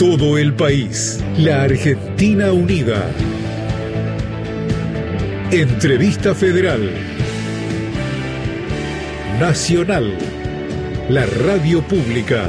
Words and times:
todo 0.00 0.38
el 0.38 0.54
país. 0.54 1.22
La 1.36 1.64
Argentina 1.64 2.52
Unida. 2.52 3.04
Entrevista 5.50 6.34
Federal. 6.34 6.90
Nacional. 9.38 10.16
La 11.10 11.26
radio 11.44 11.82
pública. 11.82 12.44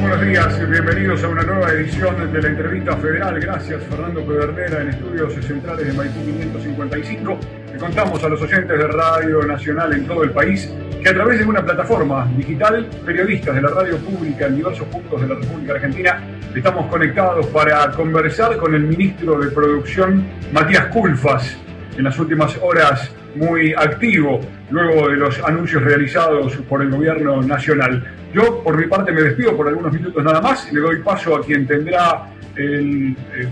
Buenos 0.00 0.22
días, 0.24 0.70
bienvenidos 0.70 1.24
a 1.24 1.28
una 1.28 1.42
nueva 1.42 1.72
edición 1.72 2.32
de 2.32 2.40
la 2.40 2.48
entrevista 2.48 2.96
federal. 2.98 3.40
Gracias 3.40 3.82
Fernando 3.90 4.24
Pedernera 4.24 4.82
en 4.82 4.90
estudios 4.90 5.34
centrales 5.44 5.88
de 5.88 5.92
Maipú 5.92 6.24
555. 6.24 7.40
Le 7.72 7.78
contamos 7.80 8.22
a 8.22 8.28
los 8.28 8.40
oyentes 8.40 8.78
de 8.78 8.86
Radio 8.86 9.42
Nacional 9.42 9.92
en 9.92 10.06
todo 10.06 10.22
el 10.22 10.30
país 10.30 10.70
que 11.06 11.10
a 11.10 11.14
través 11.14 11.38
de 11.38 11.44
una 11.44 11.64
plataforma 11.64 12.28
digital, 12.36 12.84
periodistas 13.04 13.54
de 13.54 13.62
la 13.62 13.68
radio 13.68 13.96
pública 13.98 14.46
en 14.46 14.56
diversos 14.56 14.88
puntos 14.88 15.20
de 15.20 15.28
la 15.28 15.36
República 15.36 15.74
Argentina, 15.74 16.20
estamos 16.52 16.86
conectados 16.86 17.46
para 17.46 17.92
conversar 17.92 18.56
con 18.56 18.74
el 18.74 18.82
ministro 18.82 19.38
de 19.38 19.52
Producción, 19.52 20.24
Matías 20.52 20.86
Culfas, 20.86 21.56
en 21.96 22.02
las 22.02 22.18
últimas 22.18 22.58
horas 22.60 23.08
muy 23.36 23.72
activo, 23.74 24.40
luego 24.68 25.08
de 25.08 25.14
los 25.18 25.40
anuncios 25.44 25.84
realizados 25.84 26.56
por 26.68 26.82
el 26.82 26.90
gobierno 26.90 27.40
nacional. 27.40 28.04
Yo, 28.34 28.64
por 28.64 28.76
mi 28.76 28.88
parte, 28.88 29.12
me 29.12 29.22
despido 29.22 29.56
por 29.56 29.68
algunos 29.68 29.92
minutos 29.92 30.24
nada 30.24 30.40
más 30.40 30.66
y 30.72 30.74
le 30.74 30.80
doy 30.80 31.02
paso 31.02 31.36
a 31.36 31.40
quien 31.40 31.68
tendrá 31.68 32.26
el, 32.56 33.16
el 33.32 33.48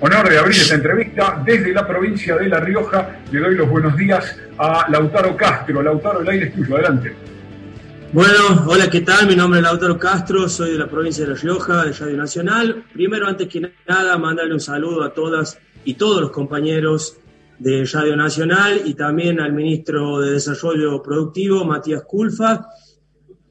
honor 0.00 0.28
de 0.30 0.38
abrir 0.38 0.56
esta 0.56 0.74
entrevista 0.74 1.42
desde 1.44 1.72
la 1.72 1.86
provincia 1.86 2.36
de 2.36 2.48
La 2.48 2.60
Rioja. 2.60 3.20
Le 3.30 3.38
doy 3.38 3.54
los 3.54 3.68
buenos 3.68 3.96
días 3.96 4.36
a 4.58 4.86
Lautaro 4.90 5.36
Castro. 5.36 5.82
Lautaro, 5.82 6.20
el 6.20 6.28
aire 6.28 6.46
es 6.46 6.54
tuyo, 6.54 6.76
adelante. 6.76 7.14
Bueno, 8.12 8.64
hola, 8.66 8.90
¿qué 8.90 9.02
tal? 9.02 9.28
Mi 9.28 9.36
nombre 9.36 9.60
es 9.60 9.64
Lautaro 9.64 9.98
Castro, 9.98 10.48
soy 10.48 10.72
de 10.72 10.78
la 10.78 10.88
provincia 10.88 11.24
de 11.24 11.32
La 11.32 11.36
Rioja, 11.36 11.84
de 11.84 11.92
Radio 11.92 12.16
Nacional. 12.16 12.84
Primero, 12.92 13.28
antes 13.28 13.46
que 13.46 13.72
nada, 13.86 14.18
mandarle 14.18 14.54
un 14.54 14.60
saludo 14.60 15.04
a 15.04 15.14
todas 15.14 15.58
y 15.84 15.94
todos 15.94 16.20
los 16.20 16.30
compañeros 16.30 17.18
de 17.58 17.84
Radio 17.92 18.16
Nacional 18.16 18.82
y 18.84 18.94
también 18.94 19.38
al 19.38 19.52
ministro 19.52 20.18
de 20.20 20.32
Desarrollo 20.32 21.02
Productivo, 21.02 21.64
Matías 21.64 22.02
Culfa. 22.02 22.66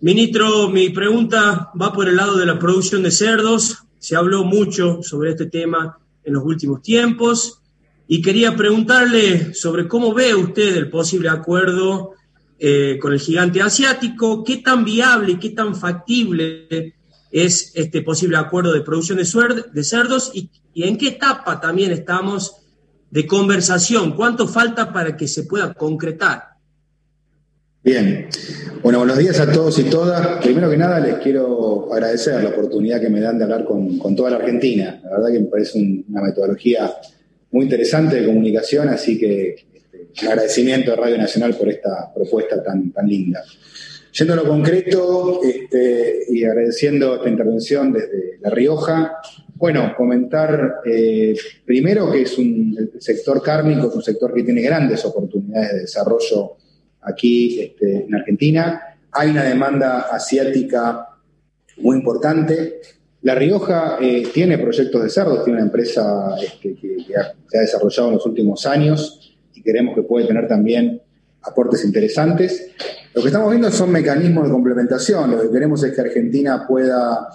Ministro, 0.01 0.69
mi 0.69 0.89
pregunta 0.89 1.69
va 1.79 1.93
por 1.93 2.07
el 2.07 2.15
lado 2.15 2.37
de 2.37 2.45
la 2.45 2.57
producción 2.57 3.03
de 3.03 3.11
cerdos. 3.11 3.83
Se 3.99 4.15
habló 4.15 4.43
mucho 4.43 5.03
sobre 5.03 5.31
este 5.31 5.45
tema 5.45 5.99
en 6.29 6.35
los 6.35 6.45
últimos 6.45 6.81
tiempos. 6.81 7.61
Y 8.07 8.21
quería 8.21 8.55
preguntarle 8.55 9.53
sobre 9.53 9.87
cómo 9.87 10.13
ve 10.13 10.33
usted 10.33 10.75
el 10.75 10.89
posible 10.89 11.29
acuerdo 11.29 12.13
eh, 12.57 12.97
con 13.01 13.13
el 13.13 13.19
gigante 13.19 13.61
asiático, 13.61 14.43
qué 14.43 14.57
tan 14.57 14.83
viable 14.83 15.33
y 15.33 15.39
qué 15.39 15.49
tan 15.49 15.75
factible 15.75 16.95
es 17.31 17.71
este 17.75 18.01
posible 18.01 18.37
acuerdo 18.37 18.73
de 18.73 18.81
producción 18.81 19.19
de, 19.19 19.83
cerdos 19.83 20.31
y 20.33 20.49
en 20.73 20.97
qué 20.97 21.09
etapa 21.09 21.59
también 21.59 21.91
estamos 21.91 22.55
de 23.11 23.27
conversación, 23.27 24.13
cuánto 24.13 24.47
falta 24.47 24.91
para 24.91 25.15
que 25.15 25.27
se 25.27 25.43
pueda 25.43 25.73
concretar. 25.73 26.48
Bien, 27.81 28.27
bueno, 28.83 28.99
buenos 28.99 29.17
días 29.17 29.39
a 29.39 29.49
todos 29.49 29.79
y 29.79 29.83
todas. 29.83 30.43
Primero 30.43 30.69
que 30.69 30.75
nada 30.75 30.99
les 30.99 31.15
quiero 31.19 31.93
agradecer 31.93 32.43
la 32.43 32.49
oportunidad 32.49 32.99
que 32.99 33.09
me 33.09 33.21
dan 33.21 33.37
de 33.37 33.45
hablar 33.45 33.63
con, 33.63 33.97
con 33.97 34.17
toda 34.17 34.31
la 34.31 34.35
Argentina. 34.35 34.99
La 35.01 35.11
verdad 35.11 35.31
que 35.31 35.39
me 35.39 35.45
parece 35.45 35.77
un, 35.77 36.05
una 36.09 36.23
metodología 36.23 36.93
muy 37.51 37.63
interesante 37.63 38.17
de 38.17 38.25
comunicación, 38.25 38.89
así 38.89 39.17
que 39.17 39.55
este, 39.73 40.27
agradecimiento 40.27 40.91
a 40.91 40.97
Radio 40.97 41.17
Nacional 41.17 41.55
por 41.55 41.69
esta 41.69 42.13
propuesta 42.13 42.61
tan, 42.61 42.91
tan 42.91 43.07
linda. 43.07 43.45
Yendo 44.11 44.33
a 44.33 44.35
lo 44.35 44.45
concreto 44.45 45.39
este, 45.41 46.25
y 46.31 46.43
agradeciendo 46.43 47.15
esta 47.15 47.29
intervención 47.29 47.93
desde 47.93 48.39
La 48.41 48.49
Rioja, 48.49 49.19
bueno, 49.55 49.93
comentar 49.95 50.81
eh, 50.83 51.33
primero 51.65 52.11
que 52.11 52.23
es 52.23 52.37
un 52.37 52.91
sector 52.99 53.41
cárnico, 53.41 53.87
es 53.87 53.95
un 53.95 54.03
sector 54.03 54.33
que 54.33 54.43
tiene 54.43 54.61
grandes 54.61 55.05
oportunidades 55.05 55.71
de 55.71 55.79
desarrollo 55.79 56.57
aquí 57.01 57.59
este, 57.59 58.05
en 58.05 58.15
Argentina. 58.15 58.81
Hay 59.11 59.29
una 59.29 59.43
demanda 59.43 60.01
asiática 60.11 61.07
muy 61.77 61.97
importante. 61.97 62.79
La 63.21 63.35
Rioja 63.35 63.97
eh, 63.99 64.29
tiene 64.33 64.57
proyectos 64.57 65.03
de 65.03 65.09
cerdos, 65.09 65.43
tiene 65.43 65.59
una 65.59 65.65
empresa 65.65 66.35
este, 66.41 66.75
que, 66.75 66.97
se 67.47 67.57
ha 67.57 67.61
desarrollado 67.61 68.09
en 68.09 68.13
los 68.15 68.25
últimos 68.25 68.65
años 68.65 69.37
y 69.53 69.61
creemos 69.61 69.95
que 69.95 70.03
puede 70.03 70.27
tener 70.27 70.47
también 70.47 71.01
aportes 71.41 71.83
interesantes. 71.83 72.71
Lo 73.13 73.21
que 73.21 73.27
estamos 73.27 73.49
viendo 73.49 73.71
son 73.71 73.91
mecanismos 73.91 74.45
de 74.45 74.51
complementación. 74.51 75.31
Lo 75.31 75.41
que 75.41 75.49
queremos 75.49 75.83
es 75.83 75.93
que 75.93 76.01
Argentina 76.01 76.65
pueda 76.67 77.27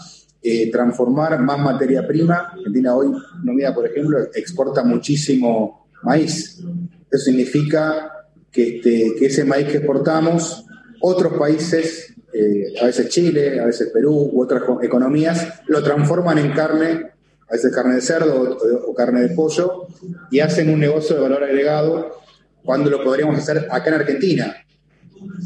eh, 0.42 0.70
transformar 0.70 1.40
más 1.40 1.58
materia 1.58 2.06
prima. 2.06 2.52
Argentina 2.52 2.94
hoy, 2.94 3.08
no 3.42 3.52
mira, 3.52 3.74
por 3.74 3.86
ejemplo, 3.86 4.18
exporta 4.34 4.84
muchísimo 4.84 5.88
maíz. 6.02 6.62
Eso 7.10 7.24
significa 7.24 8.13
que, 8.54 8.76
este, 8.76 9.14
que 9.18 9.26
ese 9.26 9.44
maíz 9.44 9.66
que 9.66 9.78
exportamos, 9.78 10.64
otros 11.00 11.34
países, 11.34 12.14
eh, 12.32 12.72
a 12.80 12.86
veces 12.86 13.08
Chile, 13.08 13.60
a 13.60 13.66
veces 13.66 13.90
Perú 13.92 14.30
u 14.32 14.42
otras 14.42 14.62
economías, 14.80 15.60
lo 15.66 15.82
transforman 15.82 16.38
en 16.38 16.52
carne, 16.52 17.10
a 17.48 17.52
veces 17.52 17.74
carne 17.74 17.96
de 17.96 18.00
cerdo 18.00 18.56
o, 18.86 18.94
carne 18.94 19.22
de 19.22 19.34
pollo, 19.34 19.88
y 20.30 20.38
hacen 20.38 20.70
un 20.70 20.78
negocio 20.78 21.16
de 21.16 21.22
valor 21.22 21.42
agregado 21.42 22.22
cuando 22.64 22.88
lo 22.88 23.02
podríamos 23.02 23.38
hacer 23.38 23.66
acá 23.70 23.88
en 23.88 23.94
Argentina, 23.94 24.56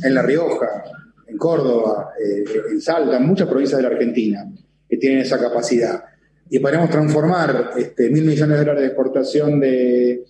en 0.05 0.15
La 0.15 0.23
Rioja, 0.23 0.85
en 1.27 1.39
Córdoba, 1.39 2.11
eh, 2.23 2.45
en 2.71 2.81
Salta, 2.81 3.17
en 3.17 3.27
muchas 3.27 3.49
provincias 3.49 3.79
de 3.79 3.89
la 3.89 3.95
Argentina 3.95 4.47
que 4.89 4.97
tienen 4.99 5.21
esa 5.21 5.39
capacidad. 5.39 6.05
Y 6.51 6.59
podríamos 6.61 6.91
transformar 6.91 7.73
este, 7.77 8.11
mil 8.11 8.25
millones 8.25 8.59
de 8.59 8.65
dólares 8.65 8.81
de 8.83 8.87
exportación 8.87 9.61
de, 9.61 10.25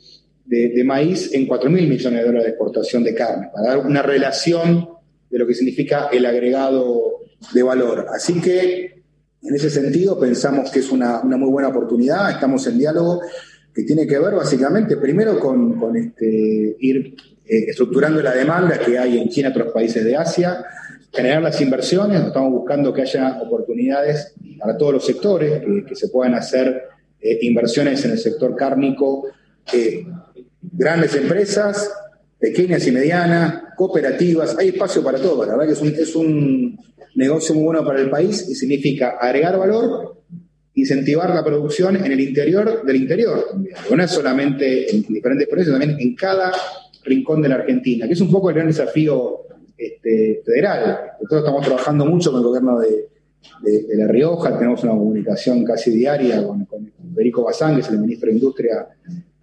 de, 0.49 0.83
maíz 0.85 1.33
en 1.35 1.47
cuatro 1.47 1.69
mil 1.69 1.87
millones 1.87 2.21
de 2.21 2.27
dólares 2.27 2.45
de 2.45 2.51
exportación 2.51 3.05
de 3.05 3.15
carne, 3.15 3.51
para 3.55 3.69
dar 3.69 3.87
una 3.87 4.03
relación 4.03 4.89
de 5.31 5.39
lo 5.39 5.47
que 5.47 5.55
significa 5.55 6.09
el 6.11 6.25
agregado 6.25 7.21
de 7.53 7.63
valor. 7.63 8.07
Así 8.15 8.41
que, 8.41 9.03
en 9.43 9.55
ese 9.55 9.71
sentido, 9.71 10.19
pensamos 10.19 10.71
que 10.71 10.81
es 10.81 10.91
una, 10.91 11.21
una 11.21 11.37
muy 11.37 11.51
buena 11.51 11.69
oportunidad, 11.69 12.31
estamos 12.31 12.67
en 12.67 12.79
diálogo 12.79 13.21
que 13.75 13.83
tiene 13.83 14.07
que 14.07 14.19
ver 14.19 14.35
básicamente 14.35 14.97
primero 14.97 15.39
con, 15.39 15.79
con 15.79 15.97
este, 15.97 16.77
ir 16.81 17.15
eh, 17.45 17.65
estructurando 17.69 18.23
la 18.23 18.35
demanda 18.35 18.79
que 18.79 18.99
hay 18.99 19.19
en 19.19 19.29
China 19.29 19.49
y 19.49 19.53
otros 19.53 19.73
países 19.73 20.03
de 20.03 20.17
Asia, 20.17 20.65
generar 21.13 21.43
las 21.43 21.61
inversiones, 21.61 22.25
estamos 22.25 22.53
buscando 22.53 22.93
que 22.93 23.03
haya 23.03 23.41
oportunidades 23.41 24.35
para 24.59 24.77
todos 24.77 24.95
los 24.95 25.07
sectores, 25.07 25.61
que, 25.61 25.85
que 25.87 25.95
se 25.95 26.09
puedan 26.09 26.35
hacer 26.35 26.83
eh, 27.21 27.39
inversiones 27.43 28.05
en 28.05 28.13
el 28.13 28.19
sector 28.19 28.57
cárnico, 28.57 29.27
eh, 29.73 30.07
grandes 30.79 31.15
empresas, 31.17 31.93
pequeñas 32.39 32.87
y 32.87 32.93
medianas, 32.93 33.63
cooperativas, 33.77 34.57
hay 34.57 34.69
espacio 34.69 35.03
para 35.03 35.19
todo, 35.19 35.45
la 35.45 35.57
verdad 35.57 35.67
que 35.67 35.73
es 35.73 35.81
un, 35.81 35.89
es 35.89 36.15
un 36.15 36.79
negocio 37.17 37.55
muy 37.55 37.65
bueno 37.65 37.85
para 37.85 38.01
el 38.01 38.09
país 38.09 38.49
y 38.49 38.55
significa 38.55 39.17
agregar 39.21 39.59
valor, 39.59 40.23
incentivar 40.75 41.35
la 41.35 41.45
producción 41.45 41.97
en 41.97 42.13
el 42.13 42.21
interior 42.21 42.87
del 42.87 42.97
interior 42.97 43.45
no 43.91 44.03
es 44.03 44.11
solamente 44.13 44.95
en 44.95 45.03
diferentes 45.03 45.49
países, 45.49 45.73
también 45.73 45.97
en 45.99 46.15
cada 46.15 46.53
rincón 47.05 47.43
de 47.43 47.49
la 47.49 47.57
Argentina, 47.57 48.07
que 48.07 48.13
es 48.13 48.21
un 48.21 48.31
poco 48.31 48.51
el 48.51 48.55
gran 48.55 48.69
desafío 48.69 49.41
este, 49.77 50.43
federal. 50.45 51.01
Nosotros 51.21 51.41
estamos 51.41 51.67
trabajando 51.67 52.07
mucho 52.07 52.31
con 52.31 52.41
el 52.41 52.47
gobierno 52.47 52.79
de, 52.79 53.09
de, 53.63 53.83
de 53.83 53.97
La 53.97 54.07
Rioja, 54.07 54.57
tenemos 54.57 54.85
una 54.85 54.93
comunicación 54.93 55.65
casi 55.65 55.91
diaria 55.91 56.47
con, 56.47 56.65
con 56.67 56.93
Federico 57.15 57.43
Bazán, 57.43 57.75
que 57.75 57.81
es 57.81 57.89
el 57.89 57.99
ministro 57.99 58.29
de 58.29 58.35
Industria 58.35 58.87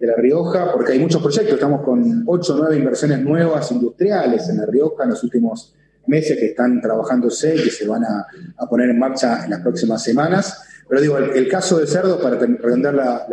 de 0.05 0.11
La 0.11 0.17
Rioja, 0.17 0.71
porque 0.73 0.93
hay 0.93 0.99
muchos 0.99 1.21
proyectos, 1.21 1.55
estamos 1.55 1.81
con 1.81 2.23
ocho 2.27 2.55
o 2.55 2.57
nueve 2.57 2.77
inversiones 2.77 3.19
nuevas 3.19 3.71
industriales 3.71 4.47
en 4.49 4.57
La 4.57 4.65
Rioja 4.65 5.03
en 5.03 5.11
los 5.11 5.23
últimos 5.23 5.73
meses 6.07 6.37
que 6.37 6.47
están 6.47 6.81
trabajándose 6.81 7.55
y 7.55 7.63
que 7.63 7.71
se 7.71 7.87
van 7.87 8.03
a, 8.03 8.27
poner 8.69 8.89
en 8.89 8.99
marcha 8.99 9.43
en 9.43 9.51
las 9.51 9.61
próximas 9.61 10.03
semanas. 10.03 10.61
Pero 10.87 11.01
digo, 11.01 11.17
el, 11.17 11.47
caso 11.47 11.79
de 11.79 11.87
cerdo, 11.87 12.21
para 12.21 12.37
redondear 12.37 12.93
la 12.93 13.25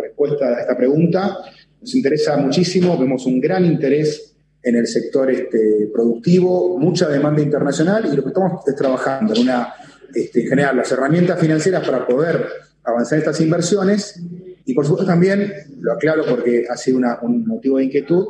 respuesta 0.00 0.46
a 0.46 0.60
esta 0.60 0.76
pregunta, 0.76 1.38
nos 1.80 1.94
interesa 1.94 2.36
muchísimo, 2.36 2.98
vemos 2.98 3.24
un 3.24 3.40
gran 3.40 3.64
interés 3.64 4.34
en 4.62 4.76
el 4.76 4.86
sector 4.86 5.30
este, 5.30 5.88
productivo, 5.92 6.78
mucha 6.78 7.08
demanda 7.08 7.40
internacional 7.40 8.06
y 8.12 8.14
lo 8.16 8.22
que 8.22 8.28
estamos 8.28 8.66
es 8.66 8.76
trabajando 8.76 9.34
en 9.34 9.42
una, 9.42 9.72
este, 10.14 10.42
generar 10.42 10.74
las 10.74 10.92
herramientas 10.92 11.40
financieras 11.40 11.86
para 11.86 12.06
poder 12.06 12.46
avanzar 12.84 13.18
estas 13.18 13.40
inversiones 13.40 14.20
y 14.64 14.74
por 14.74 14.84
supuesto 14.84 15.06
también, 15.06 15.52
lo 15.80 15.92
aclaro 15.92 16.24
porque 16.24 16.64
ha 16.68 16.76
sido 16.76 17.00
un 17.22 17.46
motivo 17.46 17.78
de 17.78 17.84
inquietud, 17.84 18.24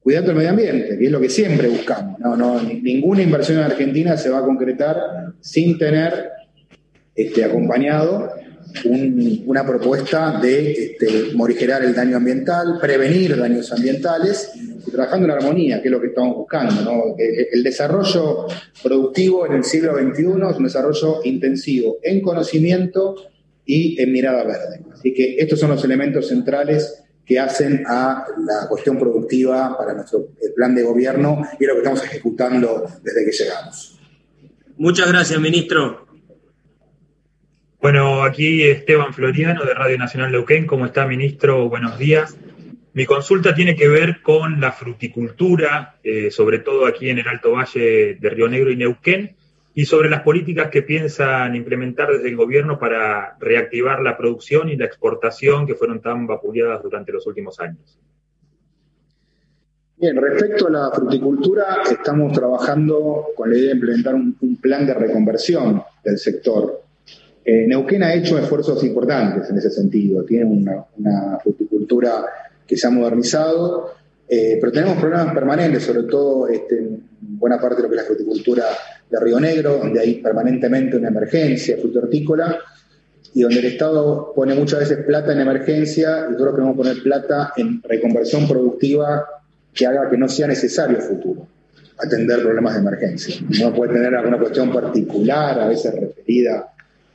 cuidando 0.00 0.30
el 0.30 0.36
medio 0.36 0.50
ambiente, 0.50 0.96
que 0.96 1.06
es 1.06 1.10
lo 1.10 1.20
que 1.20 1.28
siempre 1.28 1.68
buscamos. 1.68 2.18
No, 2.20 2.36
no, 2.36 2.62
ninguna 2.62 3.22
inversión 3.22 3.58
en 3.58 3.64
Argentina 3.64 4.16
se 4.16 4.30
va 4.30 4.38
a 4.38 4.42
concretar 4.42 4.96
sin 5.40 5.78
tener 5.78 6.30
este, 7.14 7.44
acompañado 7.44 8.32
una 9.46 9.64
propuesta 9.66 10.38
de 10.40 10.72
este, 10.72 11.34
morigerar 11.34 11.82
el 11.82 11.94
daño 11.94 12.16
ambiental, 12.16 12.78
prevenir 12.80 13.36
daños 13.36 13.72
ambientales 13.72 14.52
y 14.86 14.90
trabajando 14.90 15.26
en 15.26 15.32
armonía, 15.32 15.80
que 15.80 15.88
es 15.88 15.92
lo 15.92 16.00
que 16.00 16.08
estamos 16.08 16.36
buscando. 16.36 17.16
El 17.16 17.62
desarrollo 17.62 18.46
productivo 18.82 19.46
en 19.46 19.54
el 19.54 19.64
siglo 19.64 19.94
XXI 19.94 20.22
es 20.50 20.56
un 20.56 20.64
desarrollo 20.64 21.20
intensivo 21.24 21.98
en 22.02 22.20
conocimiento 22.20 23.16
y 23.64 24.00
en 24.00 24.12
mirada 24.12 24.44
verde. 24.44 24.80
Así 25.06 25.14
que 25.14 25.36
estos 25.38 25.60
son 25.60 25.70
los 25.70 25.84
elementos 25.84 26.26
centrales 26.26 27.04
que 27.24 27.38
hacen 27.38 27.84
a 27.86 28.24
la 28.38 28.66
cuestión 28.68 28.98
productiva 28.98 29.78
para 29.78 29.94
nuestro 29.94 30.30
plan 30.56 30.74
de 30.74 30.82
gobierno 30.82 31.46
y 31.60 31.62
es 31.62 31.68
lo 31.68 31.74
que 31.74 31.78
estamos 31.78 32.02
ejecutando 32.02 32.84
desde 33.04 33.24
que 33.24 33.30
llegamos. 33.30 34.00
Muchas 34.76 35.08
gracias, 35.08 35.38
ministro. 35.38 36.08
Bueno, 37.80 38.24
aquí 38.24 38.64
Esteban 38.64 39.14
Floriano 39.14 39.64
de 39.64 39.74
Radio 39.74 39.96
Nacional 39.96 40.32
Neuquén. 40.32 40.66
¿Cómo 40.66 40.86
está, 40.86 41.06
ministro? 41.06 41.68
Buenos 41.68 42.00
días. 42.00 42.36
Mi 42.92 43.06
consulta 43.06 43.54
tiene 43.54 43.76
que 43.76 43.86
ver 43.86 44.22
con 44.22 44.60
la 44.60 44.72
fruticultura, 44.72 46.00
eh, 46.02 46.32
sobre 46.32 46.58
todo 46.58 46.84
aquí 46.84 47.10
en 47.10 47.18
el 47.18 47.28
Alto 47.28 47.52
Valle 47.52 48.16
de 48.16 48.30
Río 48.30 48.48
Negro 48.48 48.72
y 48.72 48.76
Neuquén, 48.76 49.35
y 49.78 49.84
sobre 49.84 50.08
las 50.08 50.22
políticas 50.22 50.70
que 50.70 50.80
piensan 50.80 51.54
implementar 51.54 52.10
desde 52.10 52.30
el 52.30 52.36
gobierno 52.36 52.78
para 52.78 53.36
reactivar 53.38 54.00
la 54.00 54.16
producción 54.16 54.70
y 54.70 54.76
la 54.76 54.86
exportación 54.86 55.66
que 55.66 55.74
fueron 55.74 56.00
tan 56.00 56.26
vapuleadas 56.26 56.82
durante 56.82 57.12
los 57.12 57.26
últimos 57.26 57.60
años. 57.60 57.98
Bien, 59.98 60.16
respecto 60.16 60.68
a 60.68 60.70
la 60.70 60.90
fruticultura, 60.90 61.82
estamos 61.90 62.32
trabajando 62.32 63.26
con 63.36 63.50
la 63.50 63.58
idea 63.58 63.68
de 63.68 63.74
implementar 63.74 64.14
un, 64.14 64.58
plan 64.62 64.86
de 64.86 64.94
reconversión 64.94 65.82
del 66.02 66.16
sector. 66.16 66.80
Eh, 67.44 67.66
Neuquén 67.68 68.02
ha 68.02 68.14
hecho 68.14 68.38
esfuerzos 68.38 68.82
importantes 68.82 69.50
en 69.50 69.58
ese 69.58 69.68
sentido, 69.68 70.24
tiene 70.24 70.46
una, 70.46 71.38
fruticultura 71.42 72.24
que 72.66 72.78
se 72.78 72.86
ha 72.86 72.90
modernizado, 72.90 73.90
eh, 74.28 74.58
pero 74.60 74.72
tenemos 74.72 74.98
problemas 74.98 75.32
permanentes, 75.32 75.84
sobre 75.84 76.02
todo 76.04 76.48
este, 76.48 76.78
en 76.78 77.08
buena 77.20 77.60
parte 77.60 77.76
de 77.76 77.82
lo 77.82 77.88
que 77.88 77.96
es 77.96 78.02
la 78.02 78.06
fruticultura 78.06 78.64
de 79.08 79.20
Río 79.20 79.38
Negro, 79.38 79.78
donde 79.78 80.00
hay 80.00 80.14
permanentemente 80.16 80.96
una 80.96 81.08
emergencia 81.08 81.76
hortícola 81.94 82.58
y 83.34 83.42
donde 83.42 83.58
el 83.58 83.66
Estado 83.66 84.32
pone 84.34 84.54
muchas 84.54 84.80
veces 84.80 85.04
plata 85.04 85.32
en 85.32 85.40
emergencia 85.40 86.24
y 86.26 86.32
nosotros 86.32 86.54
queremos 86.54 86.76
poner 86.76 87.02
plata 87.02 87.52
en 87.56 87.82
reconversión 87.82 88.48
productiva 88.48 89.26
que 89.72 89.86
haga 89.86 90.08
que 90.08 90.16
no 90.16 90.28
sea 90.28 90.48
necesario 90.48 91.00
futuro 91.00 91.46
atender 91.98 92.42
problemas 92.42 92.74
de 92.74 92.80
emergencia. 92.80 93.36
No 93.60 93.74
puede 93.74 93.94
tener 93.94 94.14
alguna 94.14 94.38
cuestión 94.38 94.72
particular, 94.72 95.60
a 95.60 95.68
veces 95.68 95.94
referida 95.94 96.72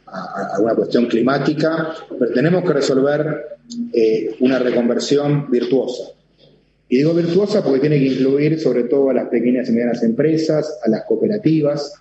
a, 0.07 0.55
alguna 0.55 0.75
cuestión 0.75 1.05
climática, 1.07 1.93
pero 2.17 2.31
tenemos 2.31 2.63
que 2.63 2.73
resolver 2.73 3.57
eh, 3.93 4.35
una 4.39 4.59
reconversión 4.59 5.49
virtuosa. 5.49 6.11
Y 6.91 6.97
digo 6.97 7.13
virtuosa 7.13 7.63
porque 7.63 7.79
tiene 7.79 7.99
que 7.99 8.07
incluir 8.07 8.59
sobre 8.59 8.83
todo 8.83 9.11
a 9.11 9.13
las 9.13 9.29
pequeñas 9.29 9.69
y 9.69 9.71
medianas 9.71 10.03
empresas, 10.03 10.77
a 10.83 10.89
las 10.89 11.05
cooperativas, 11.05 11.93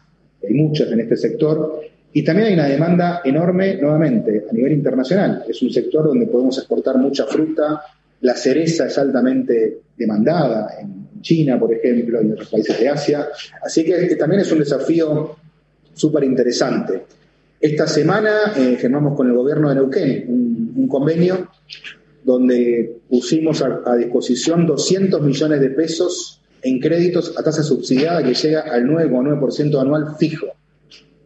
hay 0.43 0.53
muchas 0.53 0.91
en 0.91 0.99
este 0.99 1.17
sector, 1.17 1.81
y 2.13 2.25
también 2.25 2.49
hay 2.49 2.55
una 2.55 2.67
demanda 2.67 3.21
enorme, 3.25 3.77
nuevamente, 3.77 4.47
a 4.51 4.53
nivel 4.53 4.73
internacional. 4.73 5.45
Es 5.49 5.63
un 5.63 5.71
sector 5.71 6.07
donde 6.07 6.27
podemos 6.27 6.59
exportar 6.59 6.99
mucha 6.99 7.25
fruta, 7.27 7.83
la 8.23 8.35
cereza 8.35 8.87
es 8.87 8.99
altamente 8.99 9.79
demandada 9.97 10.75
en 10.81 11.21
China, 11.21 11.57
por 11.57 11.73
ejemplo, 11.73 12.21
y 12.21 12.27
en 12.27 12.33
otros 12.33 12.51
países 12.51 12.81
de 12.81 12.89
Asia. 12.89 13.29
Así 13.63 13.85
que 13.85 14.17
también 14.17 14.41
es 14.41 14.51
un 14.51 14.59
desafío 14.59 15.37
súper 15.95 16.25
interesante. 16.25 17.05
Esta 17.61 17.87
semana 17.87 18.55
eh, 18.57 18.77
firmamos 18.77 19.17
con 19.17 19.29
el 19.29 19.35
gobierno 19.35 19.69
de 19.69 19.77
Neuquén 19.77 20.25
un 20.75 20.89
convenio 20.89 21.49
donde 22.25 22.99
pusimos 23.09 23.63
a, 23.63 23.97
disposición 23.97 24.67
200 24.67 25.23
millones 25.23 25.61
de 25.61 25.71
pesos 25.71 26.41
en 26.63 26.79
créditos 26.79 27.37
a 27.39 27.43
tasa 27.43 27.63
subsidiada 27.63 28.23
que 28.23 28.35
llega 28.35 28.61
al 28.61 28.85
9,9% 28.85 29.81
anual 29.81 30.17
fijo 30.19 30.47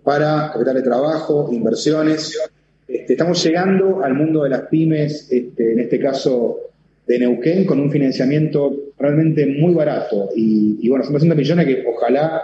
para 0.04 0.52
capital 0.52 0.74
de 0.74 0.82
trabajo, 0.82 1.48
inversiones. 1.50 2.38
Este, 2.86 3.14
estamos 3.14 3.42
llegando 3.42 4.04
al 4.04 4.14
mundo 4.14 4.44
de 4.44 4.50
las 4.50 4.62
pymes, 4.62 5.26
este, 5.30 5.72
en 5.72 5.80
este 5.80 5.98
caso 5.98 6.58
de 7.06 7.18
Neuquén, 7.18 7.64
con 7.64 7.80
un 7.80 7.90
financiamiento 7.90 8.74
realmente 8.98 9.46
muy 9.46 9.74
barato. 9.74 10.28
Y, 10.36 10.88
bueno, 10.88 11.04
son 11.04 11.14
200 11.14 11.36
millones 11.36 11.66
que 11.66 11.84
ojalá 11.86 12.42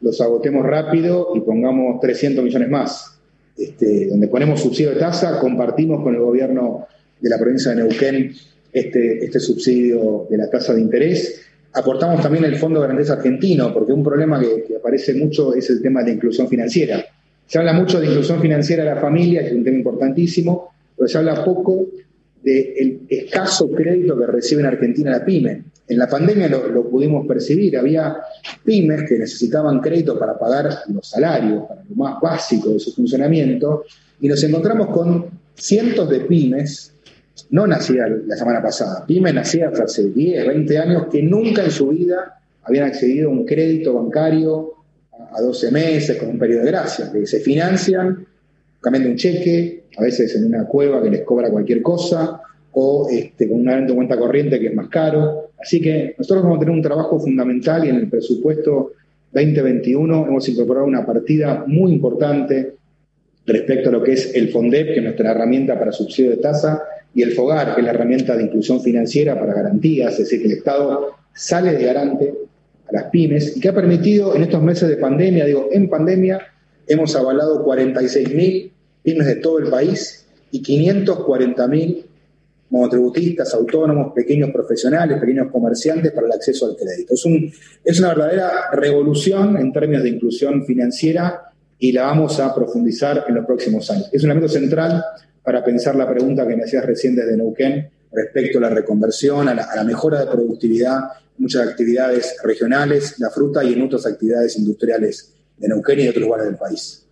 los 0.00 0.20
agotemos 0.20 0.64
rápido 0.64 1.32
y 1.34 1.40
pongamos 1.40 2.00
300 2.00 2.44
millones 2.44 2.70
más. 2.70 3.20
Este, 3.58 4.06
donde 4.06 4.28
ponemos 4.28 4.62
subsidio 4.62 4.90
de 4.90 4.96
tasa, 4.96 5.38
compartimos 5.38 6.02
con 6.02 6.14
el 6.14 6.20
gobierno 6.20 6.86
de 7.20 7.28
la 7.28 7.38
provincia 7.38 7.70
de 7.70 7.76
Neuquén 7.82 8.34
este, 8.72 9.24
este 9.24 9.40
subsidio 9.40 10.26
de 10.30 10.36
la 10.36 10.48
tasa 10.48 10.74
de 10.74 10.80
interés. 10.80 11.42
Aportamos 11.72 12.22
también 12.22 12.44
el 12.44 12.56
Fondo 12.56 12.80
de 12.80 12.88
Garantía 12.88 13.14
Argentino, 13.14 13.72
porque 13.72 13.92
un 13.92 14.02
problema 14.02 14.40
que, 14.40 14.76
aparece 14.76 15.14
mucho 15.14 15.54
es 15.54 15.70
el 15.70 15.82
tema 15.82 16.02
de 16.02 16.12
inclusión 16.12 16.48
financiera. 16.48 17.04
Se 17.46 17.58
habla 17.58 17.72
mucho 17.72 18.00
de 18.00 18.06
inclusión 18.06 18.40
financiera 18.40 18.84
de 18.84 18.94
la 18.94 19.00
familia, 19.00 19.40
que 19.40 19.48
es 19.48 19.54
un 19.54 19.64
tema 19.64 19.76
importantísimo, 19.76 20.72
pero 20.96 21.08
se 21.08 21.18
habla 21.18 21.44
poco 21.44 21.86
del 22.42 23.00
escaso 23.08 23.70
crédito 23.70 24.18
que 24.18 24.26
recibe 24.26 24.62
en 24.62 24.66
Argentina 24.66 25.10
la 25.10 25.24
pyme. 25.24 25.64
En 25.86 25.98
la 25.98 26.08
pandemia 26.08 26.48
lo, 26.48 26.68
lo, 26.68 26.88
pudimos 26.88 27.26
percibir, 27.26 27.76
había 27.76 28.16
pymes 28.64 29.02
que 29.08 29.18
necesitaban 29.18 29.80
crédito 29.80 30.18
para 30.18 30.38
pagar 30.38 30.70
los 30.92 31.08
salarios, 31.08 31.64
para 31.68 31.82
lo 31.82 31.94
más 31.96 32.20
básico 32.20 32.70
de 32.70 32.78
su 32.78 32.92
funcionamiento, 32.92 33.84
y 34.20 34.28
nos 34.28 34.42
encontramos 34.44 34.88
con 34.88 35.26
cientos 35.54 36.08
de 36.08 36.20
pymes 36.20 36.94
no 37.50 37.66
nacía 37.66 38.06
la 38.26 38.36
semana 38.36 38.62
pasada. 38.62 39.04
Pyme 39.06 39.32
nacía 39.32 39.68
hace 39.68 40.08
10, 40.08 40.46
20 40.46 40.78
años 40.78 41.06
que 41.10 41.22
nunca 41.22 41.64
en 41.64 41.70
su 41.70 41.88
vida 41.88 42.40
habían 42.62 42.86
accedido 42.86 43.28
a 43.28 43.32
un 43.32 43.44
crédito 43.44 43.94
bancario 43.94 44.74
a 45.32 45.40
12 45.40 45.70
meses 45.70 46.16
con 46.16 46.30
un 46.30 46.38
periodo 46.38 46.64
de 46.64 46.70
gracia, 46.70 47.10
se 47.24 47.40
financian 47.40 48.26
cambiando 48.80 49.10
un 49.10 49.16
cheque, 49.16 49.84
a 49.96 50.02
veces 50.02 50.34
en 50.36 50.46
una 50.46 50.64
cueva 50.66 51.02
que 51.02 51.10
les 51.10 51.22
cobra 51.22 51.50
cualquier 51.50 51.82
cosa, 51.82 52.40
o 52.72 53.08
este, 53.10 53.48
con 53.48 53.60
una 53.60 53.86
cuenta 53.86 54.16
corriente 54.16 54.58
que 54.58 54.68
es 54.68 54.74
más 54.74 54.88
caro. 54.88 55.50
Así 55.60 55.80
que 55.80 56.14
nosotros 56.16 56.44
vamos 56.44 56.56
a 56.58 56.60
tener 56.60 56.74
un 56.74 56.82
trabajo 56.82 57.18
fundamental 57.18 57.84
y 57.84 57.90
en 57.90 57.96
el 57.96 58.08
presupuesto 58.08 58.92
2021 59.32 60.26
hemos 60.26 60.48
incorporado 60.48 60.86
una 60.86 61.04
partida 61.04 61.64
muy 61.66 61.92
importante 61.92 62.74
respecto 63.46 63.88
a 63.88 63.92
lo 63.92 64.02
que 64.02 64.12
es 64.12 64.34
el 64.34 64.48
FONDEP, 64.50 64.86
que 64.88 64.96
es 64.98 65.02
nuestra 65.02 65.32
herramienta 65.32 65.78
para 65.78 65.92
subsidio 65.92 66.30
de 66.30 66.36
tasa, 66.38 66.82
y 67.14 67.22
el 67.22 67.32
FOGAR, 67.32 67.74
que 67.74 67.80
es 67.80 67.84
la 67.84 67.92
herramienta 67.92 68.36
de 68.36 68.44
inclusión 68.44 68.80
financiera 68.80 69.38
para 69.38 69.54
garantías, 69.54 70.12
es 70.12 70.18
decir, 70.20 70.40
que 70.40 70.46
el 70.46 70.58
Estado 70.58 71.10
sale 71.34 71.72
de 71.72 71.84
garante 71.84 72.34
a 72.88 72.92
las 72.92 73.04
pymes 73.04 73.56
y 73.56 73.60
que 73.60 73.68
ha 73.68 73.74
permitido 73.74 74.34
en 74.34 74.42
estos 74.42 74.62
meses 74.62 74.88
de 74.88 74.96
pandemia, 74.96 75.44
digo, 75.44 75.68
en 75.72 75.88
pandemia, 75.88 76.40
hemos 76.86 77.14
avalado 77.16 77.64
46.000 77.64 78.70
pymes 79.02 79.26
de 79.26 79.36
todo 79.36 79.58
el 79.58 79.68
país 79.68 80.26
y 80.50 80.62
540.000 80.62 82.04
monotributistas, 82.70 83.52
autónomos, 83.54 84.12
pequeños 84.12 84.50
profesionales, 84.50 85.18
pequeños 85.20 85.50
comerciantes 85.50 86.12
para 86.12 86.28
el 86.28 86.32
acceso 86.32 86.66
al 86.66 86.76
crédito. 86.76 87.14
Es, 87.14 87.24
un, 87.24 87.52
es 87.84 87.98
una 87.98 88.08
verdadera 88.08 88.70
revolución 88.72 89.56
en 89.56 89.72
términos 89.72 90.04
de 90.04 90.10
inclusión 90.10 90.64
financiera 90.64 91.52
y 91.78 91.92
la 91.92 92.02
vamos 92.02 92.38
a 92.38 92.54
profundizar 92.54 93.24
en 93.26 93.34
los 93.34 93.46
próximos 93.46 93.90
años. 93.90 94.08
Es 94.12 94.22
un 94.22 94.30
elemento 94.30 94.52
central 94.52 95.02
para 95.42 95.64
pensar 95.64 95.96
la 95.96 96.08
pregunta 96.08 96.46
que 96.46 96.56
me 96.56 96.64
hacías 96.64 96.84
recién 96.84 97.16
desde 97.16 97.36
Neuquén 97.36 97.90
respecto 98.12 98.58
a 98.58 98.62
la 98.62 98.70
reconversión, 98.70 99.48
a 99.48 99.54
la, 99.54 99.84
mejora 99.84 100.20
de 100.20 100.26
productividad, 100.26 100.98
muchas 101.38 101.68
actividades 101.68 102.36
regionales, 102.42 103.18
la 103.18 103.30
fruta 103.30 103.64
y 103.64 103.72
en 103.72 103.82
otras 103.82 104.06
actividades 104.06 104.58
industriales 104.58 105.34
de 105.56 105.68
Neuquén 105.68 106.00
y 106.00 106.02
de 106.04 106.10
otros 106.10 106.24
lugares 106.24 106.46
del 106.46 106.56
país. 106.56 107.06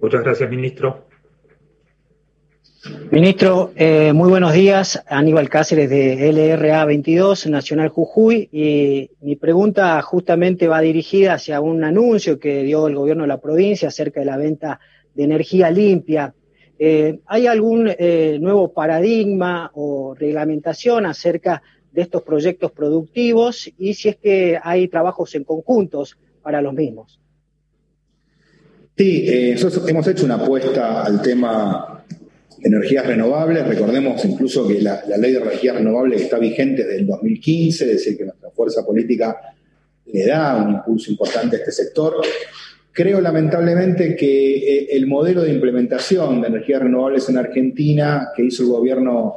Muchas 0.00 0.22
gracias, 0.22 0.50
ministro. 0.50 1.06
Ministro, 3.10 3.72
eh, 3.76 4.12
muy 4.12 4.28
buenos 4.28 4.52
días. 4.52 5.02
Aníbal 5.06 5.48
Cáceres 5.48 5.88
de 5.88 6.30
LRA 6.30 6.84
22, 6.84 7.46
Nacional 7.46 7.88
Jujuy. 7.88 8.48
Y 8.52 9.10
mi 9.22 9.36
pregunta 9.36 10.00
justamente 10.02 10.68
va 10.68 10.80
dirigida 10.80 11.34
hacia 11.34 11.60
un 11.60 11.82
anuncio 11.82 12.38
que 12.38 12.62
dio 12.62 12.86
el 12.86 12.94
gobierno 12.94 13.22
de 13.22 13.28
la 13.28 13.40
provincia 13.40 13.88
acerca 13.88 14.20
de 14.20 14.26
la 14.26 14.36
venta 14.36 14.80
de 15.14 15.24
energía 15.24 15.70
limpia. 15.70 16.34
Eh, 16.86 17.20
¿Hay 17.28 17.46
algún 17.46 17.88
eh, 17.88 18.36
nuevo 18.38 18.70
paradigma 18.74 19.70
o 19.72 20.14
reglamentación 20.14 21.06
acerca 21.06 21.62
de 21.90 22.02
estos 22.02 22.22
proyectos 22.22 22.72
productivos 22.72 23.72
y 23.78 23.94
si 23.94 24.10
es 24.10 24.16
que 24.16 24.58
hay 24.62 24.88
trabajos 24.88 25.34
en 25.34 25.44
conjuntos 25.44 26.18
para 26.42 26.60
los 26.60 26.74
mismos? 26.74 27.18
Sí, 28.98 29.24
eh, 29.26 29.52
nosotros 29.54 29.88
hemos 29.88 30.06
hecho 30.08 30.26
una 30.26 30.34
apuesta 30.34 31.04
al 31.04 31.22
tema 31.22 32.04
energías 32.62 33.06
renovables. 33.06 33.66
Recordemos 33.66 34.22
incluso 34.26 34.68
que 34.68 34.82
la, 34.82 35.04
ley 35.16 35.32
de 35.32 35.38
energías 35.38 35.76
renovables 35.76 36.20
está 36.20 36.38
vigente 36.38 36.84
desde 36.84 36.98
el 36.98 37.06
2015, 37.06 37.84
es 37.84 37.90
decir, 37.92 38.18
que 38.18 38.26
nuestra 38.26 38.50
fuerza 38.50 38.84
política 38.84 39.38
le 40.04 40.26
da 40.26 40.62
un 40.62 40.74
impulso 40.74 41.10
importante 41.10 41.56
a 41.56 41.58
este 41.60 41.72
sector. 41.72 42.16
Creo 42.94 43.20
lamentablemente 43.20 44.16
que 44.16 44.56
eh, 44.56 44.88
el 44.92 45.06
modelo 45.06 45.42
de 45.42 45.52
implementación 45.52 46.40
de 46.40 46.48
energías 46.48 46.80
renovables 46.80 47.28
en 47.28 47.36
Argentina 47.36 48.28
que 48.34 48.44
hizo 48.44 48.62
el 48.62 48.70
gobierno 48.70 49.36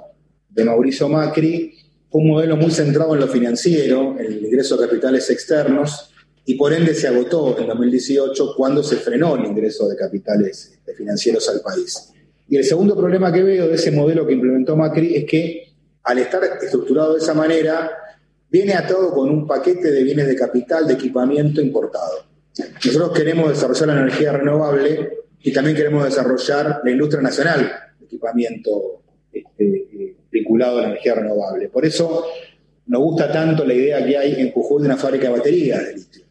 de 0.50 0.64
Mauricio 0.64 1.10
Macri 1.10 1.74
fue 2.10 2.22
un 2.22 2.30
modelo 2.30 2.56
muy 2.56 2.72
centrado 2.72 3.16
en 3.16 3.20
lo 3.20 3.28
financiero, 3.28 4.16
en 4.18 4.26
el 4.28 4.46
ingreso 4.46 4.78
de 4.78 4.88
capitales 4.88 5.30
externos, 5.30 6.14
y 6.46 6.56
por 6.56 6.72
ende 6.72 6.94
se 6.96 7.08
agotó 7.08 7.60
en 7.60 7.68
2018 7.68 8.54
cuando 8.56 8.82
se 8.82 8.96
frenó 8.98 9.36
el 9.36 9.46
ingreso 9.46 9.90
de 9.90 9.98
capitales 9.98 10.72
este, 10.74 10.94
financieros 10.94 11.50
al 11.50 11.60
país. 11.60 12.14
Y 12.48 12.56
el 12.56 12.64
segundo 12.64 12.96
problema 12.96 13.34
que 13.34 13.44
veo 13.44 13.68
de 13.68 13.76
ese 13.76 13.92
modelo 13.92 14.26
que 14.26 14.34
implementó 14.34 14.78
Macri 14.78 15.16
es 15.16 15.26
que 15.26 15.68
al 16.04 16.20
estar 16.20 16.42
estructurado 16.62 17.14
de 17.14 17.20
esa 17.20 17.34
manera, 17.34 17.92
viene 18.50 18.74
atado 18.74 19.12
con 19.12 19.30
un 19.30 19.46
paquete 19.46 19.92
de 19.92 20.04
bienes 20.04 20.28
de 20.28 20.38
capital, 20.38 20.88
de 20.88 20.94
equipamiento 20.94 21.60
importado. 21.60 22.28
Nosotros 22.86 23.12
queremos 23.12 23.50
desarrollar 23.50 23.88
la 23.88 24.02
energía 24.02 24.32
renovable 24.34 25.10
y 25.42 25.54
también 25.54 25.76
queremos 25.76 26.04
desarrollar 26.04 26.82
la 26.84 26.92
industria 26.92 27.22
nacional 27.22 27.72
de 28.00 28.06
equipamiento 28.06 29.02
este, 29.32 29.66
eh, 29.66 30.16
vinculado 30.32 30.80
a 30.80 30.82
la 30.82 30.88
energía 30.90 31.16
renovable. 31.16 31.70
Por 31.70 31.86
eso 31.86 32.26
nos 32.88 33.02
gusta 33.02 33.32
tanto 33.32 33.66
la 33.66 33.74
idea 33.74 34.06
que 34.06 34.18
hay 34.18 34.42
en 34.42 34.52
Jujuy 34.52 34.82
de 34.82 34.88
una 34.88 34.98
fábrica 34.98 35.26
de 35.26 35.38
baterías 35.38 35.86
de 35.86 35.94
litio. 35.94 36.24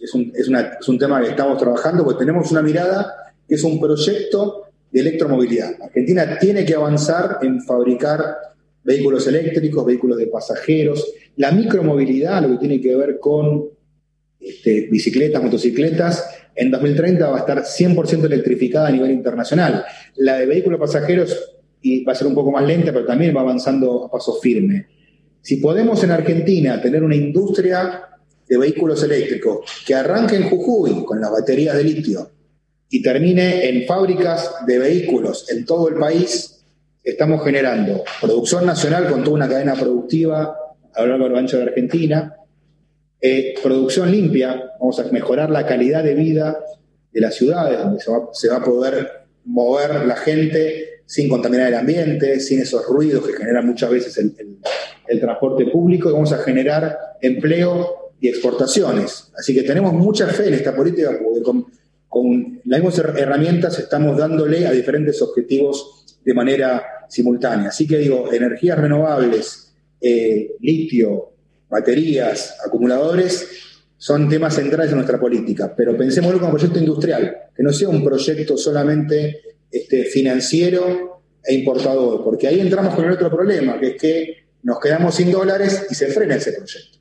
Es 0.00 0.14
un, 0.14 0.32
es 0.34 0.88
un 0.88 0.98
tema 0.98 1.22
que 1.22 1.30
estamos 1.30 1.58
trabajando 1.58 2.04
porque 2.04 2.18
tenemos 2.18 2.50
una 2.50 2.60
mirada 2.60 3.32
que 3.48 3.54
es 3.54 3.64
un 3.64 3.80
proyecto 3.80 4.64
de 4.90 5.00
electromovilidad. 5.00 5.74
Argentina 5.82 6.38
tiene 6.38 6.64
que 6.64 6.74
avanzar 6.74 7.38
en 7.42 7.62
fabricar 7.62 8.36
vehículos 8.82 9.26
eléctricos, 9.26 9.84
vehículos 9.84 10.18
de 10.18 10.26
pasajeros, 10.26 11.12
la 11.36 11.50
micromovilidad, 11.50 12.42
lo 12.42 12.50
que 12.50 12.58
tiene 12.58 12.80
que 12.80 12.94
ver 12.94 13.18
con 13.18 13.73
este, 14.44 14.88
bicicletas, 14.90 15.42
motocicletas, 15.42 16.24
en 16.54 16.70
2030 16.70 17.28
va 17.28 17.36
a 17.36 17.40
estar 17.40 17.62
100% 17.62 18.24
electrificada 18.24 18.88
a 18.88 18.92
nivel 18.92 19.10
internacional. 19.10 19.84
La 20.16 20.38
de 20.38 20.46
vehículos 20.46 20.78
pasajeros 20.78 21.54
va 22.06 22.12
a 22.12 22.14
ser 22.14 22.26
un 22.26 22.34
poco 22.34 22.50
más 22.50 22.64
lenta, 22.64 22.92
pero 22.92 23.04
también 23.04 23.36
va 23.36 23.40
avanzando 23.40 24.04
a 24.04 24.10
paso 24.10 24.34
firme. 24.40 24.86
Si 25.40 25.56
podemos 25.56 26.02
en 26.04 26.10
Argentina 26.10 26.80
tener 26.80 27.02
una 27.02 27.16
industria 27.16 28.02
de 28.48 28.58
vehículos 28.58 29.02
eléctricos 29.02 29.60
que 29.86 29.94
arranque 29.94 30.36
en 30.36 30.48
Jujuy 30.48 31.04
con 31.04 31.20
las 31.20 31.30
baterías 31.30 31.76
de 31.76 31.84
litio 31.84 32.30
y 32.88 33.02
termine 33.02 33.68
en 33.68 33.86
fábricas 33.86 34.66
de 34.66 34.78
vehículos 34.78 35.50
en 35.50 35.64
todo 35.64 35.88
el 35.88 35.96
país, 35.96 36.64
estamos 37.02 37.42
generando 37.44 38.04
producción 38.20 38.64
nacional 38.64 39.08
con 39.10 39.24
toda 39.24 39.36
una 39.36 39.48
cadena 39.48 39.74
productiva 39.74 40.56
a 40.94 41.02
lo 41.02 41.08
largo 41.08 41.28
del 41.28 41.36
ancho 41.36 41.58
de 41.58 41.64
Argentina, 41.64 42.36
eh, 43.26 43.54
producción 43.62 44.12
limpia, 44.12 44.72
vamos 44.78 45.00
a 45.00 45.04
mejorar 45.04 45.48
la 45.48 45.64
calidad 45.64 46.04
de 46.04 46.14
vida 46.14 46.62
de 47.10 47.20
las 47.22 47.34
ciudades, 47.34 47.78
donde 47.78 47.98
se 47.98 48.50
va, 48.50 48.56
a 48.56 48.62
poder 48.62 49.08
mover 49.46 50.04
la 50.04 50.14
gente 50.14 51.00
sin 51.06 51.30
contaminar 51.30 51.68
el 51.68 51.74
ambiente, 51.76 52.38
sin 52.38 52.60
esos 52.60 52.86
ruidos 52.86 53.26
que 53.26 53.32
generan 53.32 53.66
muchas 53.66 53.88
veces 53.88 54.18
el, 54.18 55.20
transporte 55.20 55.64
público, 55.68 56.10
y 56.10 56.12
vamos 56.12 56.34
a 56.34 56.38
generar 56.42 56.98
empleo 57.22 58.12
y 58.20 58.28
exportaciones. 58.28 59.32
Así 59.38 59.54
que 59.54 59.62
tenemos 59.62 59.94
mucha 59.94 60.26
fe 60.26 60.48
en 60.48 60.54
esta 60.54 60.76
política, 60.76 61.18
porque 61.24 61.40
con, 61.42 61.64
con 62.06 62.60
las 62.66 62.82
mismas 62.82 62.98
herramientas 63.16 63.78
estamos 63.78 64.18
dándole 64.18 64.66
a 64.66 64.70
diferentes 64.70 65.22
objetivos 65.22 66.18
de 66.22 66.34
manera 66.34 66.84
simultánea. 67.08 67.68
Así 67.68 67.86
que 67.86 67.96
digo, 67.96 68.30
energías 68.30 68.78
renovables, 68.78 69.72
eh, 69.98 70.56
litio, 70.60 71.33
baterías, 71.74 72.56
acumuladores, 72.64 73.48
son 73.96 74.28
temas 74.28 74.54
centrales 74.54 74.90
de 74.90 74.96
nuestra 74.96 75.18
política, 75.18 75.74
pero 75.76 75.96
pensémoslo 75.96 76.38
como 76.38 76.52
proyecto 76.52 76.78
industrial, 76.78 77.36
que 77.54 77.62
no 77.64 77.72
sea 77.72 77.88
un 77.88 78.04
proyecto 78.04 78.56
solamente 78.56 79.40
este, 79.72 80.04
financiero 80.04 81.22
e 81.42 81.52
importador, 81.52 82.22
porque 82.22 82.46
ahí 82.46 82.60
entramos 82.60 82.94
con 82.94 83.04
el 83.06 83.12
otro 83.12 83.28
problema, 83.28 83.80
que 83.80 83.88
es 83.88 84.00
que 84.00 84.36
nos 84.62 84.78
quedamos 84.78 85.16
sin 85.16 85.32
dólares 85.32 85.86
y 85.90 85.96
se 85.96 86.06
frena 86.06 86.36
ese 86.36 86.52
proyecto. 86.52 86.98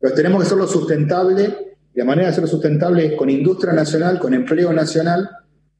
Pero 0.00 0.14
tenemos 0.14 0.40
que 0.40 0.46
hacerlo 0.46 0.66
sustentable, 0.66 1.76
y 1.94 1.98
la 1.98 2.04
manera 2.04 2.26
de 2.26 2.32
hacerlo 2.32 2.48
sustentable 2.48 3.06
es 3.06 3.12
con 3.12 3.30
industria 3.30 3.72
nacional, 3.72 4.18
con 4.18 4.34
empleo 4.34 4.72
nacional 4.72 5.30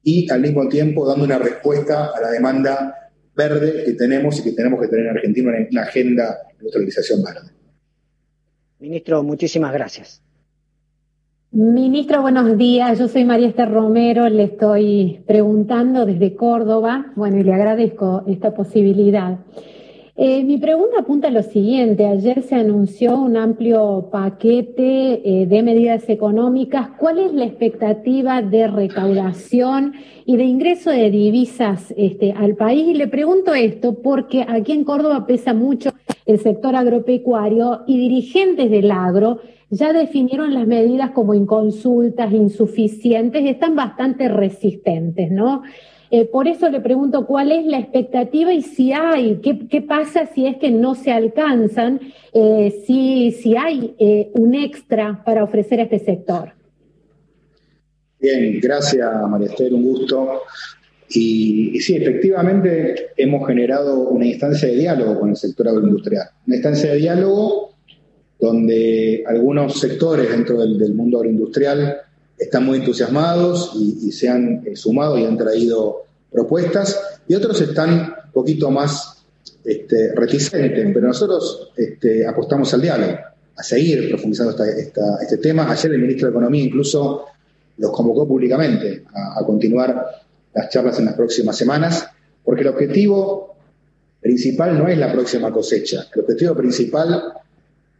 y 0.01 0.31
al 0.31 0.39
mismo 0.39 0.69
tiempo 0.69 1.05
dando 1.05 1.25
una 1.25 1.39
respuesta 1.39 2.11
a 2.15 2.21
la 2.21 2.31
demanda 2.31 2.95
verde 3.35 3.83
que 3.85 3.93
tenemos 3.93 4.39
y 4.39 4.43
que 4.43 4.53
tenemos 4.53 4.79
que 4.79 4.87
tener 4.87 5.07
en 5.07 5.17
Argentina 5.17 5.51
una 5.71 5.81
agenda 5.81 6.37
de 6.57 6.63
neutralización 6.63 7.21
verde. 7.21 7.58
Ministro, 8.79 9.23
muchísimas 9.23 9.73
gracias. 9.73 10.21
Ministro, 11.51 12.21
buenos 12.21 12.57
días. 12.57 12.97
Yo 12.99 13.07
soy 13.07 13.25
María 13.25 13.47
Esther 13.47 13.69
Romero, 13.71 14.29
le 14.29 14.43
estoy 14.43 15.21
preguntando 15.25 16.05
desde 16.05 16.35
Córdoba. 16.35 17.07
Bueno, 17.15 17.37
y 17.39 17.43
le 17.43 17.53
agradezco 17.53 18.23
esta 18.27 18.53
posibilidad. 18.53 19.39
Eh, 20.21 20.43
mi 20.43 20.57
pregunta 20.57 20.99
apunta 20.99 21.29
a 21.29 21.31
lo 21.31 21.43
siguiente. 21.43 22.05
Ayer 22.05 22.41
se 22.41 22.55
anunció 22.55 23.17
un 23.17 23.37
amplio 23.37 24.09
paquete 24.11 25.21
eh, 25.23 25.45
de 25.45 25.63
medidas 25.63 26.09
económicas. 26.09 26.89
¿Cuál 26.99 27.19
es 27.19 27.33
la 27.33 27.45
expectativa 27.45 28.41
de 28.41 28.67
recaudación 28.67 29.93
y 30.25 30.35
de 30.35 30.43
ingreso 30.43 30.91
de 30.91 31.09
divisas 31.09 31.93
este, 31.95 32.33
al 32.33 32.57
país? 32.57 32.89
Y 32.89 32.95
le 32.95 33.07
pregunto 33.07 33.53
esto 33.53 34.01
porque 34.01 34.45
aquí 34.45 34.73
en 34.73 34.83
Córdoba 34.83 35.25
pesa 35.25 35.53
mucho 35.53 35.91
el 36.25 36.37
sector 36.39 36.75
agropecuario 36.75 37.83
y 37.87 37.97
dirigentes 37.97 38.69
del 38.69 38.91
agro 38.91 39.39
ya 39.69 39.93
definieron 39.93 40.53
las 40.53 40.67
medidas 40.67 41.11
como 41.11 41.33
inconsultas, 41.33 42.33
insuficientes, 42.33 43.45
están 43.45 43.77
bastante 43.77 44.27
resistentes, 44.27 45.31
¿no? 45.31 45.63
Eh, 46.11 46.25
por 46.25 46.47
eso 46.47 46.69
le 46.69 46.81
pregunto 46.81 47.27
cuál 47.27 47.51
es 47.51 47.65
la 47.65 47.79
expectativa 47.79 48.51
y 48.51 48.63
si 48.63 48.91
hay, 48.93 49.39
qué, 49.41 49.81
pasa 49.81 50.25
si 50.33 50.47
es 50.47 50.57
que 50.57 50.71
no 50.71 50.95
se 50.95 51.11
alcanzan, 51.11 51.99
eh, 52.33 52.83
si, 52.85 53.31
si 53.31 53.55
hay 53.55 53.95
eh, 53.99 54.31
un 54.33 54.55
extra 54.55 55.23
para 55.23 55.43
ofrecer 55.43 55.79
a 55.79 55.83
este 55.83 55.99
sector. 55.99 56.53
Bien, 58.19 58.59
gracias 58.59 59.07
María 59.29 59.47
Esther, 59.47 59.73
un 59.73 59.83
gusto. 59.83 60.41
Y, 61.11 61.79
sí, 61.79 61.95
efectivamente 61.95 63.09
hemos 63.17 63.47
generado 63.47 64.09
una 64.09 64.25
instancia 64.25 64.67
de 64.67 64.75
diálogo 64.75 65.19
con 65.19 65.29
el 65.29 65.35
sector 65.35 65.67
agroindustrial. 65.67 66.27
Una 66.45 66.55
instancia 66.55 66.91
de 66.91 66.97
diálogo 66.97 67.75
donde 68.39 69.23
algunos 69.27 69.79
sectores 69.79 70.29
dentro 70.29 70.59
del, 70.59 70.93
mundo 70.93 71.17
agroindustrial 71.17 71.97
están 72.39 72.65
muy 72.65 72.77
entusiasmados 72.77 73.73
y, 73.75 74.11
se 74.11 74.29
han 74.29 74.63
eh, 74.65 74.75
sumado 74.75 75.17
y 75.17 75.25
han 75.25 75.37
traído 75.37 76.03
propuestas, 76.31 76.99
y 77.27 77.35
otros 77.35 77.59
están 77.61 78.15
un 78.25 78.31
poquito 78.31 78.71
más 78.71 79.23
este, 79.63 80.13
reticentes, 80.15 80.91
pero 80.93 81.07
nosotros 81.07 81.71
este, 81.75 82.25
apostamos 82.25 82.73
al 82.73 82.81
diálogo, 82.81 83.13
a 83.55 83.63
seguir 83.63 84.09
profundizando 84.09 84.55
este 84.63 85.37
tema. 85.37 85.69
Ayer 85.69 85.91
el 85.91 85.99
ministro 85.99 86.27
de 86.27 86.31
Economía 86.31 86.63
incluso 86.63 87.25
los 87.77 87.91
convocó 87.91 88.27
públicamente 88.27 89.03
a 89.13 89.43
continuar 89.45 90.05
las 90.53 90.69
charlas 90.69 90.97
en 90.99 91.05
las 91.05 91.15
próximas 91.15 91.57
semanas, 91.57 92.07
porque 92.43 92.61
el 92.61 92.69
objetivo 92.69 93.55
principal 94.21 94.77
no 94.77 94.87
es 94.87 94.97
la 94.97 95.11
próxima 95.11 95.51
cosecha, 95.51 96.07
el 96.13 96.21
objetivo 96.21 96.55
principal 96.55 97.33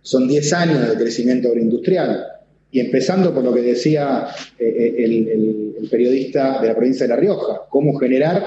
son 0.01 0.27
10 0.27 0.53
años 0.53 0.89
de 0.89 0.95
crecimiento 0.95 1.49
agroindustrial. 1.49 2.38
Y 2.71 2.79
empezando 2.79 3.33
por 3.33 3.43
lo 3.43 3.53
que 3.53 3.61
decía 3.61 4.27
eh, 4.57 4.95
eh, 4.97 5.03
el, 5.05 5.87
periodista 5.89 6.61
de 6.61 6.67
la 6.67 6.75
provincia 6.75 7.05
de 7.05 7.09
La 7.09 7.15
Rioja, 7.15 7.61
cómo 7.69 7.97
generar 7.97 8.45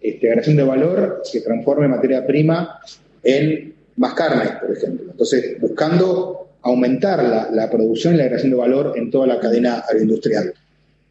este, 0.00 0.28
de 0.28 0.62
valor 0.62 1.22
que 1.32 1.40
transforme 1.40 1.88
materia 1.88 2.24
prima 2.24 2.78
en 3.24 3.74
más 3.96 4.14
carne, 4.14 4.50
por 4.60 4.76
ejemplo. 4.76 5.10
Entonces, 5.10 5.60
buscando 5.60 6.46
aumentar 6.62 7.50
la, 7.52 7.70
producción 7.70 8.14
y 8.14 8.16
la 8.18 8.24
generación 8.24 8.50
de 8.50 8.56
valor 8.56 8.92
en 8.96 9.10
toda 9.10 9.26
la 9.26 9.40
cadena 9.40 9.78
agroindustrial. 9.88 10.52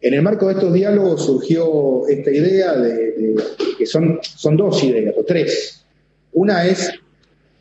En 0.02 0.14
el 0.14 0.22
marco 0.22 0.48
de 0.48 0.54
estos 0.54 0.74
diálogos 0.74 1.26
surgió 1.26 2.08
esta 2.08 2.30
idea 2.30 2.74
de, 2.74 3.36
que 3.78 3.86
son, 3.86 4.20
son 4.22 4.58
dos 4.58 4.84
ideas, 4.84 5.16
o 5.18 5.24
tres. 5.24 5.86
Una 6.34 6.66
es, 6.66 6.92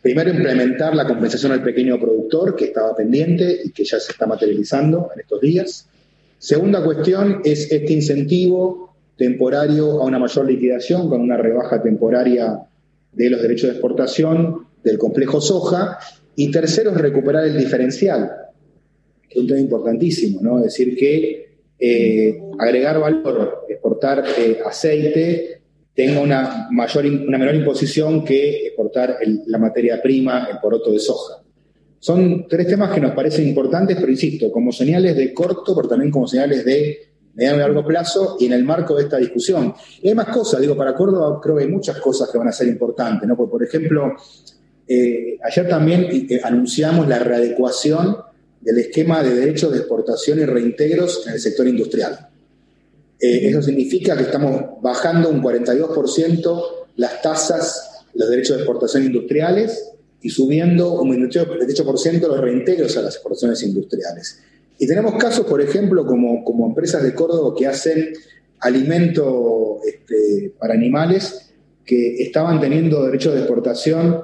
primero, 0.04 0.28
implementar 0.28 0.94
la 0.94 1.06
compensación 1.06 1.52
al 1.52 1.62
pequeño 1.62 1.98
productor, 1.98 2.54
que 2.54 2.66
estaba 2.66 2.94
pendiente 2.94 3.62
y 3.64 3.70
que 3.70 3.84
ya 3.84 3.98
se 3.98 4.12
está 4.12 4.26
materializando 4.26 5.08
en 5.14 5.20
estos 5.22 5.40
días. 5.40 5.88
Segunda 6.36 6.84
cuestión 6.84 7.40
es 7.42 7.72
este 7.72 7.90
incentivo 7.90 8.94
temporario 9.16 10.02
a 10.02 10.04
una 10.04 10.18
mayor 10.18 10.44
liquidación 10.44 11.08
con 11.08 11.22
una 11.22 11.38
rebaja 11.38 11.82
temporaria 11.82 12.66
de 13.12 13.30
los 13.30 13.40
derechos 13.40 13.70
de 13.70 13.76
exportación 13.76 14.66
del 14.82 14.98
complejo 14.98 15.40
soja. 15.40 15.98
Y 16.36 16.50
tercero 16.50 16.90
es 16.90 16.98
recuperar 16.98 17.46
el 17.46 17.56
diferencial, 17.56 18.30
que 19.26 19.38
es 19.38 19.40
un 19.40 19.46
tema 19.46 19.60
importantísimo, 19.60 20.42
¿no? 20.42 20.58
Es 20.58 20.64
decir, 20.64 20.98
que 20.98 21.48
eh, 21.78 22.42
agregar 22.58 23.00
valor, 23.00 23.64
exportar 23.70 24.22
eh, 24.36 24.58
aceite, 24.66 25.62
tenga 25.94 26.20
una, 26.20 26.68
mayor, 26.70 27.06
una 27.06 27.38
menor 27.38 27.54
imposición 27.54 28.24
que 28.24 28.66
exportar 28.66 29.18
la 29.46 29.58
materia 29.58 30.02
prima, 30.02 30.48
el 30.50 30.58
poroto 30.58 30.90
de 30.90 30.98
soja. 30.98 31.42
Son 31.98 32.46
tres 32.48 32.66
temas 32.66 32.92
que 32.92 33.00
nos 33.00 33.12
parecen 33.12 33.48
importantes, 33.48 33.96
pero 33.98 34.10
insisto, 34.10 34.50
como 34.52 34.72
señales 34.72 35.16
de 35.16 35.32
corto, 35.32 35.74
pero 35.74 35.88
también 35.88 36.10
como 36.10 36.26
señales 36.26 36.64
de 36.64 37.14
mediano 37.34 37.56
y 37.56 37.60
largo 37.60 37.84
plazo 37.84 38.36
y 38.38 38.46
en 38.46 38.52
el 38.52 38.64
marco 38.64 38.94
de 38.94 39.04
esta 39.04 39.16
discusión. 39.16 39.74
Y 40.02 40.08
hay 40.08 40.14
más 40.14 40.28
cosas, 40.28 40.60
digo, 40.60 40.76
para 40.76 40.94
Córdoba 40.94 41.40
creo 41.42 41.56
que 41.56 41.62
hay 41.64 41.70
muchas 41.70 41.98
cosas 42.00 42.28
que 42.30 42.38
van 42.38 42.48
a 42.48 42.52
ser 42.52 42.68
importantes, 42.68 43.26
¿no? 43.28 43.36
por 43.36 43.62
ejemplo, 43.62 44.14
eh, 44.86 45.38
ayer 45.42 45.68
también 45.68 46.26
eh, 46.28 46.40
anunciamos 46.44 47.08
la 47.08 47.20
readecuación 47.20 48.18
del 48.60 48.78
esquema 48.78 49.22
de 49.22 49.34
derechos 49.34 49.72
de 49.72 49.78
exportación 49.78 50.40
y 50.40 50.44
reintegros 50.44 51.26
en 51.26 51.34
el 51.34 51.40
sector 51.40 51.66
industrial. 51.66 52.28
Eh, 53.20 53.48
eso 53.48 53.62
significa 53.62 54.16
que 54.16 54.24
estamos 54.24 54.82
bajando 54.82 55.28
un 55.28 55.42
42% 55.42 56.62
las 56.96 57.22
tasas, 57.22 58.04
los 58.14 58.28
derechos 58.28 58.56
de 58.56 58.62
exportación 58.62 59.04
industriales 59.04 59.90
y 60.20 60.30
subiendo 60.30 61.00
un 61.00 61.10
28% 61.10 62.20
los 62.20 62.40
reintegros 62.40 62.96
a 62.96 63.02
las 63.02 63.14
exportaciones 63.14 63.62
industriales. 63.62 64.40
Y 64.78 64.86
tenemos 64.86 65.14
casos, 65.16 65.46
por 65.46 65.60
ejemplo, 65.60 66.06
como, 66.06 66.44
como 66.44 66.66
empresas 66.66 67.02
de 67.02 67.14
Córdoba 67.14 67.54
que 67.56 67.66
hacen 67.66 68.12
alimento 68.60 69.78
este, 69.86 70.52
para 70.58 70.74
animales 70.74 71.52
que 71.84 72.22
estaban 72.22 72.60
teniendo 72.60 73.04
derechos 73.04 73.34
de 73.34 73.40
exportación 73.40 74.22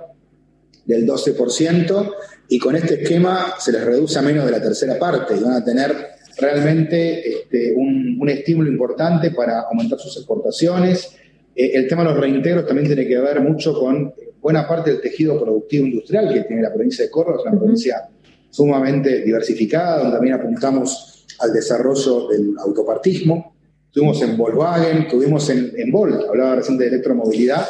del 0.86 1.06
12% 1.06 2.12
y 2.48 2.58
con 2.58 2.74
este 2.74 3.02
esquema 3.02 3.54
se 3.58 3.70
les 3.70 3.84
reduce 3.84 4.18
a 4.18 4.22
menos 4.22 4.46
de 4.46 4.52
la 4.52 4.62
tercera 4.62 4.98
parte 4.98 5.36
y 5.36 5.40
van 5.40 5.52
a 5.52 5.64
tener 5.64 5.94
realmente 6.40 7.28
este, 7.28 7.74
un, 7.74 8.18
un, 8.20 8.28
estímulo 8.28 8.70
importante 8.70 9.30
para 9.30 9.60
aumentar 9.62 9.98
sus 9.98 10.16
exportaciones. 10.16 11.16
Eh, 11.54 11.72
el 11.74 11.88
tema 11.88 12.02
de 12.02 12.10
los 12.10 12.20
reintegros 12.20 12.66
también 12.66 12.86
tiene 12.86 13.06
que 13.06 13.18
ver 13.18 13.40
mucho 13.40 13.78
con 13.78 14.12
buena 14.40 14.66
parte 14.66 14.90
del 14.90 15.00
tejido 15.00 15.38
productivo 15.38 15.86
industrial 15.86 16.32
que 16.32 16.42
tiene 16.42 16.62
la 16.62 16.72
provincia 16.72 17.04
de 17.04 17.10
Córdoba, 17.10 17.38
es 17.40 17.46
una 17.46 17.58
provincia 17.58 18.08
sumamente 18.50 19.22
diversificada, 19.22 19.98
donde 19.98 20.12
también 20.16 20.34
apuntamos 20.34 21.26
al 21.38 21.52
desarrollo 21.52 22.28
del 22.28 22.54
autopartismo. 22.58 23.54
Estuvimos 23.86 24.22
en 24.22 24.36
Volkswagen, 24.36 24.98
estuvimos 25.02 25.50
en, 25.50 25.72
en 25.76 25.90
Volt, 25.90 26.28
hablaba 26.28 26.56
recién 26.56 26.78
de 26.78 26.88
electromovilidad. 26.88 27.66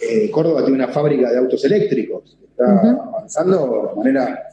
Eh, 0.00 0.30
Córdoba 0.30 0.62
tiene 0.62 0.76
una 0.76 0.88
fábrica 0.88 1.30
de 1.30 1.38
autos 1.38 1.64
eléctricos, 1.64 2.36
está 2.42 2.80
avanzando 2.90 3.90
de 3.90 3.96
manera 3.96 4.50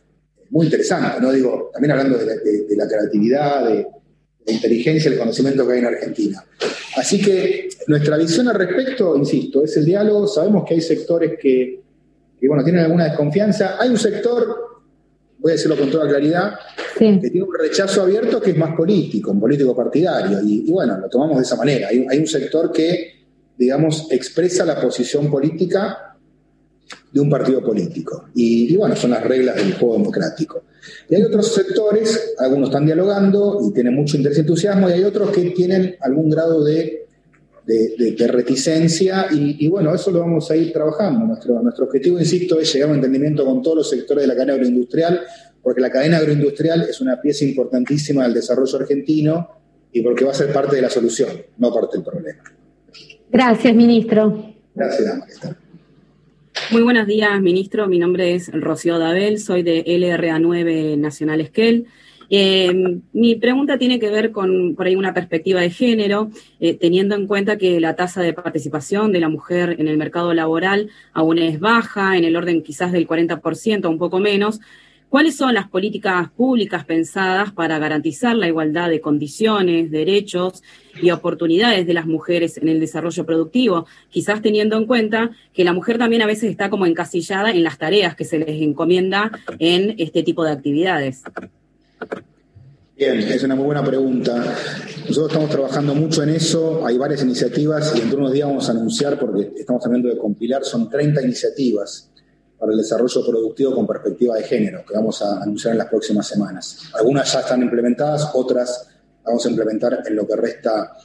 muy 0.50 0.66
interesante, 0.66 1.22
¿no? 1.22 1.32
Digo, 1.32 1.70
también 1.74 1.92
hablando 1.92 2.18
de 2.18 2.26
la, 2.76 2.88
creatividad, 2.88 3.68
de, 3.68 3.88
la 4.46 4.54
inteligencia, 4.54 5.12
el 5.12 5.18
conocimiento 5.18 5.68
que 5.68 5.74
hay 5.74 5.80
en 5.80 5.86
Argentina. 5.86 6.44
Así 6.96 7.22
que 7.22 7.70
nuestra 7.88 8.18
visión 8.18 8.48
al 8.48 8.56
respecto, 8.56 9.16
insisto, 9.18 9.64
es 9.64 9.76
el 9.78 9.86
diálogo. 9.86 10.28
Sabemos 10.28 10.66
que 10.68 10.76
hay 10.76 10.82
sectores 10.82 11.34
que, 11.40 11.82
que 12.40 12.48
bueno, 12.48 12.64
tienen 12.64 12.84
alguna 12.84 13.06
desconfianza. 13.06 13.78
Hay 13.80 13.90
un 13.90 13.98
sector 13.98 14.68
voy 15.40 15.52
a 15.52 15.56
decirlo 15.56 15.78
con 15.78 15.90
toda 15.90 16.08
claridad, 16.08 16.54
que 16.98 17.30
tiene 17.30 17.44
un 17.44 17.54
rechazo 17.54 18.02
abierto 18.04 18.42
que 18.42 18.52
es 18.52 18.58
más 18.58 18.76
político, 18.76 19.32
un 19.32 19.40
político 19.40 19.76
partidario. 19.76 20.40
Y, 20.44 20.70
bueno, 20.72 20.98
lo 20.98 21.10
tomamos 21.10 21.38
de 21.38 21.44
esa 21.44 21.56
manera. 21.56 21.90
Hay, 21.90 22.18
un 22.18 22.28
sector 22.28 22.72
que, 22.72 23.26
digamos, 23.58 24.08
expresa 24.12 24.66
la 24.66 24.82
posición 24.82 25.30
política 25.30 26.07
de 27.12 27.20
un 27.20 27.30
partido 27.30 27.64
político. 27.64 28.30
Y, 28.34 28.76
bueno, 28.76 28.96
son 28.96 29.12
las 29.12 29.24
reglas 29.24 29.56
del 29.56 29.74
juego 29.74 29.98
democrático. 29.98 30.64
Y 31.10 31.16
hay 31.16 31.24
otros 31.24 31.54
sectores, 31.54 32.36
algunos 32.38 32.70
están 32.70 32.86
dialogando 32.86 33.60
y 33.68 33.74
tienen 33.74 33.96
mucho 33.96 34.18
interés 34.18 34.38
y 34.38 34.42
entusiasmo, 34.42 34.90
y 34.90 34.94
hay 34.94 35.04
otros 35.04 35.32
que 35.32 35.50
tienen 35.52 35.96
algún 36.02 36.30
grado 36.30 36.64
de 36.64 37.08
de, 37.68 38.28
reticencia 38.28 39.28
y, 39.30 39.68
bueno, 39.68 39.94
eso 39.94 40.10
lo 40.10 40.22
vamos 40.22 40.50
a 40.50 40.56
ir 40.56 40.72
trabajando. 40.72 41.26
Nuestro, 41.26 41.62
nuestro 41.62 41.86
objetivo, 41.86 42.18
insisto, 42.18 42.60
es 42.60 42.74
llegar 42.74 42.88
a 42.88 42.92
un 42.92 42.98
entendimiento 42.98 43.46
con 43.46 43.62
todos 43.62 43.78
los 43.78 43.90
sectores 43.90 44.24
de 44.24 44.28
la 44.28 44.36
cadena 44.36 44.54
agroindustrial, 44.54 45.22
porque 45.62 45.82
la 45.82 45.92
cadena 45.92 46.18
agroindustrial 46.18 46.84
es 46.90 47.02
una 47.02 47.20
pieza 47.20 47.44
importantísima 47.44 48.24
del 48.24 48.36
desarrollo 48.36 48.78
argentino 48.80 49.50
y 49.92 50.02
porque 50.02 50.24
va 50.24 50.32
a 50.32 50.36
ser 50.36 50.54
parte 50.54 50.78
de 50.78 50.82
la 50.82 50.90
solución, 50.90 51.30
no 51.58 51.74
parte 51.74 51.98
del 51.98 52.06
problema. 52.06 52.44
Gracias, 53.30 53.76
ministro. 53.76 54.56
Gracias, 54.74 55.58
Muy 56.72 56.82
buenos 56.82 57.08
días, 57.08 57.42
ministro. 57.42 57.88
Mi 57.88 57.98
nombre 57.98 58.36
es 58.36 58.52
Rocío 58.52 59.00
Dabel, 59.00 59.40
soy 59.40 59.64
de 59.64 59.86
LRA9 59.86 60.98
Nacional 60.98 61.42
Esquel. 61.42 61.86
Eh, 62.30 63.00
mi 63.14 63.36
pregunta 63.36 63.78
tiene 63.78 64.00
que 64.00 64.10
ver 64.10 64.32
con 64.32 64.76
por 64.76 64.86
ahí 64.86 64.96
una 64.96 65.14
perspectiva 65.14 65.62
de 65.62 65.70
género, 65.70 66.30
eh, 66.60 66.74
teniendo 66.74 67.16
en 67.16 67.26
cuenta 67.26 67.58
que 67.58 67.80
la 67.80 67.96
tasa 67.96 68.22
de 68.22 68.34
participación 68.34 69.14
de 69.14 69.22
la 69.22 69.30
mujer 69.30 69.78
en 69.80 69.88
el 69.88 69.98
mercado 69.98 70.34
laboral 70.34 70.90
aún 71.14 71.38
es 71.38 71.60
baja, 71.60 72.18
en 72.18 72.26
el 72.26 72.36
orden 72.36 72.64
quizás 72.64 72.92
del 72.92 73.08
40%, 73.08 73.90
un 73.90 73.98
poco 73.98 74.20
menos. 74.20 74.60
¿Cuáles 75.10 75.38
son 75.38 75.54
las 75.54 75.70
políticas 75.70 76.30
públicas 76.32 76.84
pensadas 76.84 77.54
para 77.54 77.80
garantizar 77.80 78.36
la 78.36 78.48
igualdad 78.48 78.90
de 78.90 79.00
condiciones, 79.00 79.90
derechos 79.90 80.62
y 81.02 81.12
oportunidades 81.12 81.88
de 81.88 81.94
las 81.94 82.06
mujeres 82.06 82.58
en 82.58 82.68
el 82.68 82.82
desarrollo 82.82 83.26
productivo? 83.26 83.88
Quizás 84.10 84.42
teniendo 84.42 84.76
en 84.76 84.86
cuenta 84.86 85.32
que 85.54 85.64
la 85.64 85.72
mujer 85.72 85.98
también 85.98 86.24
a 86.24 86.26
veces 86.26 86.52
está 86.52 86.70
como 86.70 86.86
encasillada 86.86 87.52
en 87.52 87.64
las 87.64 87.78
tareas 87.78 88.18
que 88.18 88.26
se 88.26 88.38
les 88.38 88.62
encomienda 88.62 89.32
en 89.60 89.96
este 89.98 90.24
tipo 90.24 90.44
de 90.44 90.52
actividades. 90.52 91.22
Bien, 92.98 93.18
es 93.20 93.44
una 93.44 93.56
muy 93.56 93.66
buena 93.66 93.86
pregunta. 93.86 94.44
Nosotros 95.08 95.28
estamos 95.28 95.50
trabajando 95.50 95.96
mucho 95.96 96.22
en 96.24 96.30
eso, 96.30 96.86
hay 96.86 96.98
varias 96.98 97.24
iniciativas 97.24 97.96
y 97.96 98.02
dentro 98.02 98.18
de 98.18 98.24
unos 98.24 98.34
días 98.34 98.48
vamos 98.50 98.68
a 98.68 98.72
anunciar, 98.74 99.18
porque 99.18 99.54
estamos 99.58 99.86
hablando 99.86 100.10
de 100.10 100.18
compilar, 100.18 100.66
son 100.66 100.90
30 100.90 101.22
iniciativas 101.22 102.10
para 102.58 102.72
el 102.72 102.78
desarrollo 102.78 103.26
productivo 103.26 103.76
con 103.76 103.86
perspectiva 103.86 104.36
de 104.36 104.44
género, 104.44 104.84
que 104.86 104.96
vamos 104.96 105.22
a 105.22 105.42
anunciar 105.42 105.74
en 105.74 105.78
las 105.80 105.88
próximas 105.88 106.28
semanas. 106.28 106.90
Algunas 106.94 107.32
ya 107.32 107.42
están 107.42 107.62
implementadas, 107.62 108.32
otras 108.34 108.88
vamos 109.24 109.46
a 109.46 109.50
implementar 109.50 110.04
en 110.06 110.16
lo 110.16 110.28
que 110.28 110.36
resta 110.36 110.98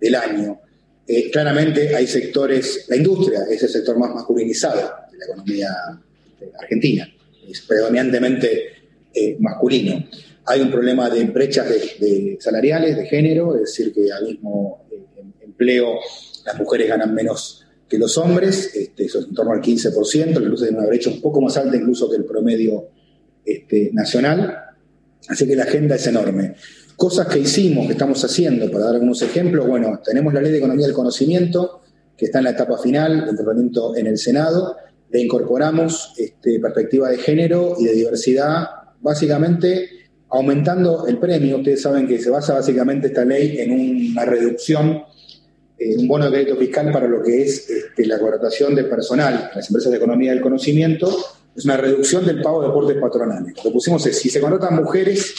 del 0.00 0.14
año. 0.14 0.60
Eh, 1.06 1.30
claramente 1.30 1.94
hay 1.94 2.06
sectores, 2.06 2.86
la 2.88 2.96
industria 2.96 3.40
es 3.50 3.62
el 3.62 3.68
sector 3.68 3.98
más 3.98 4.14
masculinizado 4.14 4.80
de 5.10 5.18
la 5.18 5.24
economía 5.26 5.68
argentina, 6.58 7.08
es 7.48 7.60
predominantemente 7.62 8.62
eh, 9.12 9.36
masculino. 9.38 10.02
Hay 10.46 10.60
un 10.60 10.70
problema 10.70 11.10
de 11.10 11.24
brechas 11.24 11.68
de, 11.68 12.36
salariales, 12.40 12.96
de 12.96 13.06
género, 13.06 13.54
es 13.54 13.62
decir, 13.62 13.92
que 13.92 14.10
al 14.12 14.24
mismo 14.24 14.86
eh, 14.90 14.98
empleo 15.42 15.98
las 16.44 16.58
mujeres 16.58 16.88
ganan 16.88 17.14
menos 17.14 17.63
que 17.88 17.98
los 17.98 18.16
hombres, 18.18 18.74
este, 18.74 19.04
eso 19.04 19.20
es 19.20 19.26
en 19.26 19.34
torno 19.34 19.52
al 19.52 19.60
15%, 19.60 20.42
incluso 20.42 20.64
hay 20.64 20.70
una 20.70 20.86
brecha 20.86 21.10
un 21.10 21.20
poco 21.20 21.40
más 21.40 21.56
alta 21.56 21.76
incluso 21.76 22.10
que 22.10 22.16
el 22.16 22.24
promedio 22.24 22.88
este, 23.44 23.90
nacional. 23.92 24.56
Así 25.28 25.46
que 25.46 25.56
la 25.56 25.64
agenda 25.64 25.96
es 25.96 26.06
enorme. 26.06 26.54
Cosas 26.96 27.26
que 27.26 27.40
hicimos, 27.40 27.86
que 27.86 27.92
estamos 27.92 28.24
haciendo, 28.24 28.70
para 28.70 28.86
dar 28.86 28.94
algunos 28.94 29.20
ejemplos, 29.22 29.66
bueno, 29.66 30.00
tenemos 30.04 30.32
la 30.32 30.40
Ley 30.40 30.52
de 30.52 30.58
Economía 30.58 30.86
del 30.86 30.94
Conocimiento, 30.94 31.82
que 32.16 32.26
está 32.26 32.38
en 32.38 32.44
la 32.44 32.50
etapa 32.50 32.78
final 32.78 33.26
del 33.26 33.36
tratamiento 33.36 33.96
en 33.96 34.06
el 34.06 34.18
Senado, 34.18 34.76
le 35.10 35.20
incorporamos 35.20 36.12
este, 36.16 36.58
perspectiva 36.60 37.08
de 37.08 37.18
género 37.18 37.76
y 37.78 37.84
de 37.84 37.92
diversidad, 37.92 38.66
básicamente 39.00 39.88
aumentando 40.28 41.06
el 41.06 41.18
premio. 41.18 41.58
Ustedes 41.58 41.82
saben 41.82 42.06
que 42.06 42.18
se 42.18 42.30
basa 42.30 42.54
básicamente 42.54 43.08
esta 43.08 43.24
ley 43.24 43.58
en 43.58 44.10
una 44.12 44.24
reducción, 44.24 45.02
en 45.78 46.00
un 46.00 46.08
bono 46.08 46.26
de 46.26 46.30
crédito 46.30 46.56
fiscal 46.56 46.92
para 46.92 47.08
lo 47.08 47.22
que 47.22 47.42
es 47.42 47.68
este, 47.68 48.06
la 48.06 48.18
contratación 48.18 48.74
de 48.74 48.84
personal 48.84 49.50
en 49.50 49.56
las 49.56 49.68
empresas 49.68 49.90
de 49.90 49.98
economía 49.98 50.32
del 50.32 50.40
conocimiento. 50.40 51.08
Es 51.54 51.64
una 51.64 51.76
reducción 51.76 52.24
del 52.26 52.42
pago 52.42 52.62
de 52.62 52.68
aportes 52.68 52.96
patronales. 52.98 53.54
Lo 53.64 53.72
pusimos 53.72 54.04
es, 54.06 54.18
si 54.18 54.28
se 54.28 54.40
contratan 54.40 54.76
mujeres, 54.76 55.34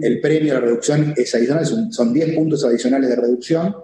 el 0.00 0.20
premio, 0.20 0.54
la 0.54 0.60
reducción 0.60 1.14
es 1.16 1.34
adicional, 1.34 1.66
son 1.90 2.12
10 2.12 2.34
puntos 2.34 2.64
adicionales 2.64 3.08
de 3.08 3.16
reducción. 3.16 3.74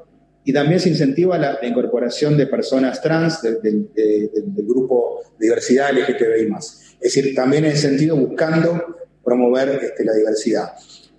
Y 0.44 0.52
también 0.52 0.78
se 0.78 0.90
incentiva 0.90 1.36
la, 1.38 1.58
incorporación 1.62 2.36
de 2.36 2.46
personas 2.46 3.02
trans 3.02 3.42
del, 3.42 3.90
grupo 4.58 5.22
diversidad 5.38 5.90
LGTBI+. 5.92 6.54
Es 7.00 7.14
decir, 7.14 7.34
también 7.34 7.64
en 7.64 7.72
ese 7.72 7.88
sentido 7.88 8.16
buscando 8.16 8.96
promover 9.24 9.80
este, 9.82 10.04
la 10.04 10.12
diversidad. 10.14 10.72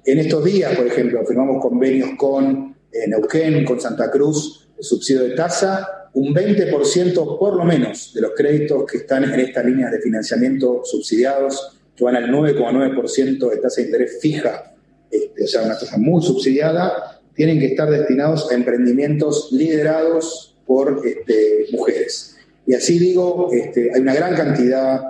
En 0.06 0.20
estos 0.20 0.46
días, 0.46 0.74
por 0.78 0.88
ejemplo, 0.88 1.26
firmamos 1.26 1.62
convenios 1.62 2.12
con 2.18 2.74
eh, 2.90 3.08
Neuquén, 3.10 3.66
con 3.66 3.82
Santa 3.82 4.10
Cruz, 4.10 4.67
subsidio 4.80 5.24
de 5.24 5.32
tasa, 5.32 6.10
un 6.14 6.34
20% 6.34 7.38
por 7.38 7.56
lo 7.56 7.64
menos 7.64 8.14
de 8.14 8.22
los 8.22 8.32
créditos 8.36 8.86
que 8.86 8.98
están 8.98 9.24
en 9.24 9.40
estas 9.40 9.66
líneas 9.66 9.92
de 9.92 10.00
financiamiento 10.00 10.82
subsidiados, 10.84 11.78
que 11.96 12.04
van 12.04 12.16
al 12.16 12.30
9,9% 12.30 13.50
de 13.50 13.58
tasa 13.58 13.82
de 13.82 13.88
interés 13.88 14.20
fija, 14.22 14.74
este, 15.10 15.44
o 15.44 15.48
sea, 15.48 15.64
una 15.64 15.78
tasa 15.78 15.98
muy 15.98 16.22
subsidiada, 16.24 17.22
tienen 17.36 17.60
que 17.60 17.68
estar 17.68 17.90
destinados 17.90 18.52
a 18.52 18.56
emprendimientos 18.56 19.50
liderados 19.52 20.56
por 20.66 21.02
este, 21.06 21.68
mujeres. 21.72 22.36
Y 22.66 22.74
así 22.74 23.00
digo, 23.00 23.50
este, 23.54 23.92
hay 23.94 24.02
una 24.02 24.14
gran 24.14 24.36
cantidad 24.36 25.02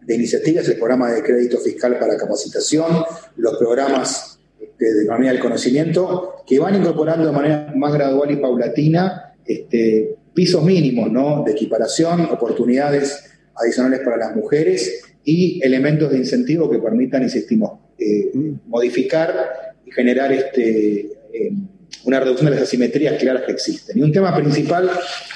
de 0.00 0.14
iniciativas, 0.14 0.68
el 0.68 0.76
programa 0.76 1.12
de 1.12 1.22
crédito 1.22 1.58
fiscal 1.58 1.98
para 1.98 2.16
capacitación, 2.16 3.04
los 3.36 3.56
programas 3.58 4.38
de 4.78 5.02
economía 5.02 5.32
del 5.32 5.40
conocimiento, 5.40 6.35
que 6.46 6.58
van 6.58 6.76
incorporando 6.76 7.26
de 7.26 7.32
manera 7.32 7.72
más 7.74 7.92
gradual 7.92 8.30
y 8.30 8.36
paulatina 8.36 9.34
este, 9.44 10.16
pisos 10.32 10.62
mínimos 10.62 11.10
¿no? 11.10 11.42
de 11.44 11.52
equiparación, 11.52 12.22
oportunidades 12.26 13.24
adicionales 13.54 14.00
para 14.00 14.16
las 14.16 14.36
mujeres 14.36 15.02
y 15.24 15.60
elementos 15.64 16.10
de 16.10 16.18
incentivo 16.18 16.70
que 16.70 16.78
permitan, 16.78 17.22
insistimos, 17.22 17.72
eh, 17.98 18.30
modificar 18.66 19.74
y 19.84 19.90
generar 19.90 20.32
este, 20.32 21.00
eh, 21.32 21.52
una 22.04 22.20
reducción 22.20 22.50
de 22.50 22.56
las 22.56 22.64
asimetrías 22.64 23.18
claras 23.18 23.42
que 23.44 23.52
existen. 23.52 23.98
Y 23.98 24.02
un 24.02 24.12
tema 24.12 24.34
principal, 24.36 24.90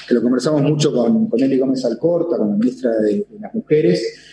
que 0.07 0.13
lo 0.13 0.21
conversamos 0.21 0.61
mucho 0.61 0.93
con, 0.93 1.27
con 1.27 1.41
Eli 1.41 1.57
Gómez 1.57 1.83
Alcorta, 1.83 2.37
con 2.37 2.51
la 2.51 2.55
ministra 2.55 2.91
de, 2.99 3.25
las 3.39 3.53
Mujeres, 3.53 4.30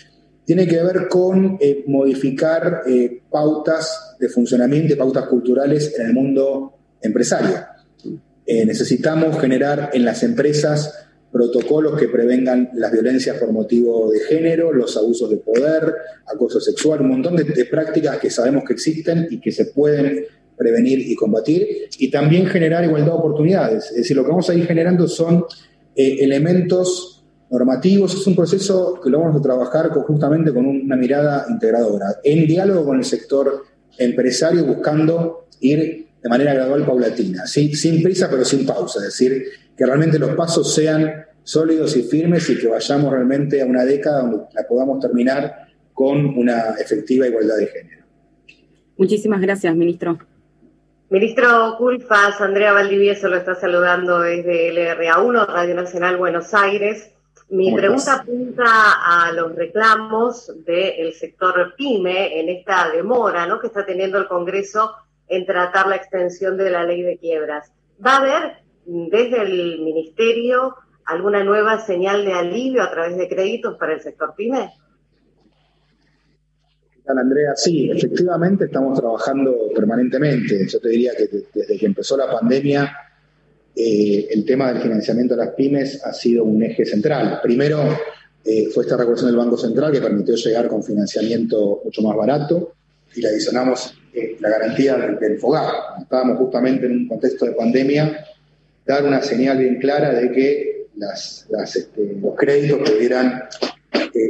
tiene 0.49 0.67
que 0.67 0.83
ver 0.83 1.09
con 1.09 1.59
eh, 1.61 1.85
modificar 1.89 2.81
eh, 2.87 3.21
pautas 3.31 4.17
de 4.19 4.31
funcionamiento 4.31 4.95
y 4.95 4.97
pautas 4.97 5.27
culturales 5.27 5.95
en 5.99 6.07
el 6.07 6.15
mundo 6.15 6.73
empresario. 7.03 7.55
Eh, 8.47 8.65
necesitamos 8.65 9.39
generar 9.39 9.91
en 9.93 10.07
las 10.07 10.23
empresas 10.23 11.07
protocolos 11.31 12.01
que 12.01 12.09
prevengan 12.09 12.71
las 12.73 12.91
violencias 12.91 13.37
por 13.37 13.53
motivo 13.53 14.11
de 14.11 14.21
género, 14.21 14.73
los 14.73 14.97
abusos 14.97 15.29
de 15.29 15.37
poder, 15.37 15.95
acoso 16.27 16.63
sexual, 16.63 17.03
un 17.03 17.09
montón 17.09 17.37
de, 17.37 17.67
prácticas 17.67 18.17
que 18.17 18.31
sabemos 18.31 18.65
que 18.65 18.73
existen 18.73 19.29
y 19.31 19.41
que 19.41 19.53
se 19.53 19.67
pueden 19.67 20.25
prevenir 20.57 20.99
y 20.99 21.15
combatir, 21.15 21.91
y 21.99 22.11
también 22.11 22.47
generar 22.47 22.85
igualdad 22.85 23.13
de 23.13 23.19
oportunidades. 23.19 23.91
Es 23.91 23.97
decir, 23.97 24.17
lo 24.17 24.25
que 24.25 24.31
vamos 24.31 24.49
a 24.49 24.55
ir 24.55 24.67
generando 24.67 25.09
son 25.09 25.45
elementos 25.95 27.18
normativos, 27.51 28.15
es 28.15 28.27
un 28.27 28.37
proceso 28.37 29.01
que 29.03 29.11
lo 29.11 29.21
vamos 29.21 29.37
a 29.37 29.43
trabajar 29.43 29.91
conjuntamente 29.91 30.53
con 30.53 30.67
una 30.67 30.97
mirada 30.97 31.47
integradora, 31.49 32.17
en 32.23 32.47
diálogo 32.47 32.87
con 32.87 32.99
el 32.99 33.05
sector 33.05 33.65
empresario, 33.97 34.65
buscando 34.65 35.47
ir 35.61 36.07
de 36.23 36.29
manera 36.29 36.55
gradual, 36.55 36.85
paulatina, 36.85 37.47
sin 37.47 38.03
prisa 38.03 38.29
pero 38.31 38.45
sin 38.45 38.67
pausa, 38.67 38.99
es 39.01 39.07
decir, 39.07 39.45
que 39.77 39.87
realmente 39.87 40.19
los 40.19 40.35
pasos 40.35 40.75
sean 40.75 41.27
sólidos 41.43 41.97
y 41.97 42.03
firmes 42.03 42.51
y 42.51 42.59
que 42.59 42.69
vayamos 42.69 43.13
realmente 43.13 43.63
a 43.63 43.67
una 43.67 43.85
década 43.85 44.23
donde 44.23 44.39
la 44.53 44.67
podamos 44.69 45.01
terminar 45.01 45.69
con 45.95 46.39
una 46.39 46.75
efectiva 46.79 47.27
igualdad 47.27 47.57
de 47.57 47.67
género. 47.67 48.05
Muchísimas 48.97 49.41
gracias, 49.41 49.75
ministro. 49.75 50.19
Ministro 51.11 51.77
Culfas, 51.79 52.41
Andrea 52.41 52.73
Valdivieso 52.73 53.29
lo 53.29 53.37
está 53.37 53.55
saludando 53.55 54.21
desde 54.21 54.71
LRA1, 54.73 55.47
Radio 55.47 55.75
Nacional 55.75 56.19
Buenos 56.19 56.53
Aires. 56.53 57.13
Mi 57.51 57.75
pregunta 57.75 58.15
apunta 58.15 58.67
a 58.67 59.33
los 59.33 59.55
reclamos 59.55 60.53
del 60.67 61.15
sector 61.15 61.75
PYME 61.77 62.41
en 62.41 62.51
esta 62.51 62.91
demora 62.91 63.47
¿no? 63.47 63.59
que 63.59 63.69
está 63.69 63.87
teniendo 63.87 64.19
el 64.19 64.29
Congreso 64.29 64.93
en 65.29 65.47
tratar 65.47 65.87
la 65.87 65.97
extensión 65.97 66.59
de 66.59 66.71
la 66.71 66.85
ley 66.85 67.03
de 67.03 67.17
quiebras. 67.17 67.73
¿Va 68.05 68.17
a 68.17 68.19
haber 68.19 68.57
desde 68.85 69.43
el 69.43 69.81
Ministerio 69.81 70.75
alguna 71.07 71.43
nueva 71.43 71.79
señal 71.79 72.25
de 72.27 72.35
alivio 72.35 72.83
a 72.83 72.91
través 72.91 73.17
de 73.17 73.29
créditos 73.29 73.79
para 73.79 73.95
el 73.95 74.03
sector 74.03 74.35
PYME? 74.37 74.71
¿Qué 76.93 77.01
tal, 77.03 77.19
Andrea? 77.19 77.57
Sí, 77.57 77.91
efectivamente 77.91 78.67
estamos 78.67 78.99
trabajando 78.99 79.71
permanentemente. 79.75 80.67
Yo 80.69 80.81
te 80.81 80.91
diría 80.91 81.13
que 81.17 81.29
desde 81.55 81.79
que 81.79 81.87
empezó 81.87 82.15
la 82.15 82.31
pandemia, 82.31 83.08
eh, 83.81 84.27
el 84.33 84.45
tema 84.45 84.73
del 84.73 84.83
financiamiento 84.83 85.37
de 85.37 85.45
las 85.45 85.55
pymes 85.55 86.05
ha 86.05 86.13
sido 86.13 86.43
un 86.43 86.61
eje 86.65 86.85
central. 86.85 87.39
Primero, 87.41 87.97
eh, 88.45 88.71
fue 88.75 88.83
esta 88.83 88.97
regulación 88.97 89.31
del 89.31 89.39
Banco 89.39 89.57
Central 89.57 89.93
que 89.93 90.01
permitió 90.01 90.35
llegar 90.35 90.67
con 90.67 90.83
financiamiento 90.83 91.83
mucho 91.85 92.03
más 92.03 92.17
barato 92.17 92.73
y 93.15 93.21
le 93.21 93.29
adicionamos 93.29 93.95
eh, 94.13 94.37
la 94.41 94.49
garantía 94.49 94.97
del, 94.97 95.39
FOGAP. 95.39 96.01
Estábamos 96.01 96.39
justamente 96.39 96.87
en 96.87 96.93
un 96.93 97.09
contexto 97.09 97.45
de 97.45 97.53
pandemia, 97.53 98.27
dar 98.85 99.05
una 99.05 99.23
señal 99.23 99.59
bien 99.59 99.79
clara 99.79 100.13
de 100.13 100.33
que 100.33 100.87
este, 101.65 102.17
los 102.21 102.35
créditos 102.35 102.91
pudieran 102.91 103.45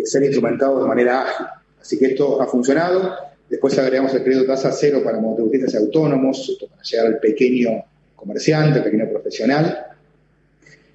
ser 0.04 0.24
instrumentados 0.24 0.82
de 0.82 0.88
manera 0.88 1.22
ágil. 1.22 1.46
Así 1.80 1.98
que 1.98 2.04
esto 2.08 2.42
ha 2.42 2.46
funcionado. 2.46 3.14
Después 3.48 3.78
agregamos 3.78 4.12
el 4.12 4.22
crédito 4.24 4.44
tasa 4.44 4.72
cero 4.72 5.00
para 5.02 5.18
motoristas 5.18 5.72
y 5.72 5.78
autónomos, 5.78 6.58
para 6.68 6.82
llegar 6.82 7.06
al 7.06 7.18
pequeño 7.18 7.82
comerciante, 8.18 8.81
pequeño 8.81 9.09
profesional. 9.09 9.87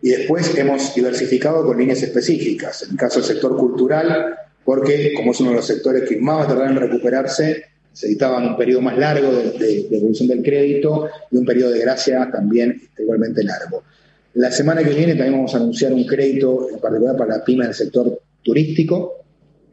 Y 0.02 0.10
después 0.10 0.56
hemos 0.58 0.94
diversificado 0.94 1.66
con 1.66 1.78
líneas 1.78 2.04
específicas. 2.04 2.84
En 2.84 2.92
el 2.92 2.98
caso 2.98 3.20
del 3.20 3.28
sector 3.30 3.58
cultural, 3.58 4.36
porque 4.66 5.14
como 5.16 5.32
es 5.32 5.40
uno 5.40 5.52
de 5.52 5.56
los 5.58 5.66
sectores 5.66 6.08
que 6.08 6.18
más 6.18 6.40
va 6.40 6.44
a 6.44 6.48
tardar 6.48 6.72
en 6.72 6.78
recuperarse, 6.78 7.64
necesitaban 7.90 8.46
un 8.48 8.58
periodo 8.58 8.82
más 8.82 8.98
largo 8.98 9.32
de, 9.32 9.88
evolución 9.92 10.28
del 10.28 10.44
crédito 10.44 11.10
y 11.32 11.38
un 11.38 11.46
periodo 11.46 11.72
de 11.72 11.80
gracia 11.80 12.30
también 12.32 12.82
este, 12.84 13.04
igualmente 13.04 13.44
largo. 13.44 13.84
La 14.34 14.52
semana 14.52 14.84
que 14.84 14.94
viene 14.94 15.14
también 15.14 15.34
vamos 15.34 15.54
a 15.54 15.58
anunciar 15.58 15.94
un 15.94 16.06
crédito 16.06 16.70
en 16.70 16.80
particular 16.80 17.16
para 17.16 17.38
la 17.38 17.46
pyme 17.46 17.66
del 17.66 17.76
sector 17.76 18.20
turístico, 18.42 19.24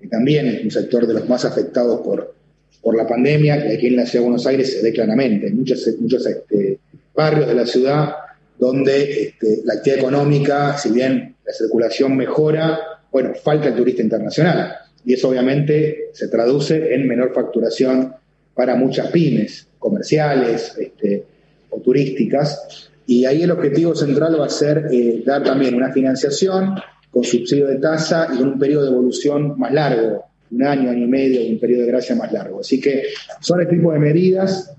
que 0.00 0.06
también 0.06 0.46
es 0.46 0.64
un 0.64 0.70
sector 0.70 1.06
de 1.06 1.14
los 1.14 1.28
más 1.28 1.44
afectados 1.44 2.02
por, 2.02 2.34
por 2.82 2.96
la 2.96 3.06
pandemia, 3.06 3.62
que 3.62 3.74
aquí 3.74 3.86
en 3.86 3.96
la 3.96 4.06
Ciudad 4.06 4.24
de 4.24 4.28
Buenos 4.28 4.46
Aires 4.46 4.72
se 4.72 4.82
ve 4.82 4.92
claramente, 4.92 5.48
en 5.48 5.56
muchos, 5.56 5.88
muchos 5.98 6.26
este, 6.26 6.78
barrios 7.20 7.46
de 7.46 7.54
la 7.54 7.66
ciudad 7.66 8.14
donde 8.58 9.22
este, 9.22 9.60
la 9.64 9.74
actividad 9.74 10.00
económica, 10.00 10.78
si 10.78 10.90
bien 10.90 11.36
la 11.44 11.52
circulación 11.52 12.16
mejora, 12.16 12.78
bueno, 13.12 13.34
falta 13.34 13.68
el 13.68 13.74
turista 13.74 14.02
internacional 14.02 14.76
y 15.04 15.14
eso 15.14 15.28
obviamente 15.28 16.10
se 16.12 16.28
traduce 16.28 16.94
en 16.94 17.06
menor 17.06 17.32
facturación 17.34 18.14
para 18.54 18.74
muchas 18.76 19.10
pymes 19.10 19.66
comerciales 19.78 20.76
este, 20.78 21.24
o 21.70 21.80
turísticas. 21.80 22.90
Y 23.06 23.24
ahí 23.24 23.42
el 23.42 23.50
objetivo 23.50 23.94
central 23.94 24.40
va 24.40 24.46
a 24.46 24.50
ser 24.50 24.88
eh, 24.92 25.22
dar 25.24 25.42
también 25.42 25.74
una 25.74 25.92
financiación 25.92 26.74
con 27.10 27.24
subsidio 27.24 27.66
de 27.66 27.76
tasa 27.76 28.28
y 28.32 28.38
con 28.38 28.48
un 28.48 28.58
periodo 28.58 28.84
de 28.84 28.90
evolución 28.90 29.58
más 29.58 29.72
largo, 29.72 30.24
un 30.50 30.62
año, 30.62 30.90
año 30.90 31.04
y 31.04 31.08
medio, 31.08 31.50
un 31.50 31.58
periodo 31.58 31.82
de 31.82 31.88
gracia 31.88 32.14
más 32.14 32.30
largo. 32.30 32.60
Así 32.60 32.80
que 32.80 33.04
son 33.40 33.60
el 33.60 33.68
tipo 33.68 33.92
de 33.92 33.98
medidas 33.98 34.72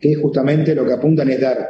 que 0.00 0.14
justamente 0.14 0.74
lo 0.74 0.86
que 0.86 0.92
apuntan 0.92 1.30
es 1.30 1.40
dar 1.40 1.68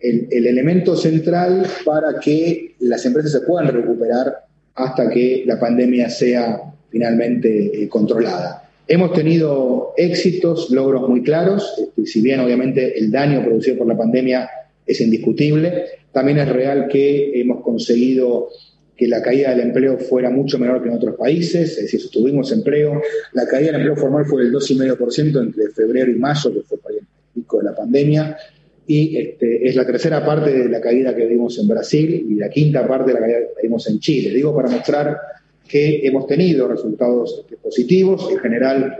el, 0.00 0.28
el 0.30 0.46
elemento 0.46 0.96
central 0.96 1.66
para 1.84 2.18
que 2.20 2.74
las 2.80 3.04
empresas 3.06 3.32
se 3.32 3.40
puedan 3.40 3.68
recuperar 3.68 4.46
hasta 4.74 5.08
que 5.08 5.42
la 5.46 5.58
pandemia 5.58 6.08
sea 6.10 6.60
finalmente 6.90 7.82
eh, 7.82 7.88
controlada. 7.88 8.62
Hemos 8.88 9.12
tenido 9.12 9.94
éxitos, 9.96 10.70
logros 10.70 11.08
muy 11.08 11.22
claros, 11.22 11.74
este, 11.78 12.06
si 12.06 12.20
bien 12.20 12.40
obviamente 12.40 12.98
el 12.98 13.10
daño 13.10 13.44
producido 13.44 13.78
por 13.78 13.88
la 13.88 13.96
pandemia 13.96 14.48
es 14.86 15.00
indiscutible, 15.00 15.84
también 16.12 16.38
es 16.38 16.48
real 16.48 16.86
que 16.88 17.40
hemos 17.40 17.62
conseguido 17.62 18.48
que 18.96 19.08
la 19.08 19.20
caída 19.20 19.50
del 19.50 19.60
empleo 19.60 19.98
fuera 19.98 20.30
mucho 20.30 20.58
menor 20.58 20.82
que 20.82 20.88
en 20.88 20.94
otros 20.94 21.16
países, 21.16 21.76
es 21.76 21.90
decir, 21.90 22.08
tuvimos 22.10 22.50
empleo, 22.52 23.02
la 23.32 23.46
caída 23.46 23.72
del 23.72 23.82
empleo 23.82 23.96
formal 23.96 24.24
fue 24.24 24.44
del 24.44 24.52
2,5% 24.54 25.42
entre 25.42 25.68
febrero 25.70 26.10
y 26.10 26.14
mayo, 26.14 26.54
que 26.54 26.62
fue 26.62 26.78
pico 27.36 27.58
de 27.58 27.64
la 27.64 27.74
pandemia, 27.74 28.36
y 28.86 29.16
este, 29.16 29.68
es 29.68 29.74
la 29.74 29.84
tercera 29.84 30.24
parte 30.24 30.52
de 30.52 30.68
la 30.68 30.80
caída 30.80 31.14
que 31.14 31.26
vimos 31.26 31.58
en 31.58 31.68
Brasil 31.68 32.26
y 32.30 32.34
la 32.36 32.48
quinta 32.48 32.86
parte 32.86 33.12
de 33.12 33.14
la 33.14 33.20
caída 33.20 33.38
que 33.56 33.62
vimos 33.62 33.88
en 33.88 33.98
Chile. 33.98 34.30
Digo 34.30 34.54
para 34.54 34.68
mostrar 34.68 35.18
que 35.66 36.06
hemos 36.06 36.26
tenido 36.26 36.68
resultados 36.68 37.40
este, 37.40 37.56
positivos. 37.56 38.28
En 38.30 38.38
general, 38.38 38.96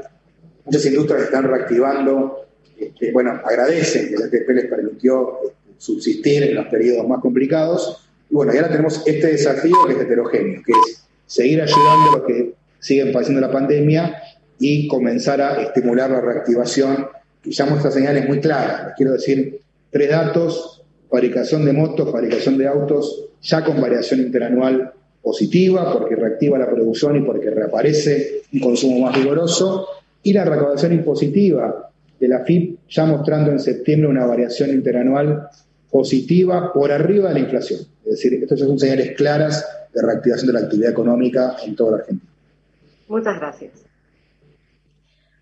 muchas 0.64 0.85
industrias 0.87 1.22
están 1.22 1.44
reactivando. 1.44 2.46
Este, 2.79 3.12
bueno, 3.12 3.40
agradecen 3.44 4.09
que 4.09 4.16
la 4.16 4.27
ATP 4.27 4.49
les 4.51 4.66
permitió 4.66 5.38
este, 5.44 5.57
subsistir 5.79 6.42
en 6.42 6.57
los 6.57 6.66
periodos 6.66 7.07
más 7.07 7.20
complicados. 7.20 8.09
Y 8.29 8.35
bueno, 8.35 8.53
y 8.53 8.57
ahora 8.57 8.70
tenemos 8.70 9.03
este 9.07 9.29
desafío 9.29 9.77
que 9.87 9.92
es 9.92 10.01
heterogéneo, 10.01 10.62
que 10.64 10.72
es 10.72 11.07
seguir 11.27 11.62
ayudando 11.62 12.11
a 12.11 12.18
los 12.18 12.27
que 12.27 12.55
siguen 12.81 13.12
padeciendo 13.12 13.40
la 13.40 13.53
pandemia 13.53 14.20
y 14.59 14.88
comenzar 14.88 15.40
a 15.40 15.62
estimular 15.62 16.11
la 16.11 16.20
reactivación, 16.20 17.07
que 17.47 17.53
ya 17.53 17.65
muestra 17.65 17.93
señales 17.93 18.27
muy 18.27 18.41
claras. 18.41 18.89
Les 18.89 18.97
quiero 18.97 19.13
decir 19.13 19.61
tres 19.91 20.11
datos, 20.11 20.83
fabricación 21.09 21.65
de 21.65 21.73
motos, 21.73 22.11
fabricación 22.11 22.59
de 22.59 22.67
autos, 22.67 23.29
ya 23.41 23.65
con 23.65 23.81
variación 23.81 24.21
interanual 24.21 24.93
positiva, 25.23 25.93
porque 25.93 26.17
reactiva 26.17 26.59
la 26.59 26.69
producción 26.69 27.17
y 27.17 27.21
porque 27.21 27.51
reaparece 27.51 28.43
un 28.53 28.61
consumo 28.61 29.07
más 29.07 29.17
vigoroso, 29.17 29.87
y 30.25 30.33
la 30.33 30.45
recaudación 30.45 30.93
impositiva 30.93 31.91
de 32.19 32.29
la 32.29 32.45
FIP 32.45 32.81
ya 32.89 33.05
mostrando 33.05 33.53
en 33.53 33.61
septiembre 33.61 34.09
una 34.09 34.27
variación 34.27 34.71
interanual 34.71 35.49
positiva 35.89 36.73
por 36.73 36.91
arriba 36.91 37.29
de 37.29 37.35
la 37.35 37.41
inflación. 37.41 37.81
Es 38.05 38.11
decir, 38.11 38.35
estas 38.35 38.59
son 38.59 38.77
señales 38.77 39.17
claras 39.17 39.65
de 39.95 40.03
reactivación 40.03 40.49
de 40.49 40.53
la 40.53 40.61
actividad 40.61 40.91
económica 40.91 41.57
en 41.65 41.77
toda 41.77 41.93
la 41.93 41.97
Argentina. 41.99 42.31
Muchas 43.07 43.39
gracias. 43.39 43.86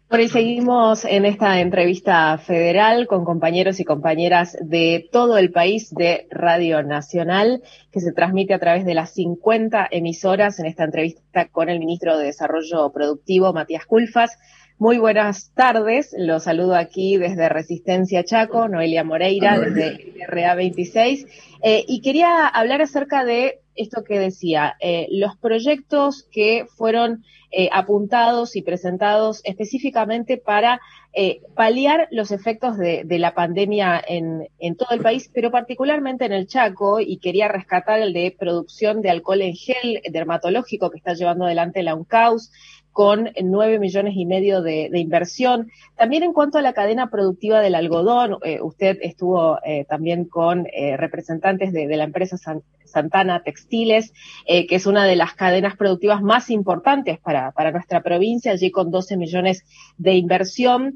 Por 0.08 0.20
ahí 0.20 0.28
seguimos 0.28 1.04
en 1.06 1.24
esta 1.24 1.60
entrevista 1.60 2.36
federal 2.38 3.06
con 3.06 3.24
compañeros 3.24 3.80
y 3.80 3.84
compañeras 3.84 4.56
de 4.60 5.08
todo 5.10 5.38
el 5.38 5.50
país 5.50 5.92
de 5.94 6.28
Radio 6.30 6.82
Nacional, 6.82 7.62
que 7.90 8.00
se 8.00 8.12
transmite 8.12 8.52
a 8.52 8.58
través 8.58 8.84
de 8.84 8.94
las 8.94 9.14
50 9.14 9.88
emisoras. 9.90 10.60
En 10.60 10.66
esta 10.66 10.84
entrevista 10.84 11.48
con 11.48 11.70
el 11.70 11.78
ministro 11.78 12.18
de 12.18 12.26
Desarrollo 12.26 12.92
Productivo, 12.92 13.52
Matías 13.54 13.86
Culfas. 13.86 14.38
Muy 14.76 14.98
buenas 14.98 15.52
tardes, 15.54 16.14
los 16.18 16.44
saludo 16.44 16.74
aquí 16.74 17.16
desde 17.16 17.48
Resistencia 17.48 18.24
Chaco, 18.24 18.68
Noelia 18.68 19.04
Moreira, 19.04 19.58
desde 19.58 20.14
RA26, 20.28 21.26
eh, 21.62 21.84
y 21.86 22.02
quería 22.02 22.46
hablar 22.46 22.82
acerca 22.82 23.24
de 23.24 23.63
esto 23.74 24.04
que 24.04 24.18
decía, 24.18 24.76
eh, 24.80 25.06
los 25.10 25.36
proyectos 25.36 26.26
que 26.30 26.66
fueron 26.76 27.24
eh, 27.50 27.68
apuntados 27.72 28.56
y 28.56 28.62
presentados 28.62 29.40
específicamente 29.44 30.36
para 30.38 30.80
eh, 31.12 31.40
paliar 31.54 32.08
los 32.10 32.32
efectos 32.32 32.76
de, 32.76 33.06
la 33.18 33.34
pandemia 33.34 34.02
en, 34.06 34.48
en, 34.58 34.76
todo 34.76 34.88
el 34.90 35.00
país, 35.00 35.30
pero 35.32 35.52
particularmente 35.52 36.24
en 36.24 36.32
el 36.32 36.48
Chaco, 36.48 36.98
y 36.98 37.18
quería 37.18 37.46
rescatar 37.46 38.00
el 38.00 38.12
de 38.12 38.34
producción 38.36 39.02
de 39.02 39.10
alcohol 39.10 39.42
en 39.42 39.54
gel 39.54 40.00
dermatológico 40.10 40.90
que 40.90 40.98
está 40.98 41.14
llevando 41.14 41.44
adelante 41.44 41.84
la 41.84 41.94
UNCAUS, 41.94 42.50
con 42.94 43.30
nueve 43.42 43.80
millones 43.80 44.14
y 44.16 44.24
medio 44.24 44.62
de, 44.62 44.88
inversión. 44.94 45.68
También 45.96 46.22
en 46.22 46.32
cuanto 46.32 46.58
a 46.58 46.62
la 46.62 46.74
cadena 46.74 47.10
productiva 47.10 47.60
del 47.60 47.74
algodón, 47.74 48.38
eh, 48.44 48.60
usted 48.62 48.98
estuvo 49.02 49.58
eh, 49.64 49.84
también 49.88 50.26
con 50.26 50.68
eh, 50.72 50.96
representantes 50.96 51.72
de, 51.72 51.88
la 51.88 52.04
empresa 52.04 52.36
Santana 52.84 53.42
Textiles, 53.42 54.12
que 54.46 54.68
es 54.70 54.86
una 54.86 55.06
de 55.06 55.16
las 55.16 55.34
cadenas 55.34 55.76
productivas 55.76 56.22
más 56.22 56.50
importantes 56.50 57.18
para, 57.18 57.50
para 57.50 57.72
nuestra 57.72 58.00
provincia, 58.00 58.52
allí 58.52 58.70
con 58.70 58.92
12 58.92 59.16
millones 59.16 59.64
de 59.98 60.14
inversión. 60.14 60.94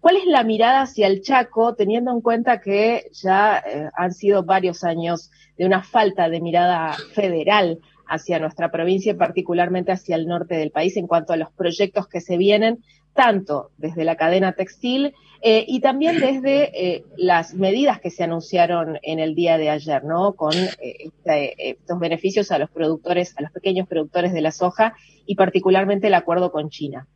¿Cuál 0.00 0.16
es 0.16 0.26
la 0.26 0.44
mirada 0.44 0.82
hacia 0.82 1.06
el 1.06 1.22
Chaco, 1.22 1.74
teniendo 1.74 2.10
en 2.10 2.20
cuenta 2.20 2.60
que 2.60 3.06
ya 3.12 3.62
han 3.96 4.12
sido 4.12 4.44
varios 4.44 4.84
años 4.84 5.30
de 5.56 5.64
una 5.64 5.82
falta 5.82 6.28
de 6.28 6.42
mirada 6.42 6.94
federal 7.14 7.78
hacia 8.06 8.38
nuestra 8.38 8.70
provincia 8.70 9.12
y 9.12 9.16
particularmente 9.16 9.92
hacia 9.92 10.16
el 10.16 10.26
norte 10.26 10.56
del 10.56 10.70
país 10.70 10.96
en 10.96 11.06
cuanto 11.06 11.32
a 11.32 11.36
los 11.36 11.50
proyectos 11.52 12.08
que 12.08 12.20
se 12.20 12.36
vienen, 12.36 12.82
tanto 13.14 13.70
desde 13.78 14.04
la 14.04 14.16
cadena 14.16 14.52
textil 14.52 15.14
eh, 15.42 15.64
y 15.68 15.80
también 15.80 16.20
desde 16.20 16.70
eh, 16.74 17.04
las 17.16 17.54
medidas 17.54 18.00
que 18.00 18.10
se 18.10 18.24
anunciaron 18.24 18.98
en 19.02 19.18
el 19.18 19.34
día 19.34 19.58
de 19.58 19.70
ayer, 19.70 20.02
¿no? 20.04 20.32
Con 20.32 20.54
eh, 20.54 21.10
estos 21.58 21.98
beneficios 21.98 22.50
a 22.50 22.58
los 22.58 22.70
productores, 22.70 23.34
a 23.36 23.42
los 23.42 23.52
pequeños 23.52 23.86
productores 23.86 24.32
de 24.32 24.40
la 24.40 24.52
soja 24.52 24.94
y 25.26 25.36
particularmente 25.36 26.06
el 26.06 26.14
acuerdo 26.14 26.50
con 26.50 26.70
China. 26.70 27.06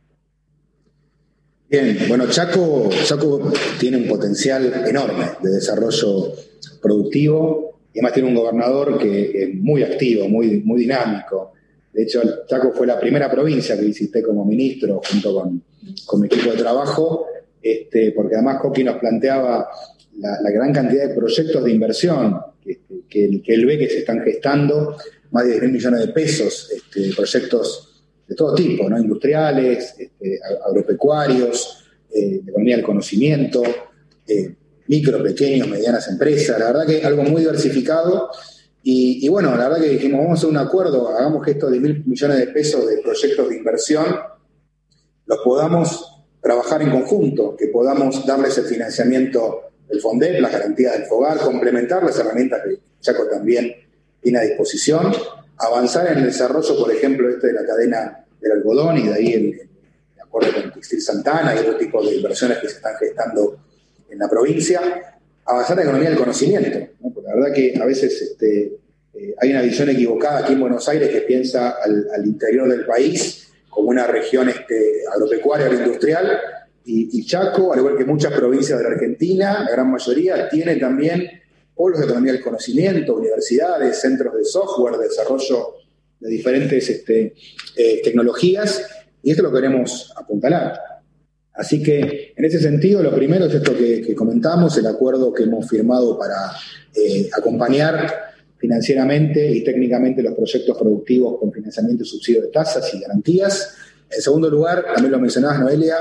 Bien, 1.69 1.97
bueno, 2.07 2.27
Chaco, 2.27 2.89
Chaco 3.03 3.51
tiene 3.79 3.97
un 3.97 4.07
potencial 4.07 4.87
enorme 4.87 5.25
de 5.41 5.51
desarrollo 5.51 6.33
productivo 6.81 7.68
y 7.93 7.99
además 7.99 8.13
tiene 8.13 8.29
un 8.29 8.35
gobernador 8.35 8.97
que 8.97 9.43
es 9.43 9.55
muy 9.55 9.83
activo, 9.83 10.27
muy, 10.27 10.61
muy 10.61 10.81
dinámico. 10.81 11.53
De 11.91 12.03
hecho, 12.03 12.21
Chaco 12.47 12.71
fue 12.71 12.85
la 12.85 12.99
primera 12.99 13.29
provincia 13.31 13.75
que 13.75 13.85
visité 13.85 14.21
como 14.21 14.45
ministro 14.45 15.01
junto 15.09 15.33
con, 15.33 15.63
con 16.05 16.21
mi 16.21 16.27
equipo 16.27 16.51
de 16.51 16.57
trabajo, 16.57 17.25
este, 17.61 18.11
porque 18.11 18.35
además 18.35 18.61
Coqui 18.61 18.83
nos 18.83 18.97
planteaba 18.97 19.67
la, 20.19 20.51
gran 20.51 20.71
cantidad 20.73 21.07
de 21.07 21.15
proyectos 21.15 21.63
de 21.63 21.71
inversión 21.71 22.39
que, 22.63 23.41
que, 23.41 23.53
él 23.53 23.65
ve 23.65 23.77
que 23.77 23.89
se 23.89 23.99
están 23.99 24.21
gestando, 24.21 24.95
más 25.31 25.45
de 25.45 25.51
10 25.51 25.63
mil 25.63 25.71
millones 25.73 25.99
de 26.01 26.07
pesos, 26.09 26.71
este, 26.71 27.13
proyectos 27.15 28.03
de 28.27 28.35
todo 28.35 28.53
tipo, 28.53 28.87
¿no? 28.89 28.99
industriales, 28.99 29.95
este, 29.97 30.39
agropecuarios, 30.65 31.85
eh, 32.13 32.41
de 32.43 32.51
economía 32.51 32.75
del 32.75 32.85
conocimiento, 32.85 33.63
eh, 34.27 34.55
micro, 34.89 35.21
pequeños, 35.21 35.67
medianas 35.67 36.07
empresas. 36.09 36.59
La 36.59 36.65
verdad 36.71 36.87
que 36.87 37.05
algo 37.05 37.23
muy 37.23 37.41
diversificado. 37.41 38.29
Y, 38.81 39.27
bueno, 39.29 39.55
la 39.55 39.69
verdad 39.69 39.83
que 39.83 39.89
dijimos, 39.89 40.21
vamos 40.21 40.31
a 40.31 40.39
hacer 40.39 40.49
un 40.49 40.57
acuerdo, 40.57 41.09
hagamos 41.09 41.45
que 41.45 41.51
estos 41.51 41.69
10 41.69 41.83
mil 41.83 42.03
millones 42.05 42.39
de 42.39 42.47
pesos 42.47 42.87
de 42.87 42.97
proyectos 42.97 43.49
de 43.49 43.57
inversión 43.57 44.05
los 45.27 45.39
podamos 45.43 46.23
trabajar 46.41 46.81
en 46.81 46.89
conjunto, 46.89 47.55
que 47.55 47.67
podamos 47.67 48.25
darles 48.25 48.57
el 48.57 48.63
financiamiento 48.63 49.73
del 49.87 50.01
FONDEP, 50.01 50.41
las 50.41 50.51
garantías 50.51 50.93
del 50.93 51.05
FOGAR, 51.05 51.37
complementar 51.37 52.01
las 52.03 52.17
herramientas 52.17 52.61
que 52.63 52.79
Chaco 52.99 53.27
también 53.27 53.75
tiene 54.21 54.39
a 54.39 54.41
disposición, 54.41 55.13
avanzar 55.57 56.11
en 56.11 56.19
el 56.19 56.25
desarrollo, 56.25 56.79
por 56.79 56.91
ejemplo, 56.91 57.29
este 57.29 57.47
de 57.47 57.53
la 57.53 57.65
cadena 57.65 58.25
del 58.41 58.53
algodón 58.53 58.97
y 58.97 59.07
de 59.07 59.13
ahí 59.13 59.33
el, 59.33 59.45
el 59.53 60.21
acuerdo 60.23 60.53
con 60.53 60.71
Textil 60.71 61.01
Santana 61.01 61.53
y 61.53 61.59
otro 61.59 61.77
tipo 61.77 62.03
de 62.03 62.15
inversiones 62.15 62.57
que 62.57 62.69
se 62.69 62.77
están 62.77 62.95
gestando 62.97 63.59
en 64.11 64.19
la 64.19 64.29
provincia, 64.29 65.19
avanzar 65.45 65.77
la 65.77 65.83
economía 65.83 66.09
del 66.09 66.17
conocimiento. 66.17 66.79
Porque 67.01 67.21
la 67.27 67.35
verdad 67.35 67.53
que 67.53 67.79
a 67.79 67.85
veces 67.85 68.21
este, 68.21 68.77
eh, 69.13 69.35
hay 69.41 69.51
una 69.51 69.61
visión 69.61 69.89
equivocada 69.89 70.39
aquí 70.39 70.53
en 70.53 70.61
Buenos 70.61 70.87
Aires 70.87 71.09
que 71.09 71.21
piensa 71.21 71.75
al, 71.81 72.25
interior 72.25 72.69
del 72.69 72.85
país 72.85 73.51
como 73.69 73.89
una 73.89 74.07
región 74.07 74.49
este, 74.49 75.03
agropecuaria 75.13 75.69
o 75.69 75.73
industrial, 75.73 76.39
y, 76.91 77.23
Chaco, 77.23 77.71
al 77.71 77.79
igual 77.79 77.95
que 77.95 78.03
muchas 78.03 78.33
provincias 78.33 78.79
de 78.79 78.83
la 78.83 78.95
Argentina, 78.95 79.63
la 79.63 79.71
gran 79.71 79.91
mayoría, 79.91 80.49
tiene 80.49 80.77
también 80.77 81.29
polos 81.75 81.99
de 81.99 82.05
economía 82.05 82.33
del 82.33 82.41
conocimiento, 82.41 83.15
universidades, 83.15 84.01
centros 84.01 84.35
de 84.35 84.43
software, 84.43 84.97
de 84.97 85.07
desarrollo 85.07 85.75
de 86.19 86.29
diferentes 86.29 86.89
este, 86.89 87.35
eh, 87.77 88.01
tecnologías, 88.03 88.87
y 89.21 89.31
esto 89.31 89.43
lo 89.43 89.53
queremos 89.53 90.11
apuntalar. 90.17 90.79
Así 91.59 91.83
que 91.83 92.31
en 92.37 92.45
ese 92.45 92.57
sentido, 92.57 93.03
lo 93.03 93.13
primero 93.13 93.43
es 93.43 93.53
esto 93.53 93.75
que, 93.75 94.15
comentamos, 94.15 94.77
el 94.77 94.87
acuerdo 94.87 95.33
que 95.33 95.43
hemos 95.43 95.67
firmado 95.67 96.17
para 96.17 96.53
eh, 96.95 97.29
acompañar 97.37 98.13
financieramente 98.57 99.45
y 99.51 99.61
técnicamente 99.61 100.23
los 100.23 100.35
proyectos 100.35 100.77
productivos 100.77 101.37
con 101.37 101.51
financiamiento 101.51 102.03
y 102.03 102.07
subsidio 102.07 102.43
de 102.43 102.47
tasas 102.47 102.89
y 102.93 103.01
garantías. 103.01 103.75
En 104.09 104.21
segundo 104.21 104.49
lugar, 104.49 104.85
también 104.85 105.11
lo 105.11 105.19
mencionabas, 105.19 105.59
Noelia, 105.59 105.95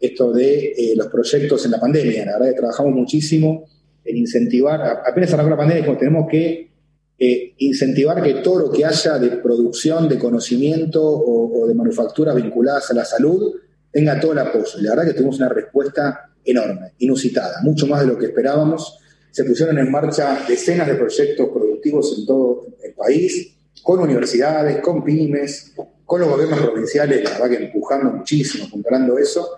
esto 0.00 0.32
de 0.32 0.72
eh, 0.72 0.94
los 0.96 1.06
proyectos 1.06 1.64
en 1.64 1.70
la 1.70 1.78
pandemia. 1.78 2.26
La 2.26 2.32
verdad 2.32 2.48
que 2.48 2.58
trabajamos 2.58 2.92
muchísimo 2.92 3.64
en 4.04 4.16
incentivar, 4.16 5.02
apenas 5.06 5.32
arrancó 5.32 5.50
la 5.50 5.56
pandemia, 5.56 5.98
tenemos 5.98 6.26
que 6.28 6.68
eh, 7.16 7.54
incentivar 7.58 8.20
que 8.24 8.34
todo 8.34 8.58
lo 8.58 8.72
que 8.72 8.84
haya 8.84 9.20
de 9.20 9.36
producción, 9.36 10.08
de 10.08 10.18
conocimiento 10.18 11.00
o 11.00 11.64
de 11.68 11.74
manufacturas 11.74 12.34
vinculadas 12.34 12.90
a 12.90 12.94
la 12.94 13.04
salud, 13.04 13.54
tenga 13.96 14.20
todo 14.20 14.32
el 14.32 14.40
apoyo. 14.40 14.66
La 14.80 14.90
verdad 14.90 15.06
que 15.06 15.14
tuvimos 15.14 15.38
una 15.38 15.48
respuesta 15.48 16.30
enorme, 16.44 16.92
inusitada, 16.98 17.62
mucho 17.62 17.86
más 17.86 18.02
de 18.02 18.08
lo 18.08 18.18
que 18.18 18.26
esperábamos. 18.26 18.98
Se 19.30 19.42
pusieron 19.42 19.78
en 19.78 19.90
marcha 19.90 20.44
decenas 20.46 20.86
de 20.86 20.96
proyectos 20.96 21.48
productivos 21.48 22.14
en 22.18 22.26
todo 22.26 22.66
el 22.84 22.92
país, 22.92 23.56
con 23.82 24.00
universidades, 24.00 24.82
con 24.82 25.02
pymes, 25.02 25.72
con 26.04 26.20
los 26.20 26.28
gobiernos 26.28 26.60
provinciales, 26.60 27.24
la 27.24 27.30
verdad 27.30 27.48
que 27.48 27.64
empujando 27.64 28.10
muchísimo, 28.10 28.68
comparando 28.70 29.16
eso. 29.16 29.48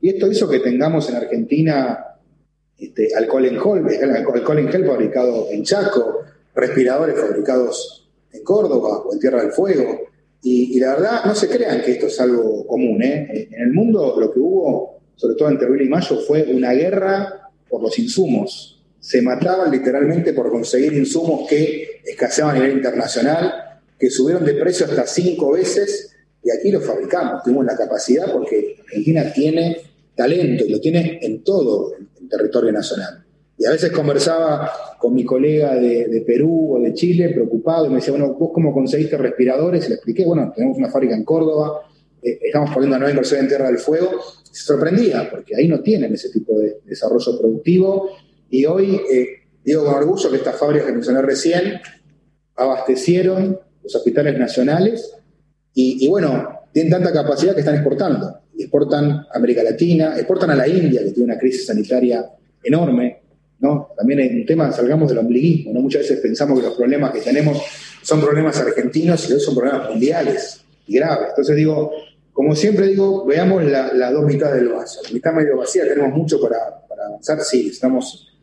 Y 0.00 0.08
esto 0.08 0.26
hizo 0.26 0.48
que 0.48 0.58
tengamos 0.58 1.08
en 1.08 1.14
Argentina 1.14 2.04
este, 2.76 3.14
alcohol 3.14 3.46
en 3.46 3.60
gel, 3.60 4.10
alcohol 4.10 4.58
en 4.58 4.68
gel 4.70 4.86
fabricado 4.86 5.46
en 5.52 5.62
Chaco, 5.62 6.22
respiradores 6.52 7.16
fabricados 7.16 8.10
en 8.32 8.42
Córdoba 8.42 9.04
o 9.04 9.12
en 9.12 9.20
Tierra 9.20 9.40
del 9.40 9.52
Fuego, 9.52 10.00
y, 10.46 10.78
la 10.78 10.90
verdad, 10.90 11.24
no 11.24 11.34
se 11.34 11.48
crean 11.48 11.80
que 11.80 11.92
esto 11.92 12.06
es 12.06 12.20
algo 12.20 12.66
común. 12.66 13.02
¿eh? 13.02 13.48
En 13.50 13.62
el 13.62 13.72
mundo 13.72 14.14
lo 14.20 14.30
que 14.30 14.38
hubo, 14.38 15.00
sobre 15.16 15.36
todo 15.36 15.48
entre 15.48 15.66
abril 15.66 15.86
y 15.86 15.88
mayo, 15.88 16.20
fue 16.20 16.42
una 16.52 16.72
guerra 16.72 17.50
por 17.66 17.80
los 17.82 17.98
insumos. 17.98 18.84
Se 19.00 19.22
mataban 19.22 19.70
literalmente 19.70 20.34
por 20.34 20.50
conseguir 20.50 20.92
insumos 20.92 21.48
que 21.48 22.02
escaseaban 22.04 22.56
a 22.56 22.58
nivel 22.58 22.76
internacional, 22.76 23.80
que 23.98 24.10
subieron 24.10 24.44
de 24.44 24.52
precio 24.52 24.84
hasta 24.84 25.06
cinco 25.06 25.52
veces, 25.52 26.14
y 26.42 26.50
aquí 26.50 26.70
los 26.70 26.84
fabricamos. 26.84 27.42
Tuvimos 27.42 27.64
la 27.64 27.76
capacidad 27.76 28.30
porque 28.30 28.76
Argentina 28.84 29.32
tiene 29.32 29.78
talento 30.14 30.66
y 30.66 30.68
lo 30.68 30.78
tiene 30.78 31.20
en 31.22 31.42
todo 31.42 31.94
el 31.96 32.28
territorio 32.28 32.70
nacional. 32.70 33.23
Y 33.56 33.66
a 33.66 33.70
veces 33.70 33.92
conversaba 33.92 34.70
con 34.98 35.14
mi 35.14 35.24
colega 35.24 35.76
de, 35.76 36.24
Perú 36.26 36.76
o 36.76 36.80
de 36.80 36.92
Chile, 36.94 37.30
preocupado, 37.30 37.86
y 37.86 37.90
me 37.90 37.96
decía, 37.96 38.12
bueno, 38.12 38.34
¿vos 38.34 38.50
cómo 38.52 38.72
conseguiste 38.72 39.16
respiradores? 39.16 39.86
Y 39.86 39.88
le 39.90 39.94
expliqué, 39.94 40.24
bueno, 40.24 40.52
tenemos 40.54 40.76
una 40.76 40.90
fábrica 40.90 41.14
en 41.14 41.24
Córdoba, 41.24 41.82
eh, 42.22 42.38
estamos 42.42 42.70
poniendo 42.70 42.96
una 42.96 42.98
nueva 42.98 43.10
inversión 43.12 43.40
en 43.40 43.48
Tierra 43.48 43.66
del 43.68 43.78
Fuego. 43.78 44.10
Se 44.50 44.64
sorprendía, 44.64 45.28
porque 45.30 45.54
ahí 45.54 45.68
no 45.68 45.80
tienen 45.80 46.12
ese 46.14 46.30
tipo 46.30 46.58
de 46.58 46.78
desarrollo 46.84 47.38
productivo. 47.38 48.10
Y 48.50 48.64
hoy, 48.66 49.00
eh, 49.10 49.28
digo 49.62 49.84
con 49.84 49.94
orgullo 49.94 50.30
que 50.30 50.36
estas 50.36 50.56
fábricas 50.56 50.86
que 50.86 50.92
mencioné 50.92 51.22
recién 51.22 51.80
abastecieron 52.56 53.58
los 53.82 53.94
hospitales 53.94 54.38
nacionales 54.38 55.12
y, 55.74 56.04
y 56.04 56.08
bueno, 56.08 56.60
tienen 56.72 56.90
tanta 56.90 57.12
capacidad 57.12 57.54
que 57.54 57.60
están 57.60 57.74
exportando. 57.74 58.40
Exportan 58.58 59.10
a 59.10 59.28
América 59.34 59.62
Latina, 59.62 60.14
exportan 60.16 60.50
a 60.50 60.56
la 60.56 60.66
India, 60.66 61.02
que 61.02 61.10
tiene 61.10 61.32
una 61.32 61.38
crisis 61.38 61.66
sanitaria 61.66 62.24
enorme, 62.62 63.23
también 63.96 64.20
es 64.20 64.32
un 64.32 64.46
tema, 64.46 64.72
salgamos 64.72 65.08
del 65.08 65.18
ombliguismo, 65.18 65.72
¿no? 65.72 65.80
Muchas 65.80 66.02
veces 66.02 66.20
pensamos 66.20 66.58
que 66.58 66.66
los 66.66 66.74
problemas 66.76 67.12
que 67.12 67.20
tenemos 67.20 67.60
son 68.02 68.20
problemas 68.20 68.58
argentinos 68.60 69.28
y 69.30 69.40
son 69.40 69.54
problemas 69.54 69.90
mundiales 69.90 70.64
y 70.86 70.96
graves. 70.96 71.28
Entonces 71.30 71.56
digo, 71.56 71.90
como 72.32 72.54
siempre 72.56 72.88
digo, 72.88 73.24
veamos 73.24 73.64
las 73.64 74.12
dos 74.12 74.24
mitades 74.24 74.56
del 74.56 74.68
vaso. 74.70 75.00
La 75.04 75.10
mitad 75.10 75.32
medio 75.32 75.56
vacía, 75.56 75.84
tenemos 75.84 76.12
mucho 76.12 76.40
para, 76.40 76.56
avanzar, 77.06 77.40
sí, 77.42 77.64
necesitamos 77.64 78.36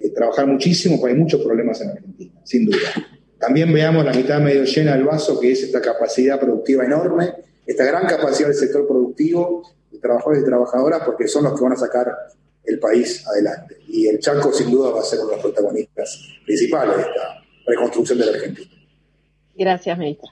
eh, 0.00 0.10
trabajar 0.10 0.46
muchísimo, 0.46 0.98
porque 0.98 1.14
hay 1.14 1.20
muchos 1.20 1.40
problemas 1.42 1.80
en 1.80 1.90
Argentina, 1.90 2.32
sin 2.44 2.66
duda. 2.66 2.78
También 3.38 3.72
veamos 3.72 4.04
la 4.04 4.12
mitad 4.12 4.40
medio 4.40 4.64
llena 4.64 4.94
del 4.94 5.04
vaso, 5.04 5.38
que 5.38 5.52
es 5.52 5.62
esta 5.62 5.80
capacidad 5.80 6.40
productiva 6.40 6.84
enorme, 6.84 7.34
esta 7.64 7.84
gran 7.84 8.06
capacidad 8.06 8.48
del 8.48 8.56
sector 8.56 8.86
productivo, 8.86 9.62
de 9.90 9.98
trabajadores 9.98 10.42
y 10.42 10.46
trabajadoras, 10.46 11.02
porque 11.04 11.28
son 11.28 11.44
los 11.44 11.54
que 11.54 11.62
van 11.62 11.72
a 11.74 11.76
sacar 11.76 12.12
el 12.66 12.78
país 12.78 13.24
adelante. 13.26 13.76
Y 13.88 14.06
el 14.06 14.18
Chaco 14.18 14.52
sin 14.52 14.70
duda 14.70 14.90
va 14.90 15.00
a 15.00 15.04
ser 15.04 15.20
uno 15.20 15.30
de 15.30 15.36
los 15.36 15.42
protagonistas 15.42 16.20
principales 16.44 16.96
de 16.96 17.02
esta 17.02 17.42
reconstrucción 17.66 18.18
de 18.18 18.26
la 18.26 18.32
Argentina. 18.32 18.70
Gracias, 19.54 19.98
ministra. 19.98 20.30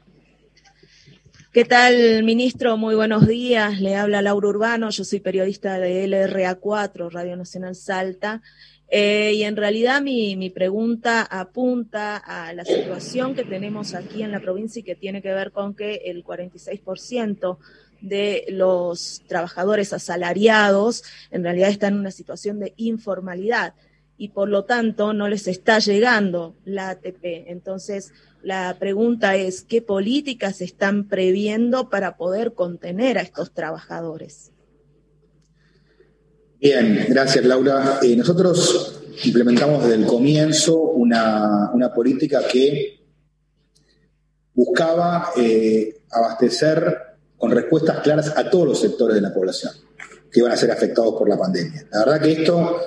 ¿Qué 1.53 1.64
tal, 1.64 2.25
ministro? 2.25 2.77
Muy 2.77 2.97
buenos 2.97 3.29
días. 3.29 3.81
Le 3.81 3.94
habla 3.94 4.23
Laura 4.23 4.49
Urbano. 4.49 4.90
Yo 4.90 5.05
soy 5.05 5.20
periodista 5.20 5.79
de 5.79 6.05
LRA4, 6.09 7.12
Radio 7.12 7.37
Nacional 7.37 7.77
Salta. 7.77 8.42
Eh, 8.88 9.33
y 9.37 9.44
en 9.44 9.57
realidad 9.57 10.03
mi, 10.03 10.37
mi, 10.37 10.51
pregunta 10.51 11.23
apunta 11.23 12.16
a 12.16 12.53
la 12.53 12.64
situación 12.64 13.35
que 13.35 13.44
tenemos 13.44 13.94
aquí 13.94 14.23
en 14.23 14.31
la 14.31 14.40
provincia 14.40 14.81
y 14.81 14.83
que 14.83 14.94
tiene 14.94 15.23
que 15.23 15.33
ver 15.33 15.53
con 15.53 15.75
que 15.75 16.03
el 16.05 16.25
46% 16.25 17.59
de 18.05 18.45
los 18.51 19.23
trabajadores 19.27 19.95
asalariados 19.95 21.05
en 21.31 21.43
realidad 21.43 21.71
están 21.71 21.95
en 21.95 22.01
una 22.01 22.11
situación 22.11 22.61
de 22.61 22.75
informalidad 22.77 23.75
y 24.19 24.29
por 24.29 24.49
lo 24.49 24.64
tanto 24.64 25.12
no 25.14 25.27
les 25.27 25.49
está 25.49 25.79
llegando 25.79 26.55
la 26.64 26.90
ATP. 26.90 27.49
Entonces, 27.49 28.12
la 28.43 28.77
pregunta 28.79 29.37
es, 29.37 29.62
¿qué 29.62 29.81
políticas 29.81 30.61
están 30.61 31.09
previendo 31.09 31.88
para 31.88 32.17
poder 32.17 32.53
contener 32.53 33.17
a 33.17 33.23
estos 33.23 33.53
trabajadores? 33.53 34.53
Bien, 36.61 37.07
gracias 37.09 37.45
Laura. 37.45 38.01
Eh, 38.03 38.14
nosotros 38.17 39.01
implementamos 39.25 39.83
desde 39.83 39.97
el 39.97 40.07
comienzo 40.07 40.79
una, 40.79 41.71
política 41.95 42.43
que 42.51 43.01
buscaba 44.53 45.31
eh, 45.37 46.03
abastecer 46.11 47.04
con 47.37 47.51
respuestas 47.51 48.01
claras 48.01 48.33
a 48.37 48.49
todos 48.51 48.68
los 48.68 48.81
sectores 48.81 49.16
de 49.16 49.23
la 49.23 49.33
población 49.33 49.73
que 50.31 50.40
iban 50.40 50.53
a 50.53 50.57
ser 50.57 50.70
afectados 50.70 51.14
por 51.16 51.29
la 51.29 51.38
pandemia. 51.38 51.87
La 51.92 52.01
verdad 52.01 52.20
que 52.20 52.33
esto 52.33 52.81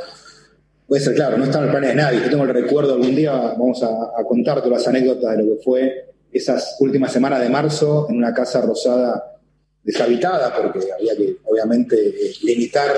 Puede 0.87 1.03
ser, 1.03 1.15
claro, 1.15 1.37
no 1.37 1.43
está 1.43 1.57
en 1.57 1.65
el 1.65 1.69
plan 1.71 1.83
de 1.83 1.95
nadie. 1.95 2.21
Yo 2.21 2.29
tengo 2.29 2.43
el 2.45 2.53
recuerdo, 2.53 2.93
algún 2.93 3.13
día 3.13 3.33
vamos 3.33 3.83
a, 3.83 3.87
a 3.87 4.69
las 4.69 4.87
anécdotas 4.87 5.35
de 5.35 5.43
lo 5.43 5.57
que 5.57 5.61
fue 5.61 6.05
esas 6.31 6.77
últimas 6.79 7.11
semanas 7.11 7.41
de 7.41 7.49
marzo 7.49 8.07
en 8.09 8.15
una 8.17 8.33
casa 8.33 8.61
rosada 8.61 9.37
deshabitada, 9.83 10.55
porque 10.55 10.79
había 10.97 11.15
que, 11.17 11.37
obviamente, 11.43 11.97
eh, 11.97 12.33
limitar 12.43 12.89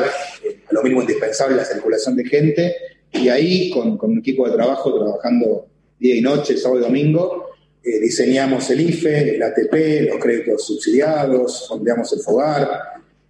eh, 0.44 0.62
a 0.70 0.74
lo 0.74 0.84
mínimo 0.84 1.02
indispensable 1.02 1.56
la 1.56 1.66
circulación 1.66 2.16
de 2.16 2.26
gente. 2.26 2.76
Y 3.12 3.30
ahí, 3.30 3.72
con, 3.72 3.98
un 4.00 4.20
equipo 4.20 4.48
de 4.48 4.56
trabajo, 4.56 4.94
trabajando 4.94 5.66
día 5.98 6.16
y 6.16 6.22
noche, 6.22 6.58
sábado 6.58 6.82
y 6.82 6.84
domingo, 6.84 7.49
eh, 7.84 8.00
diseñamos 8.00 8.70
el 8.70 8.82
IFE, 8.82 9.36
el 9.36 9.44
ATP, 9.44 10.10
los 10.10 10.20
créditos 10.22 10.66
subsidiados, 10.66 11.68
fondeamos 11.68 12.12
el 12.14 12.20
FOGAR. 12.20 12.70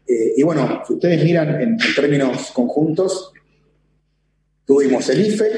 y 0.08 0.42
bueno, 0.42 0.84
si 0.88 0.94
ustedes 0.94 1.24
miran 1.24 1.62
en 1.62 1.78
términos 1.96 2.52
conjuntos, 2.52 3.32
Tuvimos 4.70 5.10
el 5.10 5.26
IFE 5.26 5.52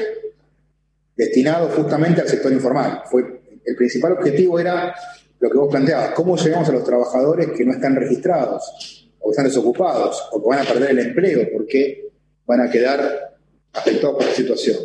destinado 1.14 1.68
justamente 1.68 2.22
al 2.22 2.28
sector 2.28 2.50
informal. 2.50 3.02
Fue, 3.10 3.42
el 3.62 3.76
principal 3.76 4.12
objetivo 4.12 4.58
era 4.58 4.94
lo 5.38 5.50
que 5.50 5.58
vos 5.58 5.70
planteabas, 5.70 6.12
cómo 6.12 6.34
llegamos 6.34 6.66
a 6.70 6.72
los 6.72 6.82
trabajadores 6.82 7.50
que 7.50 7.62
no 7.62 7.72
están 7.72 7.94
registrados, 7.94 9.10
o 9.18 9.26
que 9.26 9.32
están 9.32 9.44
desocupados, 9.44 10.30
o 10.32 10.42
que 10.42 10.48
van 10.48 10.60
a 10.60 10.64
perder 10.64 10.92
el 10.92 10.98
empleo, 11.00 11.46
porque 11.52 12.08
van 12.46 12.62
a 12.62 12.70
quedar 12.70 13.36
afectados 13.74 14.16
por 14.16 14.24
la 14.24 14.32
situación. 14.32 14.78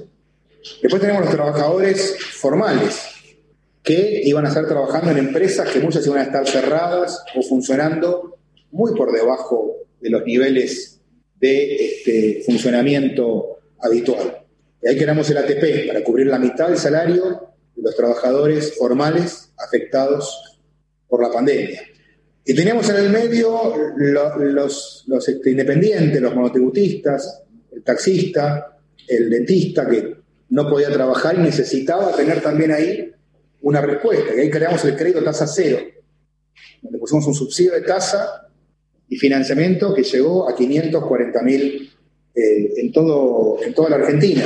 Después 0.81 1.01
tenemos 1.01 1.23
los 1.23 1.33
trabajadores 1.33 2.17
formales, 2.19 2.99
que 3.88 4.19
iban 4.26 4.45
a 4.45 4.50
estar 4.50 4.67
trabajando 4.67 5.12
en 5.12 5.17
empresas 5.17 5.69
que 5.71 5.80
muchas 5.80 6.06
iban 6.06 6.19
a 6.19 6.23
estar 6.23 6.45
cerradas 6.45 7.23
o 7.34 7.41
funcionando 7.41 8.38
muy 8.69 8.93
por 8.93 9.13
debajo 9.13 9.78
de 10.02 10.10
los 10.10 10.26
niveles 10.26 11.00
de 11.39 11.76
este, 11.86 12.43
funcionamiento 12.45 13.60
habitual. 13.80 14.43
Y 14.84 14.89
ahí 14.89 14.97
queremos 14.97 15.30
el 15.30 15.38
ATP 15.38 15.88
para 15.88 16.04
cubrir 16.04 16.28
la 16.28 16.38
mitad 16.38 16.67
del 16.67 16.78
salario 16.78 17.54
de 17.78 17.82
los 17.82 17.95
trabajadores 17.95 18.76
formales 18.78 19.54
afectados 19.58 20.60
por 21.08 21.23
la 21.23 21.32
pandemia. 21.32 21.82
Y 22.43 22.54
teníamos 22.54 22.89
en 22.89 22.97
el 22.97 23.10
medio 23.10 23.73
los, 23.95 25.06
los, 25.08 25.30
este, 25.30 25.52
independientes, 25.52 26.21
los 26.21 26.36
monotributistas, 26.36 27.41
el 27.71 27.84
taxista, 27.84 28.80
el 29.08 29.30
dentista 29.30 29.88
que 29.88 30.13
no 30.50 30.69
podía 30.69 30.91
trabajar 30.91 31.36
y 31.36 31.43
necesitaba 31.43 32.13
tener 32.17 32.41
también 32.41 32.73
ahí 32.73 33.13
una 33.61 33.81
respuesta. 33.81 34.35
Y 34.35 34.39
ahí 34.39 34.49
creamos 34.49 34.83
el 34.85 34.95
crédito 34.95 35.23
tasa 35.23 35.47
cero, 35.47 35.79
donde 36.81 36.99
pusimos 36.99 37.25
un 37.27 37.33
subsidio 37.33 37.73
de 37.73 37.81
tasa 37.81 38.47
y 39.09 39.17
financiamiento 39.17 39.93
que 39.93 40.03
llegó 40.03 40.49
a 40.49 40.55
540 40.55 41.41
mil 41.43 41.89
eh, 42.35 42.73
en, 42.77 42.91
todo, 42.91 43.57
en 43.63 43.73
toda 43.73 43.89
la 43.89 43.95
Argentina. 43.97 44.43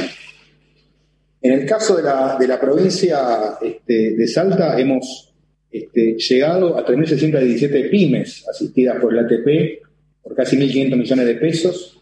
En 1.42 1.54
el 1.54 1.66
caso 1.66 1.98
de 1.98 2.04
la, 2.04 2.38
de 2.40 2.48
la 2.48 2.60
provincia 2.60 3.58
este, 3.62 4.12
de 4.12 4.28
Salta, 4.28 4.80
hemos 4.80 5.34
este, 5.72 6.16
llegado 6.16 6.78
a 6.78 6.86
3.617 6.86 7.90
pymes 7.90 8.48
asistidas 8.48 9.00
por 9.02 9.14
el 9.14 9.26
ATP 9.26 9.82
por 10.22 10.36
casi 10.36 10.58
1.500 10.58 10.98
millones 10.98 11.26
de 11.26 11.36
pesos. 11.36 12.00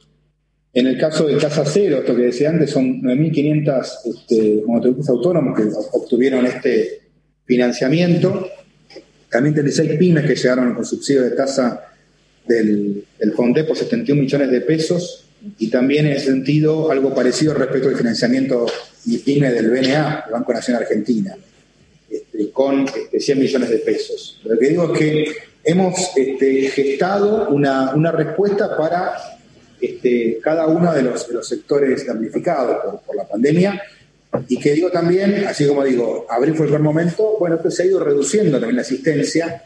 En 0.74 0.88
el 0.88 0.98
caso 0.98 1.26
de 1.26 1.38
Casa 1.38 1.64
Cero, 1.66 1.98
esto 2.00 2.16
que 2.16 2.24
decía 2.24 2.50
antes, 2.50 2.70
son 2.70 3.02
9.500 3.02 3.88
este, 4.06 4.64
autónomos 5.10 5.58
que 5.58 5.64
obtuvieron 5.94 6.46
este 6.46 6.99
financiamiento. 7.50 8.48
También 9.28 9.56
36 9.56 9.98
pymes 9.98 10.26
que 10.26 10.36
llegaron 10.36 10.76
con 10.76 10.86
subsidio 10.86 11.24
de 11.24 11.32
tasa 11.32 11.84
del, 12.48 13.04
del 13.18 13.34
FONDE 13.34 13.64
por 13.64 13.76
71 13.76 14.22
millones 14.22 14.52
de 14.52 14.62
pesos 14.62 15.26
y 15.58 15.70
también 15.70 16.06
en 16.06 16.14
ese 16.14 16.28
sentido 16.28 16.92
algo 16.92 17.14
parecido 17.16 17.56
respecto 17.56 17.90
al 17.90 17.96
financiamiento 17.96 18.68
IPINE 19.06 19.52
del 19.52 19.72
BNA, 19.72 20.26
el 20.28 20.32
Banco 20.32 20.54
Nacional 20.54 20.84
Argentina, 20.84 21.36
este, 22.10 22.52
con 22.52 22.88
100 22.88 23.10
este, 23.12 23.36
millones 23.36 23.70
de 23.70 23.78
pesos. 23.80 24.40
Lo 24.44 24.58
que 24.58 24.70
digo 24.70 24.94
es 24.94 25.00
que 25.00 25.26
hemos 25.64 26.12
este, 26.16 26.70
gestado 26.70 27.50
una, 27.50 28.12
respuesta 28.12 28.78
para 28.78 29.14
cada 30.44 30.68
uno 30.68 30.94
de 30.94 31.02
los, 31.02 31.28
sectores 31.48 32.06
damnificados 32.06 33.02
por, 33.08 33.16
la 33.16 33.28
pandemia 33.28 33.82
y 34.48 34.60
que 34.60 34.74
digo 34.74 34.92
también, 34.92 35.46
así 35.48 35.68
como 35.68 35.84
digo, 35.84 36.26
abril 36.30 36.56
fue 36.56 36.66
el 36.66 36.72
buen 36.72 36.84
momento, 36.84 37.38
bueno, 37.40 37.60
pues 37.62 37.76
se 37.76 37.84
ha 37.84 37.86
ido 37.86 38.00
reduciendo 38.00 38.60
también 38.60 38.76
la 38.76 38.82
asistencia, 38.84 39.64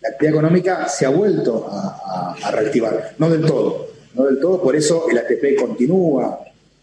la 0.00 0.08
actividad 0.08 0.34
económica 0.34 0.88
se 0.88 1.06
ha 1.06 1.10
vuelto 1.10 1.68
a 1.70 2.50
reactivar, 2.50 3.14
no 3.18 3.28
del 3.30 3.42
todo, 3.42 3.88
no 4.14 4.24
del 4.24 4.38
todo, 4.40 4.62
por 4.62 4.76
eso 4.76 5.06
el 5.10 5.18
ATP 5.18 5.56
continúa 5.58 6.40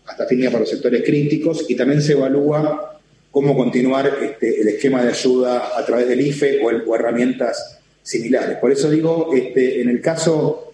hasta 0.10 0.26
fin 0.26 0.44
para 0.46 0.60
los 0.60 0.70
sectores 0.70 1.04
críticos 1.04 1.66
y 1.68 1.76
también 1.76 2.02
se 2.02 2.14
evalúa 2.14 3.00
cómo 3.32 3.56
continuar 3.56 4.18
este, 4.22 4.62
el 4.62 4.68
esquema 4.70 5.04
de 5.04 5.10
ayuda 5.10 5.78
a 5.78 5.86
través 5.86 6.08
del 6.08 6.22
IFE 6.22 6.62
o, 6.64 6.96
herramientas 6.96 7.80
similares. 8.02 8.58
Por 8.58 8.72
eso 8.72 8.90
digo, 8.90 9.32
este, 9.36 9.82
en 9.82 9.90
el 9.90 10.02
caso 10.02 10.74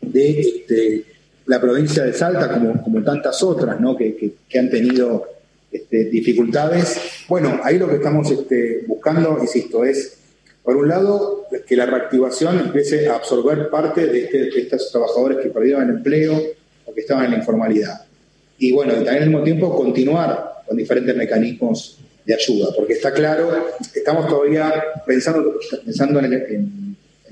de 0.00 0.40
este, 0.40 1.04
la 1.48 1.60
provincia 1.60 2.04
de 2.04 2.12
Salta, 2.12 2.52
como, 2.52 2.82
como 2.82 3.02
tantas 3.02 3.42
otras 3.42 3.80
¿no? 3.80 3.96
que, 3.96 4.34
han 4.56 4.70
tenido 4.70 5.26
este, 5.72 6.04
dificultades, 6.04 7.00
bueno, 7.28 7.60
ahí 7.64 7.78
lo 7.78 7.88
que 7.88 7.96
estamos 7.96 8.30
este, 8.30 8.84
buscando, 8.86 9.38
insisto, 9.40 9.84
es 9.84 10.18
por 10.62 10.76
un 10.76 10.88
lado, 10.88 11.46
que 11.66 11.76
la 11.76 11.86
reactivación 11.86 12.58
empiece 12.58 13.08
a 13.08 13.14
absorber 13.14 13.70
parte 13.70 14.02
este, 14.02 14.38
de, 14.38 14.48
estos 14.60 14.92
trabajadores 14.92 15.38
que 15.38 15.48
perdieron 15.48 15.84
el 15.84 15.96
empleo 15.96 16.38
o 16.84 16.92
que 16.92 17.00
estaban 17.00 17.24
en 17.24 17.30
la 17.30 17.36
informalidad. 17.38 18.04
Y 18.58 18.72
bueno, 18.72 18.92
también 18.92 19.22
al 19.22 19.28
mismo 19.30 19.42
tiempo 19.42 19.74
continuar 19.74 20.62
con 20.66 20.76
diferentes 20.76 21.16
mecanismos 21.16 21.98
de 22.26 22.34
ayuda, 22.34 22.68
porque 22.76 22.92
está 22.92 23.10
claro, 23.14 23.50
estamos 23.94 24.28
todavía 24.28 24.74
pensando, 25.06 25.54
pensando 25.82 26.18
en 26.18 26.32
el, 26.34 26.68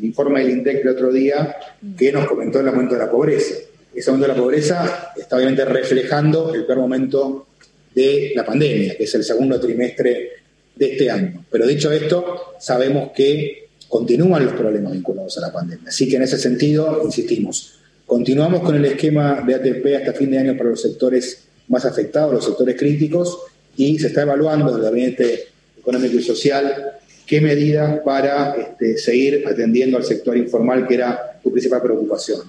informe 0.03 0.41
del 0.41 0.53
INDEC 0.53 0.79
del 0.79 0.89
otro 0.89 1.13
día 1.13 1.55
que 1.99 2.11
nos 2.11 2.27
comentó 2.27 2.61
el 2.61 2.69
aumento 2.69 2.95
de 2.95 3.01
la 3.01 3.11
pobreza. 3.11 3.55
Ese 3.97 4.11
aumento 4.11 4.29
de 4.29 4.35
la 4.35 4.43
pobreza 4.43 5.13
está 5.17 5.37
obviamente 5.37 5.65
reflejando 5.65 6.55
el 6.55 6.67
peor 6.67 6.81
momento 6.81 7.47
de 7.95 8.33
la 8.37 8.45
pandemia, 8.45 8.95
que 8.95 9.05
es 9.05 9.15
el 9.15 9.25
segundo 9.25 9.59
trimestre 9.59 10.33
de 10.75 10.93
este 10.93 11.11
año. 11.11 11.47
Pero 11.51 11.67
dicho 11.67 11.91
esto, 11.91 12.57
sabemos 12.61 13.13
que 13.17 13.69
continúan 13.89 14.45
los 14.45 14.53
problemas 14.53 14.93
vinculados 14.93 15.39
a 15.39 15.41
la 15.41 15.53
pandemia. 15.53 15.89
Así 15.89 16.07
que 16.07 16.17
en 16.17 16.23
ese 16.23 16.37
sentido, 16.37 17.01
insistimos, 17.05 17.79
continuamos 18.05 18.61
con 18.61 18.75
el 18.77 18.85
esquema 18.85 19.43
de 19.47 19.55
ATP 19.55 19.87
hasta 19.97 20.13
fin 20.13 20.31
de 20.31 20.39
año 20.41 20.57
para 20.59 20.71
los 20.71 20.83
sectores 20.83 21.45
más 21.69 21.87
afectados, 21.87 22.35
los 22.35 22.45
sectores 22.45 22.77
críticos, 22.77 23.39
y 23.79 23.99
se 23.99 24.09
está 24.09 24.23
evaluando 24.23 24.67
desde 24.67 24.79
el 24.79 24.85
Gabinete 24.85 25.49
Económico 25.79 26.17
y 26.17 26.23
Social 26.23 26.93
qué 27.27 27.41
medidas 27.41 28.01
para 28.01 28.55
este, 28.57 28.99
seguir 28.99 29.43
atendiendo 29.49 29.97
al 29.97 30.05
sector 30.05 30.37
informal, 30.37 30.87
que 30.87 30.95
era 30.95 31.41
tu 31.43 31.51
principal 31.51 31.81
preocupación. 31.81 32.43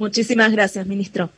Muchísimas 0.00 0.50
gracias, 0.50 0.86
ministro. 0.86 1.28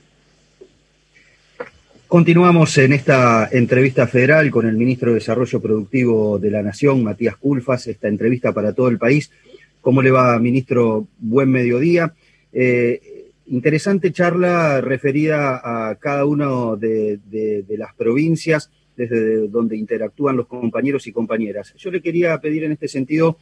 Continuamos 2.06 2.78
en 2.78 2.92
esta 2.92 3.48
entrevista 3.50 4.06
federal 4.06 4.52
con 4.52 4.68
el 4.68 4.76
ministro 4.76 5.08
de 5.08 5.16
Desarrollo 5.16 5.60
Productivo 5.60 6.38
de 6.38 6.52
la 6.52 6.62
Nación, 6.62 7.02
Matías 7.02 7.36
Culfas, 7.36 7.88
esta 7.88 8.06
entrevista 8.06 8.52
para 8.52 8.72
todo 8.72 8.86
el 8.86 8.98
país. 8.98 9.32
¿Cómo 9.80 10.00
le 10.00 10.12
va, 10.12 10.38
ministro? 10.38 11.08
Buen 11.18 11.50
mediodía. 11.50 12.14
Eh, 12.52 13.32
interesante 13.46 14.12
charla 14.12 14.80
referida 14.80 15.60
a 15.64 15.96
cada 15.96 16.24
una 16.24 16.76
de, 16.76 17.64
las 17.76 17.92
provincias 17.96 18.70
desde 18.96 19.48
donde 19.48 19.76
interactúan 19.76 20.36
los 20.36 20.46
compañeros 20.46 21.08
y 21.08 21.12
compañeras. 21.12 21.74
Yo 21.76 21.90
le 21.90 22.00
quería 22.00 22.40
pedir 22.40 22.62
en 22.62 22.70
este 22.70 22.86
sentido 22.86 23.38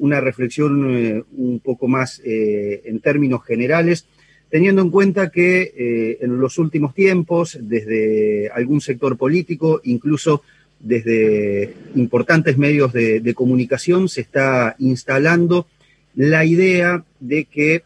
una 0.00 0.22
reflexión 0.22 1.26
un 1.36 1.60
poco 1.62 1.88
más 1.88 2.22
en 2.24 3.00
términos 3.00 3.44
generales, 3.44 4.06
teniendo 4.50 4.82
en 4.82 4.90
cuenta 4.90 5.30
que 5.30 6.18
en 6.20 6.38
los 6.38 6.58
últimos 6.58 6.94
tiempos, 6.94 7.58
desde 7.60 8.48
algún 8.50 8.80
sector 8.80 9.16
político, 9.16 9.80
incluso 9.84 10.42
desde 10.78 11.74
importantes 11.94 12.56
medios 12.56 12.92
de, 12.92 13.34
comunicación, 13.34 14.08
se 14.08 14.20
está 14.20 14.76
instalando 14.78 15.66
la 16.14 16.44
idea 16.44 17.04
de 17.20 17.44
que 17.44 17.82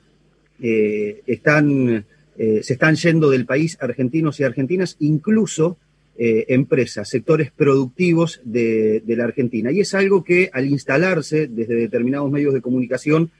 están 1.26 2.04
eh, 2.42 2.62
se 2.62 2.72
están 2.72 2.96
yendo 2.96 3.28
del 3.28 3.44
país 3.44 3.76
argentinos 3.82 4.40
y 4.40 4.44
argentinas, 4.44 4.96
incluso 4.98 5.76
eh, 6.16 6.46
empresas, 6.48 7.06
sectores 7.06 7.50
productivos 7.50 8.40
de, 8.44 9.02
la 9.06 9.24
Argentina. 9.24 9.70
Y 9.70 9.80
es 9.80 9.92
algo 9.92 10.24
que 10.24 10.48
al 10.54 10.64
instalarse 10.64 11.48
desde 11.48 11.74
determinados 11.74 12.30
medios 12.30 12.54
de 12.54 12.62
comunicación, 12.62 13.30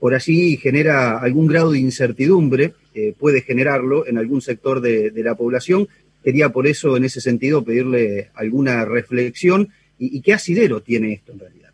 por 0.00 0.14
allí 0.14 0.56
genera 0.56 1.18
algún 1.18 1.46
grado 1.46 1.72
de 1.72 1.78
incertidumbre, 1.78 2.72
eh, 2.94 3.14
puede 3.16 3.42
generarlo 3.42 4.06
en 4.06 4.16
algún 4.16 4.40
sector 4.40 4.80
de, 4.80 5.12
la 5.14 5.34
población. 5.34 5.88
Quería 6.24 6.48
por 6.48 6.66
eso, 6.66 6.96
en 6.96 7.04
ese 7.04 7.20
sentido, 7.20 7.62
pedirle 7.62 8.30
alguna 8.34 8.86
reflexión 8.86 9.68
y, 9.98 10.22
qué 10.22 10.32
asidero 10.32 10.80
tiene 10.82 11.12
esto 11.12 11.32
en 11.32 11.38
realidad. 11.38 11.70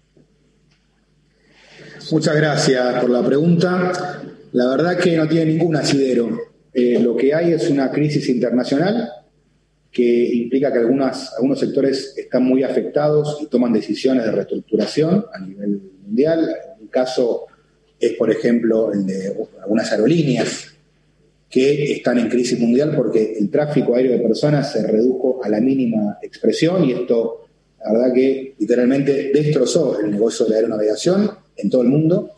Muchas 2.10 2.36
gracias 2.36 3.00
por 3.00 3.10
la 3.10 3.24
pregunta. 3.24 4.22
La 4.52 4.68
verdad 4.68 4.98
que 4.98 5.16
no 5.16 5.28
tiene 5.28 5.52
ningún 5.52 5.76
asidero. 5.76 6.40
Eh, 6.74 6.98
lo 7.00 7.16
que 7.16 7.32
hay 7.32 7.52
es 7.52 7.70
una 7.70 7.90
crisis 7.90 8.28
internacional 8.28 9.08
que 9.90 10.34
implica 10.34 10.72
que 10.72 10.80
algunos 10.80 11.30
sectores 11.58 12.12
están 12.16 12.42
muy 12.42 12.64
afectados 12.64 13.38
y 13.40 13.46
toman 13.46 13.72
decisiones 13.72 14.24
de 14.24 14.32
reestructuración 14.32 15.24
a 15.32 15.38
nivel 15.38 15.80
mundial. 16.02 16.54
Un 16.80 16.88
caso 16.88 17.46
es, 17.98 18.12
por 18.12 18.30
ejemplo, 18.30 18.92
el 18.92 19.06
de 19.06 19.34
algunas 19.62 19.90
aerolíneas 19.90 20.66
que 21.48 21.92
están 21.92 22.18
en 22.18 22.28
crisis 22.28 22.58
mundial 22.58 22.92
porque 22.94 23.36
el 23.38 23.50
tráfico 23.50 23.94
aéreo 23.94 24.12
de 24.12 24.18
personas 24.18 24.72
se 24.72 24.86
redujo 24.86 25.40
a 25.42 25.48
la 25.48 25.60
mínima 25.60 26.18
expresión 26.20 26.84
y 26.84 26.92
esto, 26.92 27.46
la 27.84 27.92
verdad 27.92 28.12
que 28.14 28.54
literalmente 28.58 29.30
destrozó 29.32 30.00
el 30.00 30.10
negocio 30.10 30.44
de 30.44 30.50
la 30.50 30.56
aeronavegación 30.56 31.30
en 31.56 31.70
todo 31.70 31.82
el 31.82 31.88
mundo. 31.88 32.32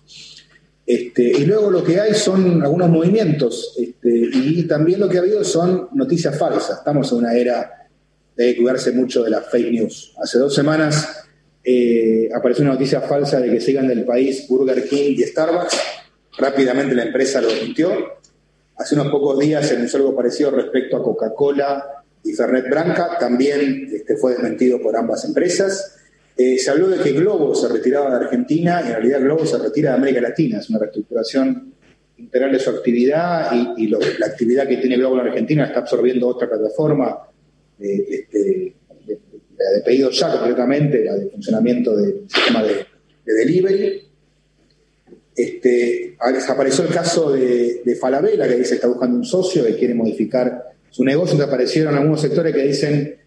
Este, 0.86 1.22
y 1.22 1.44
luego 1.44 1.70
lo 1.70 1.84
que 1.84 2.00
hay 2.00 2.14
son 2.14 2.62
algunos 2.62 2.88
movimientos 2.88 3.74
este, 3.78 4.30
y 4.32 4.62
también 4.62 5.00
lo 5.00 5.08
que 5.08 5.18
ha 5.18 5.20
habido 5.20 5.44
son 5.44 5.88
noticias 5.92 6.38
falsas. 6.38 6.78
Estamos 6.78 7.10
en 7.12 7.18
una 7.18 7.34
era 7.34 7.88
de 8.36 8.56
cuidarse 8.56 8.92
mucho 8.92 9.22
de 9.22 9.30
las 9.30 9.50
fake 9.50 9.72
news. 9.72 10.14
Hace 10.22 10.38
dos 10.38 10.54
semanas 10.54 11.27
eh, 11.70 12.30
apareció 12.34 12.64
una 12.64 12.72
noticia 12.72 13.02
falsa 13.02 13.38
de 13.40 13.50
que 13.50 13.60
sigan 13.60 13.86
del 13.86 14.06
país 14.06 14.48
Burger 14.48 14.88
King 14.88 15.16
y 15.18 15.22
Starbucks. 15.22 15.76
Rápidamente 16.38 16.94
la 16.94 17.02
empresa 17.02 17.42
lo 17.42 17.48
desmintió. 17.48 17.90
Hace 18.78 18.94
unos 18.94 19.08
pocos 19.08 19.38
días 19.38 19.68
se 19.68 19.76
anunció 19.76 19.98
algo 19.98 20.16
parecido 20.16 20.50
respecto 20.50 20.96
a 20.96 21.02
Coca-Cola 21.02 22.04
y 22.24 22.32
Fernet 22.32 22.70
Branca. 22.70 23.18
También 23.20 23.86
este, 23.92 24.16
fue 24.16 24.32
desmentido 24.32 24.80
por 24.80 24.96
ambas 24.96 25.26
empresas. 25.26 25.98
Eh, 26.38 26.56
se 26.56 26.70
habló 26.70 26.88
de 26.88 27.02
que 27.02 27.12
Globo 27.12 27.54
se 27.54 27.68
retiraba 27.68 28.16
de 28.16 28.24
Argentina 28.24 28.80
y 28.82 28.86
en 28.86 28.92
realidad 28.94 29.20
Globo 29.20 29.44
se 29.44 29.58
retira 29.58 29.90
de 29.90 29.96
América 29.98 30.22
Latina. 30.22 30.60
Es 30.60 30.70
una 30.70 30.78
reestructuración 30.78 31.74
integral 32.16 32.50
de 32.50 32.60
su 32.60 32.70
actividad 32.70 33.52
y, 33.76 33.88
la 33.88 34.26
actividad 34.26 34.66
que 34.66 34.78
tiene 34.78 34.96
Globo 34.96 35.20
en 35.20 35.26
Argentina 35.26 35.66
está 35.66 35.80
absorbiendo 35.80 36.28
otra 36.28 36.48
plataforma 36.48 37.28
este, 37.78 38.74
de, 39.58 39.80
pedido 39.82 40.10
ya 40.10 40.30
concretamente, 40.30 41.04
la 41.04 41.16
de 41.16 41.30
funcionamiento 41.30 41.96
del 41.96 42.24
sistema 42.28 42.62
de, 42.62 42.86
delivery. 43.24 44.02
Este, 45.36 46.16
apareció 46.48 46.84
el 46.84 46.90
caso 46.90 47.30
de, 47.30 47.82
de, 47.84 47.96
Falabella, 47.96 48.48
que 48.48 48.56
dice 48.56 48.70
que 48.70 48.74
está 48.76 48.88
buscando 48.88 49.16
un 49.16 49.24
socio 49.24 49.64
que 49.64 49.76
quiere 49.76 49.94
modificar 49.94 50.72
su 50.90 51.04
negocio. 51.04 51.42
aparecieron 51.44 51.94
algunos 51.94 52.20
sectores 52.20 52.54
que 52.54 52.62
dicen 52.62 53.18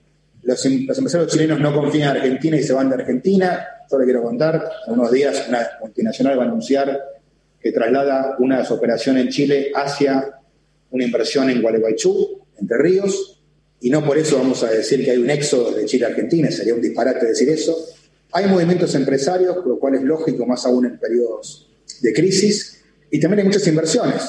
los, 0.43 0.65
empresarios 0.65 1.31
chilenos 1.31 1.59
no 1.59 1.73
confían 1.73 2.15
en 2.15 2.21
Argentina 2.23 2.57
y 2.57 2.63
se 2.63 2.73
van 2.73 2.89
de 2.89 2.95
Argentina. 2.95 3.65
Solo 3.89 4.05
quiero 4.05 4.23
contar, 4.23 4.69
en 4.87 4.93
unos 4.93 5.11
días 5.11 5.45
una 5.47 5.67
multinacional 5.79 6.39
va 6.39 6.43
a 6.43 6.47
anunciar 6.47 6.99
que 7.59 7.71
traslada 7.71 8.35
una 8.39 8.59
de 8.59 8.65
sus 8.65 8.77
operaciones 8.77 9.25
en 9.25 9.29
Chile 9.29 9.71
hacia 9.75 10.39
una 10.89 11.03
inversión 11.03 11.49
en 11.49 11.61
Gualeguaychú, 11.61 12.41
Entre 12.59 12.77
Ríos, 12.77 13.40
y 13.81 13.89
no 13.89 14.05
por 14.05 14.17
eso 14.17 14.37
vamos 14.37 14.63
a 14.63 14.69
decir 14.69 15.03
que 15.03 15.11
hay 15.11 15.17
un 15.17 15.29
éxodo 15.29 15.71
de 15.71 15.85
Chile 15.85 16.05
a 16.05 16.09
Argentina, 16.09 16.51
sería 16.51 16.75
un 16.75 16.81
disparate 16.81 17.25
decir 17.25 17.49
eso. 17.49 17.75
Hay 18.31 18.47
movimientos 18.47 18.93
empresarios, 18.95 19.57
lo 19.65 19.79
cual 19.79 19.95
es 19.95 20.03
lógico, 20.03 20.45
más 20.45 20.65
aún 20.65 20.85
en 20.85 20.99
periodos 20.99 21.67
de 22.01 22.13
crisis, 22.13 22.83
y 23.09 23.19
también 23.19 23.39
hay 23.39 23.45
muchas 23.45 23.67
inversiones. 23.67 24.21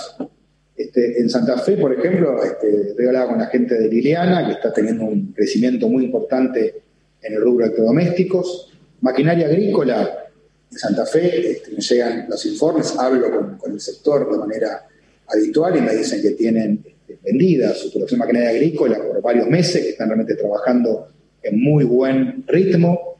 Este, 0.74 1.20
en 1.20 1.30
Santa 1.30 1.58
Fe, 1.58 1.76
por 1.76 1.92
ejemplo, 1.92 2.42
este, 2.42 2.88
estoy 2.88 3.06
hablando 3.06 3.28
con 3.28 3.38
la 3.38 3.46
gente 3.46 3.74
de 3.78 3.88
Liliana, 3.88 4.46
que 4.46 4.52
está 4.54 4.72
teniendo 4.72 5.04
un 5.04 5.32
crecimiento 5.32 5.88
muy 5.88 6.04
importante 6.04 6.82
en 7.22 7.34
el 7.34 7.40
rubro 7.40 7.58
de 7.58 7.64
electrodomésticos. 7.66 8.72
Maquinaria 9.02 9.46
agrícola 9.46 10.28
en 10.70 10.78
Santa 10.78 11.06
Fe, 11.06 11.52
este, 11.52 11.70
me 11.72 11.80
llegan 11.80 12.26
los 12.28 12.44
informes, 12.46 12.96
hablo 12.98 13.58
con, 13.58 13.72
el 13.72 13.80
sector 13.80 14.32
de 14.32 14.38
manera 14.38 14.88
habitual 15.28 15.76
y 15.76 15.82
me 15.82 15.94
dicen 15.94 16.22
que 16.22 16.30
tienen 16.30 16.82
vendida 17.22 17.74
su 17.74 17.92
producción 17.92 18.20
maquinaria 18.20 18.50
agrícola 18.50 18.98
por 18.98 19.20
varios 19.20 19.48
meses, 19.48 19.82
que 19.82 19.90
están 19.90 20.08
realmente 20.08 20.34
trabajando 20.34 21.08
en 21.42 21.60
muy 21.60 21.84
buen 21.84 22.44
ritmo, 22.46 23.18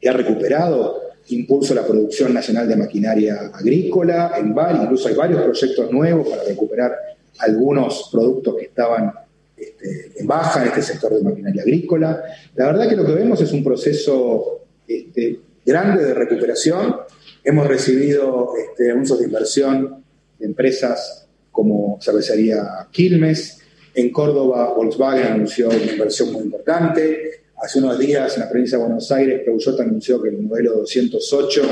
que 0.00 0.08
ha 0.08 0.12
recuperado 0.12 1.00
impulso 1.28 1.74
la 1.74 1.86
producción 1.86 2.34
nacional 2.34 2.68
de 2.68 2.76
maquinaria 2.76 3.50
agrícola, 3.54 4.32
en 4.36 4.54
incluso 4.82 5.08
hay 5.08 5.14
varios 5.14 5.42
proyectos 5.42 5.90
nuevos 5.92 6.28
para 6.28 6.44
recuperar 6.44 6.96
algunos 7.38 8.08
productos 8.10 8.56
que 8.56 8.64
estaban 8.64 9.12
este, 9.56 10.12
en 10.16 10.26
baja 10.26 10.62
en 10.62 10.68
este 10.68 10.82
sector 10.82 11.14
de 11.14 11.22
maquinaria 11.22 11.62
agrícola. 11.62 12.22
La 12.56 12.66
verdad 12.66 12.88
que 12.88 12.96
lo 12.96 13.06
que 13.06 13.12
vemos 13.12 13.40
es 13.40 13.52
un 13.52 13.62
proceso 13.62 14.62
este, 14.86 15.38
grande 15.64 16.04
de 16.04 16.14
recuperación. 16.14 16.96
Hemos 17.44 17.66
recibido 17.66 18.52
este, 18.56 18.84
de 18.84 19.24
inversión 19.24 20.04
de 20.38 20.46
empresas 20.46 21.21
como 21.52 21.98
cervecería 22.02 22.88
Quilmes. 22.90 23.60
En 23.94 24.10
Córdoba, 24.10 24.72
Volkswagen 24.74 25.26
anunció 25.34 25.68
una 25.68 25.92
inversión 25.92 26.32
muy 26.32 26.42
importante. 26.42 27.42
Hace 27.62 27.78
unos 27.78 27.98
días 27.98 28.34
en 28.34 28.40
la 28.40 28.48
provincia 28.48 28.78
de 28.78 28.84
Buenos 28.84 29.12
Aires, 29.12 29.42
Peugeot 29.44 29.78
anunció 29.78 30.20
que 30.20 30.30
el 30.30 30.42
modelo 30.42 30.78
208 30.78 31.62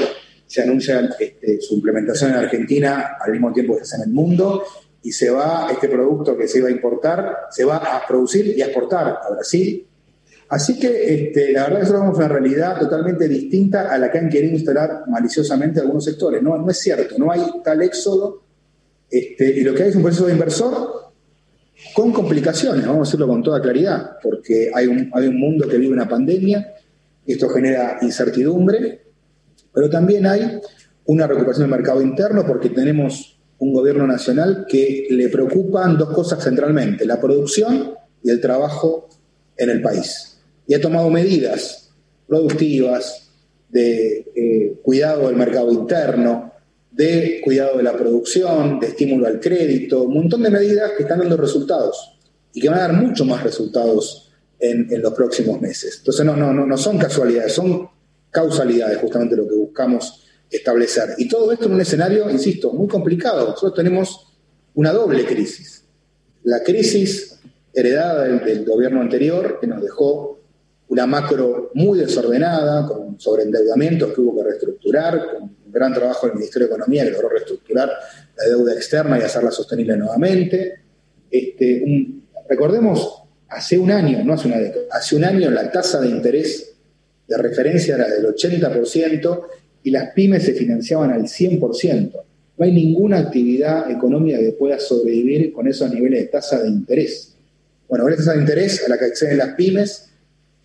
se 0.47 0.63
anuncia 0.63 1.09
este, 1.19 1.61
su 1.61 1.75
implementación 1.75 2.31
en 2.31 2.37
Argentina 2.37 3.17
al 3.21 3.33
mismo 3.33 3.53
tiempo 3.53 3.77
que 3.77 3.85
se 3.85 3.95
hace 3.95 4.03
en 4.03 4.09
el 4.11 4.15
mundo 4.15 4.65
y 5.03 5.13
se 5.13 5.31
va, 5.31 5.69
este 5.71 5.89
producto 5.89 6.37
que 6.37 6.47
se 6.47 6.59
iba 6.59 6.69
a 6.69 6.73
importar, 6.73 7.47
se 7.51 7.65
va 7.65 7.77
a 7.77 8.07
producir 8.07 8.55
y 8.57 8.61
a 8.61 8.67
exportar 8.67 9.19
a 9.23 9.31
Brasil. 9.31 9.87
Así 10.49 10.79
que 10.79 11.15
este, 11.15 11.53
la 11.53 11.65
verdad 11.65 11.83
es 11.83 11.89
que 11.89 11.95
vemos 11.95 12.19
una 12.19 12.29
realidad 12.29 12.79
totalmente 12.79 13.29
distinta 13.29 13.93
a 13.93 13.97
la 13.99 14.11
que 14.11 14.19
han 14.19 14.29
querido 14.29 14.53
instalar 14.55 15.05
maliciosamente 15.07 15.81
algunos 15.81 16.05
sectores. 16.05 16.43
No, 16.43 16.59
no 16.59 16.71
es 16.71 16.79
cierto, 16.79 17.17
no 17.19 17.31
hay 17.31 17.41
tal 17.65 17.83
éxodo. 17.83 18.43
Este, 19.11 19.59
y 19.59 19.63
lo 19.63 19.75
que 19.75 19.83
hay 19.83 19.89
es 19.91 19.97
un 19.97 20.03
proceso 20.03 20.27
de 20.27 20.33
inversor 20.33 21.13
con 21.95 22.13
complicaciones, 22.13 22.87
vamos 22.87 23.09
a 23.09 23.11
decirlo 23.11 23.27
con 23.27 23.43
toda 23.43 23.61
claridad, 23.61 24.19
porque 24.23 24.71
hay 24.73 24.87
un, 24.87 25.11
hay 25.15 25.27
un 25.27 25.39
mundo 25.39 25.67
que 25.67 25.79
vive 25.79 25.93
una 25.93 26.09
pandemia, 26.09 26.75
esto 27.27 27.49
genera 27.49 27.99
incertidumbre, 28.03 29.01
pero 29.73 29.89
también 29.89 30.27
hay 30.27 30.61
una 31.07 31.27
recuperación 31.27 31.69
del 31.69 31.79
mercado 31.79 32.03
interno 32.03 32.47
porque 32.47 32.71
tenemos 32.71 33.41
un 33.59 33.73
gobierno 33.73 34.07
nacional 34.07 34.67
que 34.69 35.07
le 35.11 35.29
preocupan 35.29 35.99
dos 35.99 36.11
cosas 36.11 36.43
centralmente, 36.43 37.05
la 37.05 37.21
producción 37.21 37.95
y 38.23 38.31
el 38.31 38.41
trabajo 38.41 39.09
en 39.57 39.71
el 39.71 39.83
país. 39.83 40.39
Y 40.67 40.75
ha 40.75 40.81
tomado 40.81 41.11
medidas 41.11 41.93
productivas 42.27 43.31
de 43.69 44.27
eh, 44.35 44.81
cuidado 44.83 45.29
del 45.29 45.37
mercado 45.37 45.73
interno, 45.73 46.50
de 46.91 47.41
cuidado 47.43 47.77
de 47.77 47.83
la 47.83 47.97
producción, 47.97 48.81
de 48.81 48.89
estímulo 48.89 49.27
al 49.27 49.41
crédito, 49.41 50.03
un 50.03 50.15
montón 50.15 50.43
de 50.43 50.51
medidas 50.51 50.93
que 50.97 51.05
están 51.05 51.21
dando 51.21 51.37
resultados 51.37 52.19
y 52.53 52.61
que 52.61 52.69
van 52.69 52.79
a 52.79 52.83
dar 52.83 52.93
mucho 52.95 53.25
más 53.25 53.43
resultados 53.43 54.33
en, 54.59 55.01
los 55.01 55.15
próximos 55.15 55.61
meses. 55.61 55.99
Entonces 55.99 56.25
no, 56.27 56.37
no, 56.37 56.53
no, 56.53 56.67
no 56.67 56.77
son 56.77 56.99
casualidades, 56.99 57.53
son 57.53 57.89
causalidades 58.31 58.99
justamente 58.99 59.37
lo 59.37 59.49
que 59.49 59.55
buscamos 59.55 60.25
establecer. 60.51 61.15
Y 61.19 61.29
todo 61.29 61.53
esto 61.53 61.67
en 61.67 61.73
un 61.73 61.81
escenario, 61.81 62.29
insisto, 62.29 62.73
muy 62.73 62.89
complicado. 62.89 63.49
Nosotros 63.49 63.75
tenemos 63.75 64.35
una 64.75 64.93
doble 64.93 65.25
crisis. 65.25 65.85
La 66.43 66.63
crisis 66.63 67.39
heredada 67.73 68.25
del, 68.25 68.45
del 68.45 68.65
gobierno 68.65 69.01
anterior, 69.01 69.59
que 69.61 69.67
nos 69.67 69.81
dejó 69.81 70.41
una 70.89 71.07
macro 71.07 71.71
muy 71.75 72.01
desordenada, 72.01 72.87
con 72.87 73.19
sobreendeudamientos 73.19 74.13
que 74.13 74.21
hubo 74.21 74.37
que 74.37 74.49
reestructurar, 74.49 75.39
con 75.39 75.57
gran 75.71 75.95
trabajo 75.95 76.27
del 76.27 76.37
Ministerio 76.37 76.69
de 76.69 76.75
Economía 76.75 77.05
que 77.05 77.11
logró 77.11 77.29
reestructurar 77.29 77.89
la 78.37 78.45
deuda 78.49 78.73
externa 78.73 79.19
y 79.19 79.23
hacerla 79.23 79.51
sostenible 79.51 79.97
nuevamente. 79.97 80.81
Este, 81.31 81.85
recordemos, 82.49 83.23
hace 83.49 83.79
un 83.79 83.91
año, 83.91 84.25
no 84.25 84.35
hace 84.35 84.49
una 84.49 84.59
década, 84.59 84.85
hace 84.91 85.17
un 85.17 85.25
año 85.25 85.51
la 85.51 85.71
tasa 85.71 86.01
de 86.01 86.09
interés 86.09 86.73
de 87.27 87.37
referencia 87.37 87.95
era 87.95 88.09
del 88.09 88.27
80% 88.27 89.43
y 89.85 89.91
las 89.91 90.13
pymes 90.13 90.45
se 90.45 90.53
financiaban 90.53 91.13
al 91.13 91.23
100%. 91.23 92.13
No 92.59 92.65
hay 92.65 92.73
ninguna 92.73 93.19
actividad 93.19 93.91
económica 93.91 94.39
que 94.39 94.53
pueda 94.53 94.79
sobrevivir 94.79 95.53
con 95.53 95.69
esos 95.69 95.91
niveles 95.93 96.21
de 96.21 96.27
tasa 96.27 96.61
de 96.61 96.69
interés. 96.69 97.37
Bueno, 97.89 98.05
con 98.05 98.13
esa 98.13 98.25
tasa 98.25 98.35
de 98.35 98.41
interés 98.41 98.85
a 98.85 98.89
la 98.89 98.99
que 98.99 99.07
acceden 99.07 99.39
las 99.39 99.55
pymes, 99.55 100.10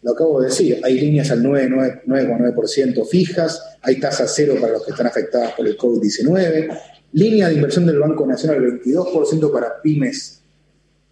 lo 0.05 0.11
acabo 0.11 0.39
de 0.39 0.49
decir, 0.49 0.79
hay 0.83 0.99
líneas 0.99 1.31
al 1.31 1.41
9,9% 1.41 3.07
fijas, 3.07 3.59
hay 3.81 3.99
tasas 3.99 4.31
cero 4.35 4.53
para 4.61 4.73
los 4.73 4.85
que 4.85 4.91
están 4.91 5.07
afectadas 5.07 5.53
por 5.53 5.65
el 5.65 5.75
COVID-19, 5.75 6.79
línea 7.13 7.49
de 7.49 7.55
inversión 7.55 7.87
del 7.87 7.97
Banco 7.97 8.23
Nacional 8.27 8.61
22% 8.83 9.51
para 9.51 9.81
pymes 9.81 10.43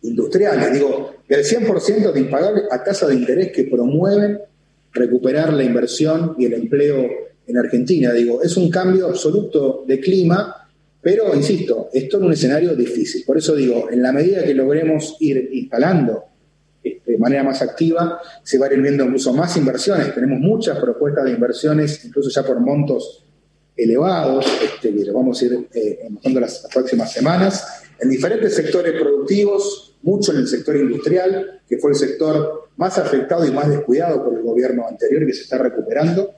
industriales, 0.03 0.73
digo, 0.73 1.15
del 1.27 1.43
100% 1.43 2.11
de 2.11 2.19
impagable 2.19 2.61
a 2.69 2.83
tasa 2.83 3.07
de 3.07 3.15
interés 3.15 3.51
que 3.51 3.63
promueven 3.63 4.41
recuperar 4.91 5.51
la 5.53 5.63
inversión 5.63 6.35
y 6.37 6.45
el 6.45 6.53
empleo 6.53 7.09
en 7.47 7.57
Argentina. 7.57 8.13
Digo, 8.13 8.43
es 8.43 8.55
un 8.57 8.69
cambio 8.69 9.07
absoluto 9.07 9.85
de 9.87 9.99
clima, 9.99 10.69
pero 11.01 11.33
insisto, 11.33 11.89
esto 11.91 12.17
es 12.17 12.23
un 12.23 12.33
escenario 12.33 12.75
difícil. 12.75 13.23
Por 13.25 13.39
eso 13.39 13.55
digo, 13.55 13.89
en 13.89 14.03
la 14.03 14.11
medida 14.11 14.43
que 14.43 14.53
logremos 14.53 15.17
ir 15.19 15.49
instalando 15.51 16.25
este, 16.83 17.11
de 17.13 17.17
manera 17.17 17.43
más 17.43 17.61
activa, 17.61 18.19
se 18.43 18.57
van 18.57 18.71
a 18.71 19.03
incluso 19.05 19.33
más 19.33 19.55
inversiones. 19.57 20.13
Tenemos 20.13 20.39
muchas 20.39 20.77
propuestas 20.79 21.25
de 21.25 21.31
inversiones, 21.31 22.03
incluso 22.05 22.29
ya 22.29 22.45
por 22.45 22.59
montos 22.59 23.25
elevados, 23.75 24.45
este, 24.61 24.93
que 24.93 25.05
lo 25.05 25.13
vamos 25.13 25.41
a 25.41 25.45
ir 25.45 25.67
eh, 25.73 26.09
las 26.23 26.67
próximas 26.73 27.11
semanas, 27.11 27.83
en 27.99 28.09
diferentes 28.09 28.53
sectores 28.53 28.99
productivos, 29.01 29.95
mucho 30.01 30.31
en 30.33 30.39
el 30.39 30.47
sector 30.47 30.75
industrial, 30.75 31.61
que 31.67 31.77
fue 31.77 31.91
el 31.91 31.97
sector 31.97 32.69
más 32.75 32.97
afectado 32.97 33.45
y 33.47 33.51
más 33.51 33.69
descuidado 33.69 34.23
por 34.23 34.33
el 34.33 34.41
gobierno 34.41 34.87
anterior 34.87 35.23
y 35.23 35.27
que 35.27 35.33
se 35.33 35.43
está 35.43 35.57
recuperando. 35.57 36.35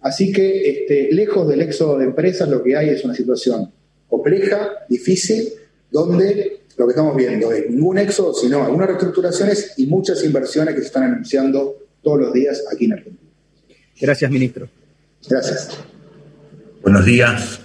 Así 0.00 0.30
que, 0.30 0.70
este, 0.70 1.12
lejos 1.12 1.48
del 1.48 1.62
éxodo 1.62 1.98
de 1.98 2.04
empresas, 2.04 2.48
lo 2.48 2.62
que 2.62 2.76
hay 2.76 2.90
es 2.90 3.04
una 3.04 3.14
situación 3.14 3.72
compleja, 4.08 4.84
difícil, 4.88 5.48
donde 5.90 6.65
lo 6.76 6.86
que 6.86 6.90
estamos 6.90 7.16
viendo 7.16 7.52
es 7.52 7.70
ningún 7.70 7.98
éxodo, 7.98 8.34
sino 8.34 8.62
algunas 8.62 8.88
reestructuraciones 8.88 9.74
y 9.78 9.86
muchas 9.86 10.22
inversiones 10.24 10.74
que 10.74 10.80
se 10.80 10.86
están 10.86 11.04
anunciando 11.04 11.76
todos 12.02 12.20
los 12.20 12.32
días 12.32 12.64
aquí 12.72 12.84
en 12.84 12.92
Argentina. 12.92 13.30
Gracias, 14.00 14.30
ministro. 14.30 14.68
Gracias. 15.28 15.70
Buenos 16.82 17.04
días. 17.04 17.60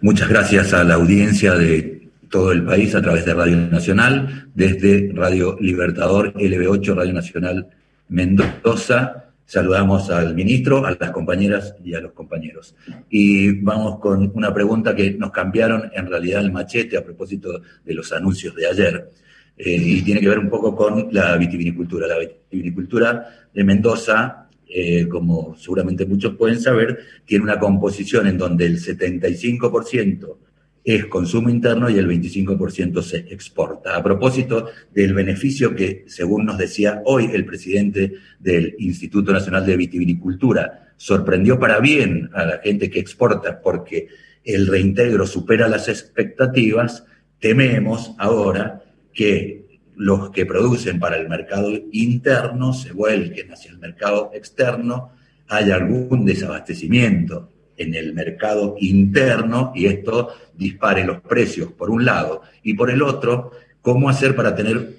Muchas 0.00 0.28
gracias 0.28 0.72
a 0.72 0.84
la 0.84 0.94
audiencia 0.94 1.54
de 1.54 2.10
todo 2.30 2.52
el 2.52 2.64
país 2.64 2.94
a 2.94 3.02
través 3.02 3.24
de 3.24 3.34
Radio 3.34 3.56
Nacional, 3.56 4.50
desde 4.54 5.10
Radio 5.14 5.56
Libertador 5.60 6.34
LB8, 6.34 6.94
Radio 6.94 7.12
Nacional 7.12 7.68
Mendoza. 8.08 9.25
Saludamos 9.46 10.10
al 10.10 10.34
ministro, 10.34 10.84
a 10.84 10.96
las 10.98 11.12
compañeras 11.12 11.76
y 11.84 11.94
a 11.94 12.00
los 12.00 12.12
compañeros. 12.12 12.74
Y 13.08 13.60
vamos 13.60 14.00
con 14.00 14.32
una 14.34 14.52
pregunta 14.52 14.94
que 14.94 15.12
nos 15.12 15.30
cambiaron 15.30 15.88
en 15.94 16.06
realidad 16.08 16.40
el 16.40 16.50
machete 16.50 16.96
a 16.96 17.04
propósito 17.04 17.62
de 17.84 17.94
los 17.94 18.12
anuncios 18.12 18.56
de 18.56 18.66
ayer. 18.66 19.10
Eh, 19.56 19.80
y 19.80 20.02
tiene 20.02 20.20
que 20.20 20.28
ver 20.28 20.40
un 20.40 20.50
poco 20.50 20.74
con 20.74 21.08
la 21.12 21.36
vitivinicultura. 21.36 22.08
La 22.08 22.18
vitivinicultura 22.18 23.48
de 23.54 23.62
Mendoza, 23.64 24.48
eh, 24.68 25.06
como 25.08 25.56
seguramente 25.56 26.04
muchos 26.06 26.34
pueden 26.34 26.60
saber, 26.60 26.98
tiene 27.24 27.44
una 27.44 27.60
composición 27.60 28.26
en 28.26 28.36
donde 28.36 28.66
el 28.66 28.80
75% 28.80 30.38
es 30.86 31.06
consumo 31.06 31.50
interno 31.50 31.90
y 31.90 31.98
el 31.98 32.08
25% 32.08 33.02
se 33.02 33.16
exporta. 33.16 33.96
A 33.96 34.02
propósito 34.04 34.70
del 34.94 35.14
beneficio 35.14 35.74
que, 35.74 36.04
según 36.06 36.46
nos 36.46 36.58
decía 36.58 37.02
hoy 37.04 37.28
el 37.32 37.44
presidente 37.44 38.12
del 38.38 38.76
Instituto 38.78 39.32
Nacional 39.32 39.66
de 39.66 39.76
Vitivinicultura, 39.76 40.92
sorprendió 40.96 41.58
para 41.58 41.80
bien 41.80 42.30
a 42.32 42.44
la 42.44 42.58
gente 42.58 42.88
que 42.88 43.00
exporta 43.00 43.60
porque 43.60 44.06
el 44.44 44.68
reintegro 44.68 45.26
supera 45.26 45.66
las 45.66 45.88
expectativas, 45.88 47.04
tememos 47.40 48.14
ahora 48.16 48.84
que 49.12 49.80
los 49.96 50.30
que 50.30 50.46
producen 50.46 51.00
para 51.00 51.16
el 51.16 51.28
mercado 51.28 51.72
interno 51.90 52.72
se 52.72 52.92
vuelquen 52.92 53.52
hacia 53.52 53.72
el 53.72 53.78
mercado 53.78 54.30
externo, 54.34 55.10
haya 55.48 55.74
algún 55.74 56.24
desabastecimiento 56.24 57.55
en 57.76 57.94
el 57.94 58.14
mercado 58.14 58.76
interno 58.80 59.72
y 59.74 59.86
esto 59.86 60.30
dispare 60.56 61.04
los 61.04 61.20
precios 61.20 61.72
por 61.72 61.90
un 61.90 62.04
lado. 62.04 62.42
Y 62.62 62.74
por 62.74 62.90
el 62.90 63.02
otro, 63.02 63.52
cómo 63.82 64.08
hacer 64.08 64.34
para 64.34 64.54
tener 64.54 64.96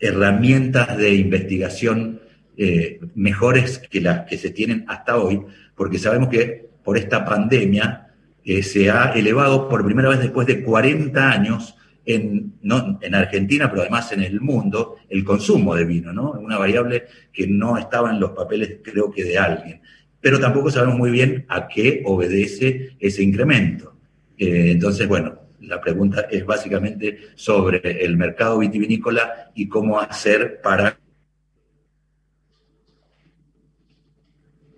herramientas 0.00 0.96
de 0.96 1.14
investigación 1.14 2.20
eh, 2.56 3.00
mejores 3.14 3.78
que 3.78 4.00
las 4.00 4.26
que 4.26 4.36
se 4.36 4.50
tienen 4.50 4.84
hasta 4.88 5.16
hoy, 5.16 5.40
porque 5.74 5.98
sabemos 5.98 6.28
que 6.28 6.68
por 6.82 6.96
esta 6.96 7.24
pandemia 7.24 8.08
eh, 8.44 8.62
se 8.62 8.90
ha 8.90 9.12
elevado 9.12 9.68
por 9.68 9.84
primera 9.84 10.08
vez 10.08 10.20
después 10.20 10.46
de 10.46 10.62
40 10.62 11.30
años 11.30 11.76
en, 12.04 12.54
no, 12.62 12.98
en 13.02 13.14
Argentina, 13.14 13.68
pero 13.68 13.82
además 13.82 14.10
en 14.12 14.22
el 14.22 14.40
mundo, 14.40 14.96
el 15.08 15.22
consumo 15.22 15.74
de 15.74 15.84
vino, 15.84 16.12
¿no? 16.12 16.32
Una 16.32 16.56
variable 16.56 17.04
que 17.32 17.46
no 17.46 17.76
estaba 17.76 18.10
en 18.10 18.18
los 18.18 18.30
papeles, 18.30 18.78
creo 18.82 19.10
que 19.10 19.24
de 19.24 19.36
alguien 19.36 19.80
pero 20.20 20.40
tampoco 20.40 20.70
sabemos 20.70 20.96
muy 20.96 21.10
bien 21.10 21.44
a 21.48 21.68
qué 21.68 22.02
obedece 22.04 22.96
ese 22.98 23.22
incremento. 23.22 23.96
Eh, 24.36 24.72
entonces, 24.72 25.06
bueno, 25.06 25.38
la 25.60 25.80
pregunta 25.80 26.26
es 26.30 26.44
básicamente 26.44 27.18
sobre 27.34 28.04
el 28.04 28.16
mercado 28.16 28.58
vitivinícola 28.58 29.50
y 29.54 29.68
cómo 29.68 30.00
hacer 30.00 30.60
para 30.62 30.98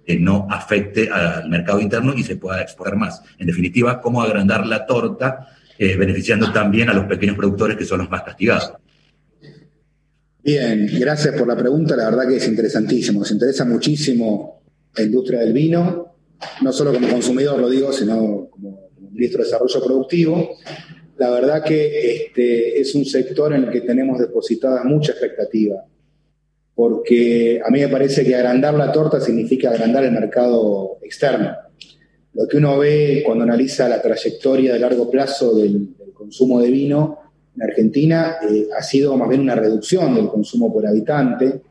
que 0.06 0.18
no 0.18 0.46
afecte 0.50 1.08
al 1.10 1.48
mercado 1.48 1.80
interno 1.80 2.14
y 2.14 2.22
se 2.22 2.36
pueda 2.36 2.60
exportar 2.62 2.96
más. 2.96 3.22
En 3.38 3.46
definitiva, 3.46 4.00
cómo 4.00 4.22
agrandar 4.22 4.66
la 4.66 4.86
torta, 4.86 5.48
eh, 5.78 5.96
beneficiando 5.96 6.52
también 6.52 6.88
a 6.88 6.94
los 6.94 7.04
pequeños 7.04 7.36
productores 7.36 7.76
que 7.76 7.84
son 7.84 8.00
los 8.00 8.10
más 8.10 8.22
castigados. 8.22 8.72
Bien, 10.42 10.88
gracias 10.98 11.34
por 11.34 11.46
la 11.46 11.56
pregunta. 11.56 11.94
La 11.96 12.06
verdad 12.06 12.26
que 12.26 12.36
es 12.36 12.48
interesantísimo. 12.48 13.20
Nos 13.20 13.30
interesa 13.30 13.64
muchísimo 13.66 14.59
la 14.96 15.04
industria 15.04 15.40
del 15.40 15.52
vino, 15.52 16.14
no 16.62 16.72
solo 16.72 16.92
como 16.92 17.08
consumidor 17.08 17.58
lo 17.60 17.68
digo, 17.68 17.92
sino 17.92 18.48
como, 18.50 18.90
ministro 19.12 19.38
de 19.38 19.44
Desarrollo 19.44 19.84
Productivo. 19.84 20.50
La 21.18 21.30
verdad 21.30 21.62
que 21.62 22.16
este, 22.16 22.80
es 22.80 22.94
un 22.94 23.04
sector 23.04 23.52
en 23.52 23.64
el 23.64 23.70
que 23.70 23.82
tenemos 23.82 24.18
depositada 24.18 24.84
mucha 24.84 25.12
expectativa, 25.12 25.84
porque 26.74 27.60
a 27.64 27.70
mí 27.70 27.80
me 27.80 27.88
parece 27.88 28.24
que 28.24 28.34
agrandar 28.34 28.74
la 28.74 28.90
torta 28.90 29.20
significa 29.20 29.70
agrandar 29.70 30.04
el 30.04 30.12
mercado 30.12 30.98
externo. 31.02 31.54
Lo 32.32 32.46
que 32.46 32.56
uno 32.56 32.78
ve 32.78 33.22
cuando 33.26 33.44
analiza 33.44 33.88
la 33.88 34.00
trayectoria 34.00 34.72
de 34.72 34.78
largo 34.78 35.10
plazo 35.10 35.54
del, 35.56 35.94
consumo 36.14 36.60
de 36.60 36.70
vino 36.70 37.18
en 37.56 37.62
Argentina 37.62 38.36
eh, 38.48 38.68
ha 38.76 38.82
sido 38.82 39.16
más 39.16 39.26
bien 39.30 39.40
una 39.40 39.54
reducción 39.54 40.14
del 40.14 40.28
consumo 40.28 40.70
por 40.70 40.86
habitante, 40.86 41.62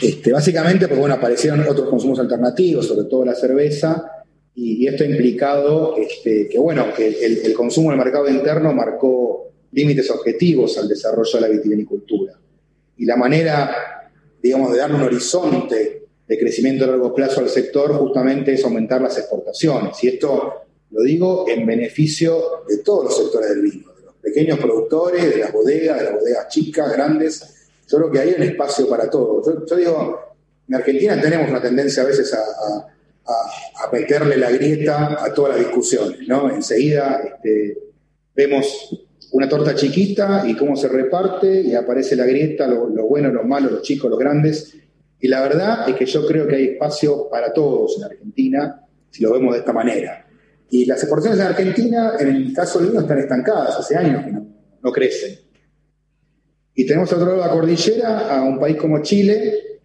este, 0.00 0.32
básicamente 0.32 0.86
porque 0.86 1.00
bueno, 1.00 1.14
aparecieron 1.14 1.60
otros 1.68 1.88
consumos 1.88 2.18
alternativos, 2.18 2.86
sobre 2.86 3.08
todo 3.08 3.24
la 3.24 3.34
cerveza, 3.34 4.10
y, 4.54 4.86
esto 4.86 5.02
ha 5.02 5.06
implicado 5.06 5.96
este, 5.96 6.48
que, 6.48 6.58
bueno, 6.58 6.86
que 6.94 7.08
el, 7.24 7.52
consumo 7.54 7.92
en 7.92 7.98
el 7.98 8.04
mercado 8.04 8.28
interno 8.28 8.72
marcó 8.72 9.52
límites 9.72 10.10
objetivos 10.10 10.78
al 10.78 10.88
desarrollo 10.88 11.32
de 11.34 11.40
la 11.40 11.48
vitivinicultura. 11.48 12.38
Y 12.96 13.04
la 13.04 13.16
manera, 13.16 14.10
digamos, 14.40 14.72
de 14.72 14.78
darle 14.78 14.96
un 14.96 15.02
horizonte 15.02 16.04
de 16.26 16.38
crecimiento 16.38 16.84
a 16.84 16.88
largo 16.88 17.12
plazo 17.12 17.40
al 17.40 17.48
sector 17.48 17.92
justamente 17.94 18.52
es 18.54 18.64
aumentar 18.64 19.00
las 19.00 19.18
exportaciones. 19.18 20.02
Y 20.04 20.08
esto 20.08 20.52
lo 20.90 21.02
digo 21.02 21.46
en 21.48 21.66
beneficio 21.66 22.40
de 22.68 22.78
todos 22.78 23.04
los 23.06 23.16
sectores 23.16 23.50
del 23.50 23.62
vino, 23.62 23.92
de 23.92 24.04
los 24.04 24.14
pequeños 24.14 24.58
productores, 24.58 25.34
de 25.34 25.38
las 25.38 25.52
bodegas, 25.52 25.98
de 25.98 26.04
las 26.04 26.14
bodegas 26.14 26.48
chicas, 26.48 26.92
grandes, 26.92 27.53
yo 27.86 27.98
creo 27.98 28.10
que 28.10 28.18
hay 28.20 28.34
un 28.36 28.42
espacio 28.42 28.88
para 28.88 29.08
todo. 29.10 29.42
Yo, 29.66 29.76
digo, 29.76 30.20
en 30.68 30.74
Argentina 30.74 31.20
tenemos 31.20 31.50
una 31.50 31.60
tendencia 31.60 32.02
a 32.02 32.06
veces 32.06 32.32
a, 32.34 32.90
meterle 33.92 34.36
la 34.36 34.50
grieta 34.50 35.24
a 35.24 35.32
todas 35.32 35.56
las 35.56 35.66
discusiones, 35.66 36.26
¿no? 36.26 36.50
Enseguida 36.50 37.22
este, 37.22 37.78
vemos 38.34 39.06
una 39.32 39.48
torta 39.48 39.74
chiquita 39.74 40.44
y 40.46 40.56
cómo 40.56 40.74
se 40.74 40.88
reparte 40.88 41.60
y 41.60 41.74
aparece 41.74 42.16
la 42.16 42.24
grieta, 42.24 42.66
lo, 42.66 42.88
lo 42.88 43.06
bueno, 43.06 43.30
lo 43.30 43.44
malo, 43.44 43.70
los 43.70 43.82
chicos, 43.82 44.10
los 44.10 44.18
grandes. 44.18 44.74
Y 45.20 45.28
la 45.28 45.42
verdad 45.42 45.88
es 45.88 45.94
que 45.94 46.06
yo 46.06 46.26
creo 46.26 46.48
que 46.48 46.56
hay 46.56 46.64
espacio 46.70 47.28
para 47.30 47.52
todos 47.52 47.96
en 47.98 48.04
Argentina, 48.04 48.84
si 49.10 49.22
lo 49.22 49.32
vemos 49.32 49.52
de 49.52 49.60
esta 49.60 49.72
manera. 49.72 50.26
Y 50.70 50.86
las 50.86 50.98
exportaciones 50.98 51.40
en 51.40 51.46
Argentina, 51.46 52.12
en 52.18 52.28
el 52.28 52.52
caso 52.52 52.78
del 52.80 52.88
vino, 52.88 53.00
están 53.00 53.18
estancadas, 53.18 53.78
hace 53.78 53.96
años 53.96 54.24
que 54.24 54.32
no 54.32 54.92
crecen. 54.92 55.38
Y 56.74 56.86
tenemos 56.86 57.12
a 57.12 57.16
otro 57.16 57.28
lado 57.28 57.40
de 57.40 57.46
la 57.46 57.52
cordillera 57.52 58.36
a 58.36 58.42
un 58.42 58.58
país 58.58 58.76
como 58.76 59.02
Chile, 59.02 59.80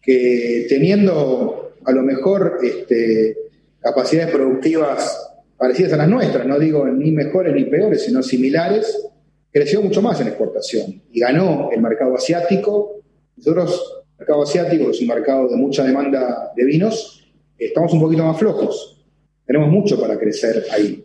que 0.00 0.66
teniendo 0.68 1.74
a 1.84 1.92
lo 1.92 2.02
mejor 2.02 2.58
este, 2.62 3.36
capacidades 3.80 4.34
productivas 4.34 5.30
parecidas 5.56 5.94
a 5.94 5.96
las 5.96 6.08
nuestras, 6.08 6.46
no 6.46 6.58
digo 6.58 6.86
ni 6.86 7.10
mejores 7.12 7.54
ni 7.54 7.64
peores, 7.64 8.02
sino 8.02 8.22
similares, 8.22 9.06
creció 9.50 9.80
mucho 9.80 10.02
más 10.02 10.20
en 10.20 10.28
exportación 10.28 11.02
y 11.12 11.20
ganó 11.20 11.70
el 11.72 11.80
mercado 11.80 12.16
asiático. 12.16 13.02
Nosotros, 13.36 14.04
el 14.12 14.18
mercado 14.18 14.42
asiático, 14.42 14.90
es 14.90 15.00
un 15.00 15.06
mercado 15.06 15.48
de 15.48 15.56
mucha 15.56 15.84
demanda 15.84 16.52
de 16.56 16.64
vinos, 16.64 17.24
estamos 17.58 17.92
un 17.92 18.00
poquito 18.00 18.24
más 18.24 18.38
flojos. 18.38 19.02
Tenemos 19.46 19.68
mucho 19.70 20.00
para 20.00 20.18
crecer 20.18 20.64
ahí. 20.70 21.03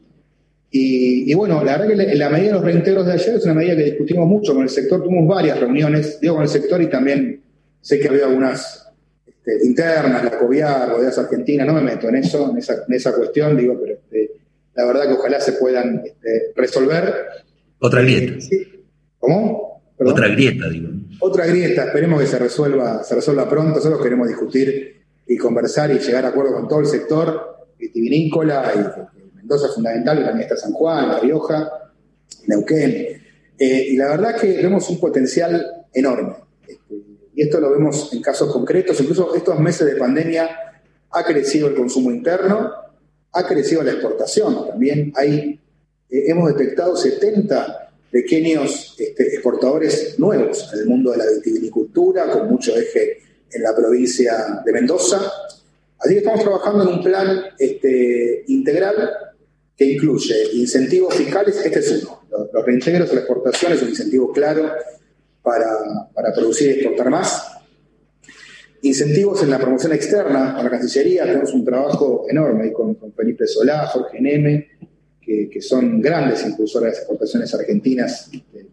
Y, 0.72 1.34
bueno, 1.34 1.64
la 1.64 1.78
verdad 1.78 1.88
que 1.88 2.16
la 2.16 2.30
medida 2.30 2.48
de 2.48 2.54
los 2.54 2.64
reintegros 2.64 3.06
de 3.08 3.14
ayer 3.14 3.36
es 3.36 3.46
una 3.46 3.56
medida 3.56 3.76
que 3.76 3.86
discutimos 3.86 4.28
mucho 4.28 4.54
con 4.54 4.64
el 4.64 4.70
sector, 4.70 5.04
tuvimos 5.04 5.28
varias 5.28 5.60
reuniones, 5.60 6.20
digo 6.20 6.36
con 6.36 6.44
el 6.44 6.50
sector 6.50 6.80
y 6.82 6.88
también 6.88 7.42
sé 7.82 8.00
que 8.00 8.08
había 8.08 8.26
algunas 8.26 8.88
este, 9.26 9.66
internas, 9.66 10.24
la 10.24 10.38
COVIAR, 10.38 10.92
bodegas 10.92 11.18
argentinas, 11.18 11.66
no 11.66 11.74
me 11.74 11.82
meto 11.82 12.08
en 12.10 12.18
eso, 12.18 12.52
en 12.52 12.58
esa, 12.58 12.84
en 12.88 12.94
esa 12.94 13.16
cuestión, 13.16 13.58
digo, 13.58 13.80
pero 13.82 13.94
este, 13.96 14.32
la 14.76 14.86
verdad 14.86 15.08
que 15.08 15.14
ojalá 15.14 15.42
se 15.42 15.54
puedan 15.54 16.04
este, 16.06 16.54
resolver. 16.56 17.16
Otra 17.80 18.02
grieta. 18.02 18.46
¿Cómo? 19.18 19.82
Otra 19.98 20.28
grieta, 20.28 20.70
digo. 20.70 20.90
Otra 21.20 21.48
grieta, 21.48 21.86
esperemos 21.86 22.22
que 22.22 22.28
se 22.28 22.38
resuelva, 22.38 23.04
se 23.04 23.16
resuelva 23.16 23.50
pronto, 23.50 23.78
nosotros 23.78 24.04
queremos 24.04 24.28
discutir 24.28 25.02
y 25.26 25.36
conversar 25.36 25.90
y 25.92 25.98
llegar 25.98 26.26
a 26.26 26.30
acuerdo 26.30 26.54
con 26.54 26.68
todo 26.68 26.80
el 26.80 26.86
sector 26.86 27.58
vitivinícola 27.78 28.72
y 28.76 29.19
Mendoza 29.50 29.68
es 29.70 29.74
fundamental, 29.74 30.24
también 30.24 30.42
está 30.42 30.56
San 30.56 30.74
Juan, 30.74 31.08
La 31.08 31.20
Rioja, 31.20 31.92
Neuquén. 32.46 33.20
Eh, 33.58 33.88
y 33.90 33.96
la 33.98 34.10
verdad 34.10 34.40
que 34.40 34.58
vemos 34.58 34.88
un 34.92 35.00
potencial 35.00 35.88
enorme. 35.92 36.36
Este, 36.68 37.02
y 37.34 37.42
esto 37.42 37.60
lo 37.60 37.72
vemos 37.72 38.14
en 38.14 38.22
casos 38.22 38.54
concretos, 38.54 39.02
incluso 39.02 39.34
estos 39.34 39.60
meses 39.60 39.88
de 39.88 39.96
pandemia 39.96 40.52
ha 41.10 41.24
crecido 41.24 41.68
el 41.68 41.74
consumo 41.74 42.12
interno, 42.12 42.72
ha 43.32 43.48
crecido 43.48 43.82
la 43.82 43.94
exportación. 43.94 44.68
También 44.68 45.14
hay, 45.16 45.60
eh, 46.12 46.24
hemos 46.28 46.56
detectado 46.56 46.96
70 46.96 47.90
pequeños 48.12 48.96
este, 49.00 49.34
exportadores 49.34 50.20
nuevos 50.20 50.70
en 50.74 50.82
el 50.82 50.86
mundo 50.86 51.12
de 51.12 51.18
la 51.18 51.26
vitivinicultura, 51.38 52.30
con 52.30 52.48
mucho 52.48 52.78
eje 52.78 53.18
en 53.52 53.64
la 53.64 53.76
provincia 53.76 54.62
de 54.64 54.72
Mendoza. 54.72 55.20
Así 55.98 56.14
que 56.14 56.20
estamos 56.20 56.42
trabajando 56.42 56.84
en 56.84 56.90
un 57.00 57.04
plan 57.04 57.42
este, 57.58 58.44
integral 58.46 59.29
que 59.80 59.94
incluye 59.94 60.36
incentivos 60.56 61.16
fiscales, 61.16 61.56
este 61.64 61.80
es 61.80 62.04
uno. 62.04 62.20
Los, 62.52 62.66
reintegros 62.66 63.10
a 63.10 63.14
la 63.14 63.20
exportación 63.22 63.72
es 63.72 63.82
un 63.82 63.90
incentivo 63.90 64.34
claro 64.34 64.74
para, 65.42 66.34
producir 66.36 66.68
y 66.68 66.72
exportar 66.72 67.10
más. 67.10 67.50
Incentivos 68.82 69.42
en 69.42 69.52
la 69.52 69.58
promoción 69.58 69.94
externa, 69.94 70.54
con 70.54 70.66
la 70.66 70.70
Cancillería, 70.70 71.24
tenemos 71.24 71.54
un 71.54 71.64
trabajo 71.64 72.26
enorme 72.30 72.74
con, 72.74 72.96
con 72.96 73.14
Felipe 73.14 73.48
Solá, 73.48 73.88
Jorge 73.88 74.20
Neme, 74.20 74.68
que, 75.22 75.62
son 75.62 76.02
grandes 76.02 76.46
impulsores 76.46 76.94
de 76.94 76.98
exportaciones 76.98 77.54
argentinas 77.54 78.30
este, 78.34 78.68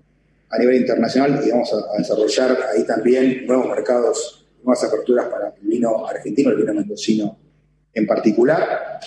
a 0.51 0.59
nivel 0.59 0.77
internacional 0.77 1.41
y 1.47 1.51
vamos 1.51 1.73
a, 1.73 1.99
desarrollar 1.99 2.59
ahí 2.75 2.85
también 2.85 3.47
nuevos 3.47 3.69
mercados, 3.69 4.45
nuevas 4.65 4.83
aperturas 4.83 5.27
para 5.27 5.55
el 5.61 5.69
vino 5.69 6.05
argentino, 6.05 6.51
el 6.51 6.57
vino 6.57 6.75
mendocino 6.75 7.39
en 7.95 8.07
particular. 8.09 8.99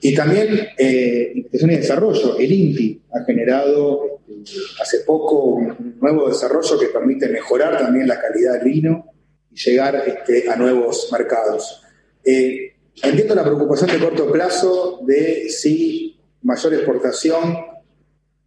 Y 0.00 0.14
también 0.14 0.68
eh, 0.76 1.32
investigación 1.34 1.80
desarrollo. 1.80 2.38
El 2.38 2.52
INTI 2.52 3.02
ha 3.12 3.24
generado 3.24 4.18
este, 4.28 4.58
hace 4.80 5.00
poco 5.00 5.54
un 5.54 5.96
nuevo 6.00 6.28
desarrollo 6.28 6.78
que 6.78 6.86
permite 6.86 7.28
mejorar 7.28 7.78
también 7.78 8.06
la 8.06 8.20
calidad 8.20 8.54
del 8.54 8.64
vino 8.64 9.06
y 9.50 9.56
llegar 9.56 10.02
este, 10.06 10.48
a 10.48 10.56
nuevos 10.56 11.08
mercados. 11.10 11.82
Eh, 12.24 12.74
entiendo 13.02 13.34
la 13.34 13.44
preocupación 13.44 13.90
de 13.90 13.98
corto 13.98 14.30
plazo 14.30 15.00
de 15.06 15.48
si 15.48 16.20
mayor 16.42 16.74
exportación 16.74 17.58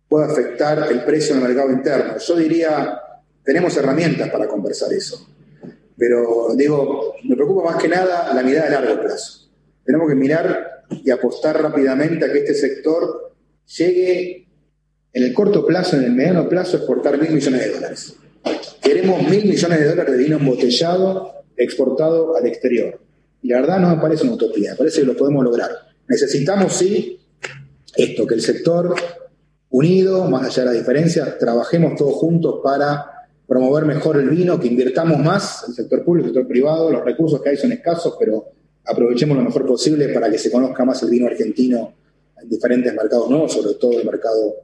puede 0.07 0.31
afectar 0.31 0.91
el 0.91 1.03
precio 1.03 1.35
en 1.35 1.41
el 1.41 1.47
mercado 1.47 1.71
interno. 1.71 2.17
Yo 2.17 2.35
diría, 2.35 2.99
tenemos 3.43 3.75
herramientas 3.77 4.29
para 4.29 4.47
conversar 4.47 4.91
eso. 4.93 5.27
Pero 5.97 6.53
digo, 6.55 7.15
me 7.23 7.35
preocupa 7.35 7.71
más 7.71 7.81
que 7.81 7.87
nada 7.87 8.33
la 8.33 8.41
mirada 8.43 8.67
a 8.67 8.81
largo 8.81 9.01
plazo. 9.01 9.49
Tenemos 9.85 10.09
que 10.09 10.15
mirar 10.15 10.70
y 11.03 11.09
apostar 11.09 11.61
rápidamente 11.61 12.25
a 12.25 12.31
que 12.31 12.39
este 12.39 12.53
sector 12.53 13.33
llegue 13.77 14.47
en 15.13 15.23
el 15.23 15.33
corto 15.33 15.65
plazo, 15.65 15.97
en 15.97 16.03
el 16.03 16.11
mediano 16.11 16.47
plazo, 16.47 16.77
a 16.77 16.79
exportar 16.79 17.19
mil 17.19 17.31
millones 17.31 17.61
de 17.61 17.73
dólares. 17.73 18.15
Queremos 18.81 19.21
mil 19.29 19.45
millones 19.45 19.79
de 19.79 19.89
dólares 19.89 20.17
de 20.17 20.23
vino 20.23 20.37
embotellado 20.37 21.43
exportado 21.57 22.35
al 22.35 22.45
exterior. 22.47 22.99
Y 23.41 23.49
la 23.49 23.61
verdad 23.61 23.79
no 23.79 23.95
me 23.95 24.01
parece 24.01 24.23
una 24.23 24.33
utopía, 24.33 24.71
me 24.71 24.77
parece 24.77 25.01
que 25.01 25.07
lo 25.07 25.17
podemos 25.17 25.43
lograr. 25.43 25.71
Necesitamos, 26.07 26.73
sí, 26.73 27.19
esto, 27.95 28.25
que 28.27 28.35
el 28.35 28.41
sector 28.41 28.95
unido, 29.69 30.25
más 30.29 30.45
allá 30.47 30.63
de 30.63 30.73
la 30.73 30.79
diferencia, 30.79 31.37
trabajemos 31.37 31.95
todos 31.95 32.13
juntos 32.15 32.59
para 32.63 33.05
promover 33.47 33.85
mejor 33.85 34.17
el 34.17 34.29
vino, 34.29 34.59
que 34.59 34.67
invirtamos 34.67 35.19
más, 35.19 35.65
el 35.67 35.73
sector 35.73 36.03
público, 36.03 36.27
el 36.27 36.33
sector 36.33 36.47
privado, 36.47 36.91
los 36.91 37.03
recursos 37.03 37.41
que 37.41 37.49
hay 37.49 37.57
son 37.57 37.71
escasos, 37.71 38.15
pero 38.19 38.45
aprovechemos 38.85 39.37
lo 39.37 39.43
mejor 39.43 39.65
posible 39.65 40.09
para 40.09 40.29
que 40.29 40.37
se 40.37 40.51
conozca 40.51 40.83
más 40.85 41.01
el 41.03 41.09
vino 41.09 41.27
argentino 41.27 41.93
en 42.41 42.49
diferentes 42.49 42.93
mercados 42.93 43.29
nuevos, 43.29 43.53
sobre 43.53 43.75
todo 43.75 43.99
el 43.99 44.05
mercado 44.05 44.55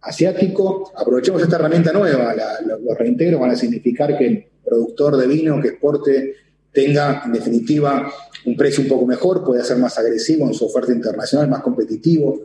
asiático. 0.00 0.92
Aprovechemos 0.96 1.42
esta 1.42 1.56
herramienta 1.56 1.92
nueva, 1.92 2.34
los 2.66 2.98
reintegros 2.98 3.40
van 3.40 3.50
a 3.50 3.56
significar 3.56 4.16
que 4.16 4.26
el 4.26 4.46
productor 4.64 5.16
de 5.16 5.26
vino 5.26 5.60
que 5.60 5.68
exporte 5.68 6.34
tenga 6.72 7.22
en 7.24 7.32
definitiva 7.32 8.12
un 8.46 8.56
precio 8.56 8.82
un 8.82 8.88
poco 8.88 9.06
mejor, 9.06 9.44
puede 9.44 9.64
ser 9.64 9.78
más 9.78 9.96
agresivo 9.98 10.46
en 10.46 10.54
su 10.54 10.66
oferta 10.66 10.92
internacional, 10.92 11.48
más 11.48 11.62
competitivo 11.62 12.40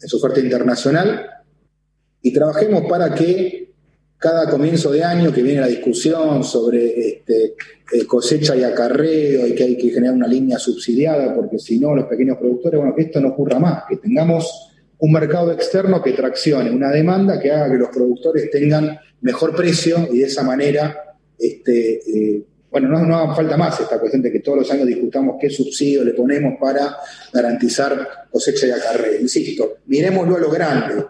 en 0.00 0.08
su 0.08 0.16
oferta 0.16 0.40
internacional, 0.40 1.26
y 2.22 2.32
trabajemos 2.32 2.84
para 2.88 3.14
que 3.14 3.69
cada 4.20 4.50
comienzo 4.50 4.92
de 4.92 5.02
año 5.02 5.32
que 5.32 5.42
viene 5.42 5.62
la 5.62 5.66
discusión 5.66 6.44
sobre 6.44 7.08
este, 7.08 7.54
eh, 7.90 8.04
cosecha 8.06 8.54
y 8.54 8.62
acarreo 8.62 9.46
y 9.46 9.54
que 9.54 9.64
hay 9.64 9.76
que 9.78 9.88
generar 9.88 10.14
una 10.14 10.28
línea 10.28 10.58
subsidiada, 10.58 11.34
porque 11.34 11.58
si 11.58 11.80
no, 11.80 11.96
los 11.96 12.04
pequeños 12.04 12.36
productores, 12.36 12.78
bueno, 12.78 12.94
que 12.94 13.02
esto 13.02 13.18
no 13.18 13.28
ocurra 13.28 13.58
más, 13.58 13.84
que 13.88 13.96
tengamos 13.96 14.74
un 14.98 15.10
mercado 15.10 15.50
externo 15.52 16.02
que 16.02 16.12
traccione 16.12 16.70
una 16.70 16.90
demanda 16.90 17.40
que 17.40 17.50
haga 17.50 17.70
que 17.70 17.78
los 17.78 17.88
productores 17.88 18.50
tengan 18.50 18.98
mejor 19.22 19.56
precio 19.56 20.06
y 20.12 20.18
de 20.18 20.26
esa 20.26 20.42
manera, 20.42 21.16
este, 21.38 21.94
eh, 21.94 22.42
bueno, 22.70 22.88
no, 22.88 23.06
no 23.06 23.16
haga 23.16 23.34
falta 23.34 23.56
más 23.56 23.80
esta 23.80 23.98
cuestión 23.98 24.20
de 24.20 24.30
que 24.30 24.40
todos 24.40 24.58
los 24.58 24.70
años 24.70 24.86
discutamos 24.86 25.36
qué 25.40 25.48
subsidio 25.48 26.04
le 26.04 26.12
ponemos 26.12 26.58
para 26.60 26.94
garantizar 27.32 28.06
cosecha 28.30 28.66
y 28.66 28.70
acarreo. 28.70 29.18
Insisto, 29.18 29.78
miremoslo 29.86 30.36
a 30.36 30.40
lo 30.40 30.50
grande, 30.50 31.06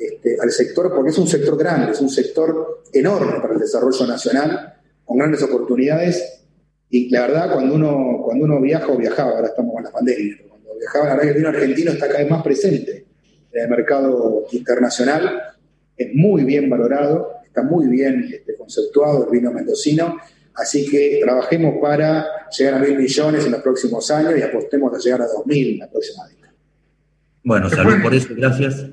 este, 0.00 0.38
al 0.40 0.50
sector, 0.50 0.90
porque 0.94 1.10
es 1.10 1.18
un 1.18 1.28
sector 1.28 1.58
grande, 1.58 1.92
es 1.92 2.00
un 2.00 2.08
sector 2.08 2.84
enorme 2.92 3.38
para 3.40 3.52
el 3.52 3.60
desarrollo 3.60 4.06
nacional, 4.06 4.74
con 5.04 5.18
grandes 5.18 5.42
oportunidades. 5.42 6.42
Y 6.88 7.10
la 7.10 7.22
verdad, 7.22 7.52
cuando 7.52 7.74
uno, 7.74 8.22
cuando 8.24 8.46
uno 8.46 8.60
viaja 8.62 8.88
o 8.88 8.96
viajaba, 8.96 9.32
ahora 9.32 9.48
estamos 9.48 9.74
con 9.74 9.84
la 9.84 9.90
pandemia, 9.90 10.36
pero 10.38 10.48
cuando 10.48 10.78
viajaba, 10.78 11.04
la 11.04 11.10
verdad 11.10 11.22
que 11.24 11.30
el 11.30 11.36
vino 11.36 11.48
argentino 11.50 11.92
está 11.92 12.06
cada 12.08 12.20
vez 12.20 12.30
más 12.30 12.42
presente 12.42 13.06
en 13.52 13.62
el 13.62 13.68
mercado 13.68 14.46
internacional, 14.52 15.42
es 15.96 16.08
muy 16.14 16.44
bien 16.44 16.70
valorado, 16.70 17.32
está 17.44 17.62
muy 17.62 17.86
bien 17.88 18.26
este, 18.32 18.54
conceptuado 18.56 19.24
el 19.24 19.30
vino 19.30 19.52
mendocino. 19.52 20.16
Así 20.54 20.88
que 20.88 21.20
trabajemos 21.22 21.74
para 21.80 22.26
llegar 22.56 22.74
a 22.74 22.78
mil 22.78 22.96
millones 22.98 23.44
en 23.44 23.52
los 23.52 23.60
próximos 23.60 24.10
años 24.10 24.34
y 24.38 24.42
apostemos 24.42 24.94
a 24.94 24.98
llegar 24.98 25.22
a 25.22 25.26
dos 25.26 25.46
mil 25.46 25.74
en 25.74 25.78
la 25.78 25.90
próxima 25.90 26.26
década. 26.26 26.54
Bueno, 27.44 27.68
salud 27.68 28.02
por 28.02 28.14
eso, 28.14 28.28
gracias. 28.34 28.86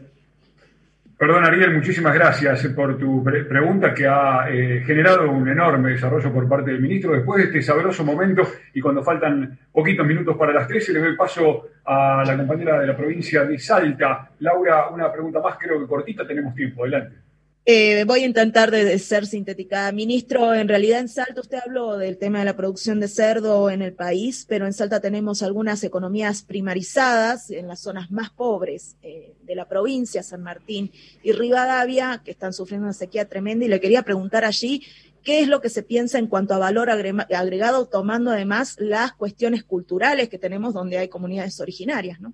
Perdón, 1.18 1.45
Ariel, 1.45 1.74
muchísimas 1.74 2.13
gracias 2.13 2.68
por 2.76 2.95
tu 2.95 3.24
pregunta 3.24 3.91
que 3.91 4.05
ha 4.05 4.47
eh, 4.51 4.84
generado 4.86 5.32
un 5.32 5.49
enorme 5.49 5.89
desarrollo 5.89 6.32
por 6.32 6.47
parte 6.47 6.70
del 6.70 6.80
ministro. 6.80 7.13
Después 7.13 7.39
de 7.39 7.45
este 7.45 7.63
sabroso 7.63 8.05
momento 8.05 8.43
y 8.76 8.80
cuando 8.80 9.01
faltan 9.01 9.57
poquitos 9.72 10.05
minutos 10.05 10.38
para 10.38 10.53
las 10.53 10.68
13, 10.68 10.93
le 10.93 10.99
doy 10.99 11.15
paso 11.15 11.70
a 11.86 12.24
la 12.24 12.38
compañera 12.38 12.80
de 12.80 12.86
la 12.86 12.95
provincia 12.95 13.43
de 13.45 13.57
Salta. 13.57 14.30
Laura, 14.41 14.89
una 14.89 15.11
pregunta 15.11 15.39
más, 15.39 15.57
creo 15.57 15.80
que 15.80 15.88
cortita, 15.88 16.28
tenemos 16.28 16.53
tiempo. 16.53 16.84
Adelante. 16.84 17.27
Eh, 17.70 18.05
voy 18.05 18.24
a 18.24 18.26
intentar 18.26 18.72
de, 18.72 18.97
ser 18.97 19.26
sintética. 19.26 19.91
Ministro, 19.91 20.53
en 20.53 20.70
realidad 20.70 21.01
en 21.01 21.09
Salta 21.09 21.41
usted 21.41 21.57
habló 21.65 21.97
del 21.97 22.18
tema 22.18 22.39
de 22.39 22.45
la 22.45 22.55
producción 22.55 23.01
de 23.01 23.09
cerdo 23.09 23.70
en 23.70 23.82
el 23.82 23.91
país, 23.91 24.45
pero 24.47 24.65
en 24.65 24.72
Salta 24.72 25.01
tenemos 25.01 25.43
algunas 25.43 25.84
economías 25.84 26.43
primarizadas 26.43 27.51
en 27.51 27.68
las 27.68 27.82
zonas 27.82 28.09
más 28.09 28.30
pobres 28.30 28.95
eh, 29.01 29.36
de 29.43 29.53
la 29.53 29.68
provincia, 29.68 30.24
San 30.24 30.43
Martín 30.43 30.93
y 31.24 31.34
Rivadavia, 31.34 32.22
que 32.24 32.32
están 32.32 32.53
sufriendo 32.53 32.86
una 32.86 32.93
sequía 32.93 33.28
tremenda. 33.28 33.65
Y 33.65 33.68
le 33.68 33.82
quería 33.82 34.03
preguntar 34.03 34.45
allí 34.45 34.84
qué 35.22 35.41
es 35.41 35.49
lo 35.49 35.59
que 35.59 35.68
se 35.68 35.84
piensa 35.84 36.20
en 36.20 36.28
cuanto 36.28 36.53
a 36.53 36.59
valor 36.59 36.89
agregado, 36.89 37.88
tomando 37.88 38.32
además 38.32 38.78
las 38.80 39.11
cuestiones 39.11 39.65
culturales 39.65 40.30
que 40.30 40.39
tenemos 40.39 40.74
donde 40.74 40.99
hay 40.99 41.09
comunidades 41.09 41.59
originarias, 41.59 42.22
¿no? 42.22 42.34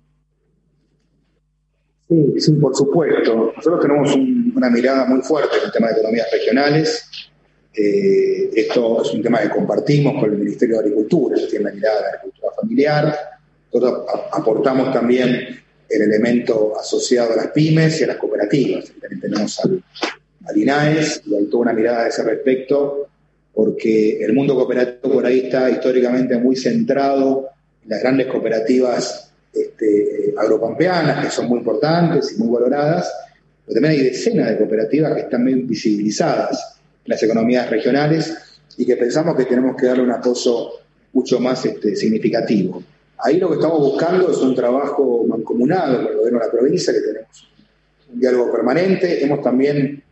Sí, 2.08 2.34
sí, 2.38 2.52
por 2.52 2.76
supuesto. 2.76 3.52
Nosotros 3.56 3.80
tenemos 3.80 4.14
una 4.14 4.68
mirada 4.70 5.06
muy 5.06 5.22
fuerte 5.22 5.56
en 5.58 5.64
el 5.64 5.72
tema 5.72 5.88
de 5.88 5.94
economías 5.94 6.26
regionales. 6.30 7.08
Eh, 7.74 8.50
esto 8.54 9.02
es 9.02 9.12
un 9.12 9.22
tema 9.22 9.40
que 9.40 9.48
compartimos 9.48 10.20
con 10.20 10.30
el 10.30 10.38
Ministerio 10.38 10.76
de 10.76 10.82
Agricultura, 10.82 11.36
ellos 11.36 11.50
tiene 11.50 11.64
la 11.64 11.72
mirada 11.72 11.96
de 11.96 12.02
la 12.02 12.08
agricultura 12.10 12.52
familiar. 12.60 13.18
Nosotros 13.72 14.06
aportamos 14.32 14.92
también 14.92 15.60
el 15.88 16.02
elemento 16.02 16.78
asociado 16.78 17.32
a 17.32 17.36
las 17.36 17.48
pymes 17.48 18.00
y 18.00 18.04
a 18.04 18.08
las 18.08 18.16
cooperativas. 18.16 18.92
También 19.00 19.20
tenemos 19.20 19.58
al, 19.60 19.82
al 20.46 20.56
INAES 20.56 21.22
y 21.26 21.34
hay 21.34 21.46
toda 21.46 21.62
una 21.62 21.72
mirada 21.72 22.04
a 22.04 22.08
ese 22.08 22.22
respecto, 22.22 23.08
porque 23.52 24.22
el 24.22 24.32
mundo 24.34 24.54
cooperativo 24.54 25.14
por 25.14 25.26
ahí 25.26 25.40
está 25.46 25.70
históricamente 25.70 26.36
muy 26.36 26.54
centrado 26.54 27.48
en 27.82 27.90
las 27.90 28.00
grandes 28.00 28.26
cooperativas 28.28 29.33
este, 29.54 30.34
que 30.34 31.30
son 31.30 31.48
muy 31.48 31.58
importantes 31.58 32.32
y 32.32 32.42
muy 32.42 32.54
valoradas, 32.54 33.12
pero 33.64 33.80
también 33.80 34.00
hay 34.00 34.08
decenas 34.08 34.50
de 34.50 34.58
cooperativas 34.58 35.14
que 35.14 35.20
están 35.20 35.44
bien 35.44 35.66
visibilizadas 35.66 36.78
en 37.04 37.10
las 37.10 37.22
economías 37.22 37.70
regionales 37.70 38.34
y 38.76 38.84
que 38.84 38.96
pensamos 38.96 39.36
que 39.36 39.44
tenemos 39.44 39.76
que 39.76 39.86
darle 39.86 40.02
un 40.02 40.10
apoyo 40.10 40.70
mucho 41.12 41.40
más 41.40 41.64
este, 41.64 41.94
significativo. 41.94 42.82
Ahí 43.18 43.38
lo 43.38 43.48
que 43.48 43.54
estamos 43.54 43.78
buscando 43.78 44.30
es 44.30 44.38
un 44.38 44.54
trabajo 44.54 45.24
mancomunado 45.26 45.98
con 45.98 46.06
el 46.08 46.16
gobierno 46.16 46.40
de 46.40 46.44
la 46.44 46.50
provincia, 46.50 46.92
que 46.92 47.00
tenemos 47.00 47.48
un 48.12 48.20
diálogo 48.20 48.52
permanente. 48.52 49.24
Hemos 49.24 49.40
también, 49.40 50.02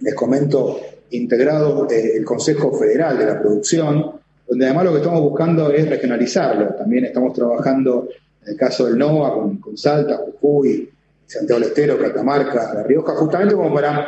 les 0.00 0.14
comento, 0.14 0.78
integrado 1.10 1.88
eh, 1.90 2.16
el 2.16 2.24
Consejo 2.24 2.72
Federal 2.72 3.18
de 3.18 3.26
la 3.26 3.40
Producción, 3.40 4.12
donde 4.46 4.64
además 4.66 4.84
lo 4.84 4.92
que 4.92 4.98
estamos 4.98 5.20
buscando 5.22 5.70
es 5.70 5.88
regionalizarlo. 5.88 6.74
También 6.74 7.06
estamos 7.06 7.32
trabajando 7.32 8.08
en 8.44 8.52
el 8.52 8.56
caso 8.56 8.86
del 8.86 8.98
NOA 8.98 9.60
con, 9.60 9.76
Salta, 9.76 10.18
Jujuy, 10.40 10.90
Santiago 11.26 11.60
del 11.60 11.68
Estero, 11.70 11.98
Catamarca, 11.98 12.74
La 12.74 12.82
Rioja, 12.82 13.14
justamente 13.14 13.54
como 13.54 13.72
para 13.72 14.06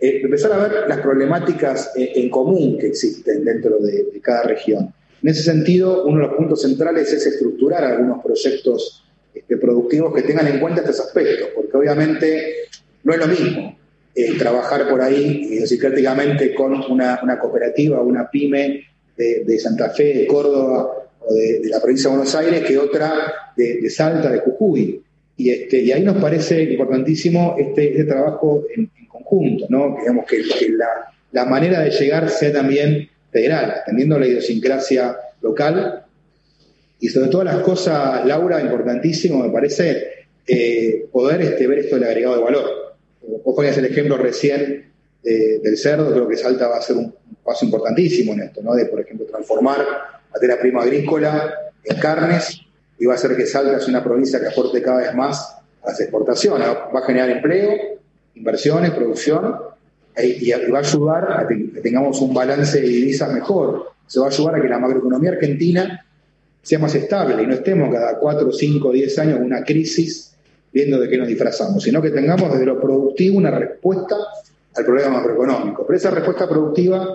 eh, 0.00 0.20
empezar 0.22 0.52
a 0.52 0.68
ver 0.68 0.88
las 0.88 1.00
problemáticas 1.00 1.92
eh, 1.96 2.12
en 2.16 2.30
común 2.30 2.78
que 2.78 2.88
existen 2.88 3.44
dentro 3.44 3.78
de, 3.78 4.20
cada 4.22 4.42
región. 4.44 4.92
En 5.22 5.28
ese 5.28 5.42
sentido, 5.42 6.04
uno 6.04 6.20
de 6.20 6.26
los 6.28 6.36
puntos 6.36 6.62
centrales 6.62 7.12
es 7.12 7.26
estructurar 7.26 7.84
algunos 7.84 8.22
proyectos 8.22 9.04
este, 9.34 9.56
productivos 9.56 10.14
que 10.14 10.22
tengan 10.22 10.46
en 10.46 10.60
cuenta 10.60 10.80
estos 10.80 11.00
aspectos, 11.00 11.48
porque 11.54 11.76
obviamente 11.76 12.54
no 13.04 13.12
es 13.12 13.18
lo 13.18 13.26
mismo 13.26 13.78
eh, 14.14 14.36
trabajar 14.38 14.88
por 14.88 15.00
ahí, 15.00 15.46
idiosincráticamente, 15.50 16.54
con 16.54 16.74
una, 16.90 17.20
una 17.22 17.38
cooperativa, 17.38 18.00
una 18.00 18.28
pyme 18.30 18.84
de, 19.16 19.58
Santa 19.58 19.90
Fe, 19.90 20.14
de 20.14 20.26
Córdoba 20.26 21.02
de, 21.30 21.68
la 21.68 21.80
provincia 21.80 22.10
de 22.10 22.16
Buenos 22.16 22.34
Aires 22.34 22.62
que 22.62 22.78
otra 22.78 23.32
de, 23.56 23.90
Salta, 23.90 24.30
de 24.30 24.40
Jujuy. 24.40 25.02
Y, 25.36 25.50
este, 25.50 25.78
y 25.78 25.92
ahí 25.92 26.02
nos 26.02 26.18
parece 26.18 26.62
importantísimo 26.62 27.56
este, 27.58 27.90
este 27.90 28.04
trabajo 28.04 28.64
en, 28.74 28.90
conjunto, 29.08 29.66
¿no? 29.68 29.96
Digamos 29.98 30.26
que, 30.26 30.42
la, 31.32 31.44
manera 31.44 31.80
de 31.80 31.90
llegar 31.90 32.28
sea 32.28 32.52
también 32.52 33.08
federal, 33.30 33.70
atendiendo 33.70 34.18
la 34.18 34.26
idiosincrasia 34.26 35.16
local. 35.40 36.04
Y 37.00 37.08
sobre 37.08 37.28
todas 37.28 37.46
las 37.46 37.62
cosas, 37.62 38.24
Laura, 38.26 38.60
importantísimo, 38.60 39.42
me 39.42 39.50
parece, 39.50 40.26
eh, 40.46 41.06
poder 41.10 41.40
este, 41.42 41.66
ver 41.66 41.80
esto 41.80 41.96
del 41.96 42.04
agregado 42.04 42.36
de 42.36 42.42
valor. 42.42 42.96
Vos 43.44 43.54
ponías 43.54 43.76
el 43.78 43.86
ejemplo 43.86 44.16
recién 44.16 44.92
del 45.22 45.78
cerdo, 45.78 46.12
creo 46.12 46.28
que 46.28 46.36
Salta 46.36 46.66
va 46.66 46.78
a 46.78 46.82
ser 46.82 46.96
un 46.96 47.14
paso 47.44 47.64
importantísimo 47.64 48.32
en 48.32 48.40
esto, 48.40 48.60
¿no? 48.60 48.74
De, 48.74 48.86
por 48.86 49.00
ejemplo, 49.00 49.24
transformar 49.26 49.86
materia 50.32 50.58
prima 50.58 50.82
agrícola 50.82 51.54
en 51.84 51.98
carnes 51.98 52.60
y 52.98 53.06
va 53.06 53.14
a 53.14 53.16
hacer 53.16 53.36
que 53.36 53.46
Salta 53.46 53.78
sea 53.80 53.88
una 53.88 54.04
provincia 54.04 54.40
que 54.40 54.46
aporte 54.46 54.82
cada 54.82 54.98
vez 54.98 55.14
más 55.14 55.56
a 55.82 55.88
las 55.88 56.00
exportaciones. 56.00 56.68
Va 56.68 57.00
a 57.00 57.04
generar 57.04 57.30
empleo, 57.30 57.72
inversiones, 58.34 58.92
producción 58.92 59.56
e, 60.14 60.26
y 60.26 60.50
va 60.50 60.78
a 60.78 60.80
ayudar 60.80 61.40
a 61.40 61.46
que 61.46 61.80
tengamos 61.80 62.20
un 62.20 62.32
balance 62.32 62.80
de 62.80 62.86
divisas 62.86 63.32
mejor. 63.32 63.92
Se 64.06 64.20
va 64.20 64.26
a 64.26 64.28
ayudar 64.28 64.56
a 64.56 64.62
que 64.62 64.68
la 64.68 64.78
macroeconomía 64.78 65.32
argentina 65.32 66.06
sea 66.62 66.78
más 66.78 66.94
estable 66.94 67.42
y 67.42 67.46
no 67.46 67.54
estemos 67.54 67.92
cada 67.92 68.18
4, 68.18 68.52
5, 68.52 68.92
10 68.92 69.18
años 69.18 69.36
en 69.38 69.44
una 69.44 69.64
crisis 69.64 70.34
viendo 70.72 70.98
de 70.98 71.08
qué 71.08 71.18
nos 71.18 71.28
disfrazamos, 71.28 71.82
sino 71.82 72.00
que 72.00 72.10
tengamos 72.10 72.50
desde 72.52 72.66
lo 72.66 72.80
productivo 72.80 73.36
una 73.36 73.50
respuesta 73.50 74.16
al 74.74 74.84
problema 74.84 75.10
macroeconómico. 75.10 75.84
Pero 75.86 75.96
esa 75.96 76.10
respuesta 76.10 76.48
productiva 76.48 77.08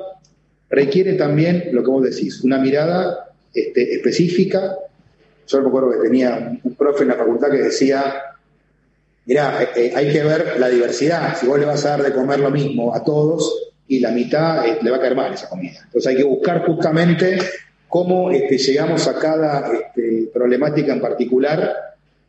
requiere 0.69 1.13
también 1.13 1.69
lo 1.71 1.83
que 1.83 1.89
vos 1.89 2.03
decís, 2.03 2.43
una 2.43 2.57
mirada 2.57 3.31
este, 3.53 3.95
específica. 3.95 4.75
Yo 5.47 5.61
me 5.61 5.67
acuerdo 5.67 5.91
que 5.91 6.07
tenía 6.07 6.59
un 6.63 6.75
profe 6.75 7.03
en 7.03 7.09
la 7.09 7.15
facultad 7.15 7.49
que 7.49 7.63
decía, 7.63 8.13
mirá, 9.25 9.63
eh, 9.75 9.93
hay 9.95 10.11
que 10.11 10.23
ver 10.23 10.55
la 10.59 10.69
diversidad. 10.69 11.37
Si 11.37 11.47
vos 11.47 11.59
le 11.59 11.65
vas 11.65 11.85
a 11.85 11.89
dar 11.89 12.03
de 12.03 12.13
comer 12.13 12.39
lo 12.39 12.51
mismo 12.51 12.93
a 12.93 13.03
todos 13.03 13.71
y 13.87 13.99
la 13.99 14.11
mitad 14.11 14.67
eh, 14.67 14.79
le 14.81 14.91
va 14.91 14.97
a 14.97 15.01
caer 15.01 15.15
mal 15.15 15.33
esa 15.33 15.49
comida. 15.49 15.79
Entonces 15.85 16.07
hay 16.07 16.17
que 16.17 16.23
buscar 16.23 16.65
justamente 16.65 17.37
cómo 17.87 18.31
este, 18.31 18.57
llegamos 18.57 19.07
a 19.07 19.17
cada 19.17 19.71
este, 19.71 20.29
problemática 20.33 20.93
en 20.93 21.01
particular. 21.01 21.73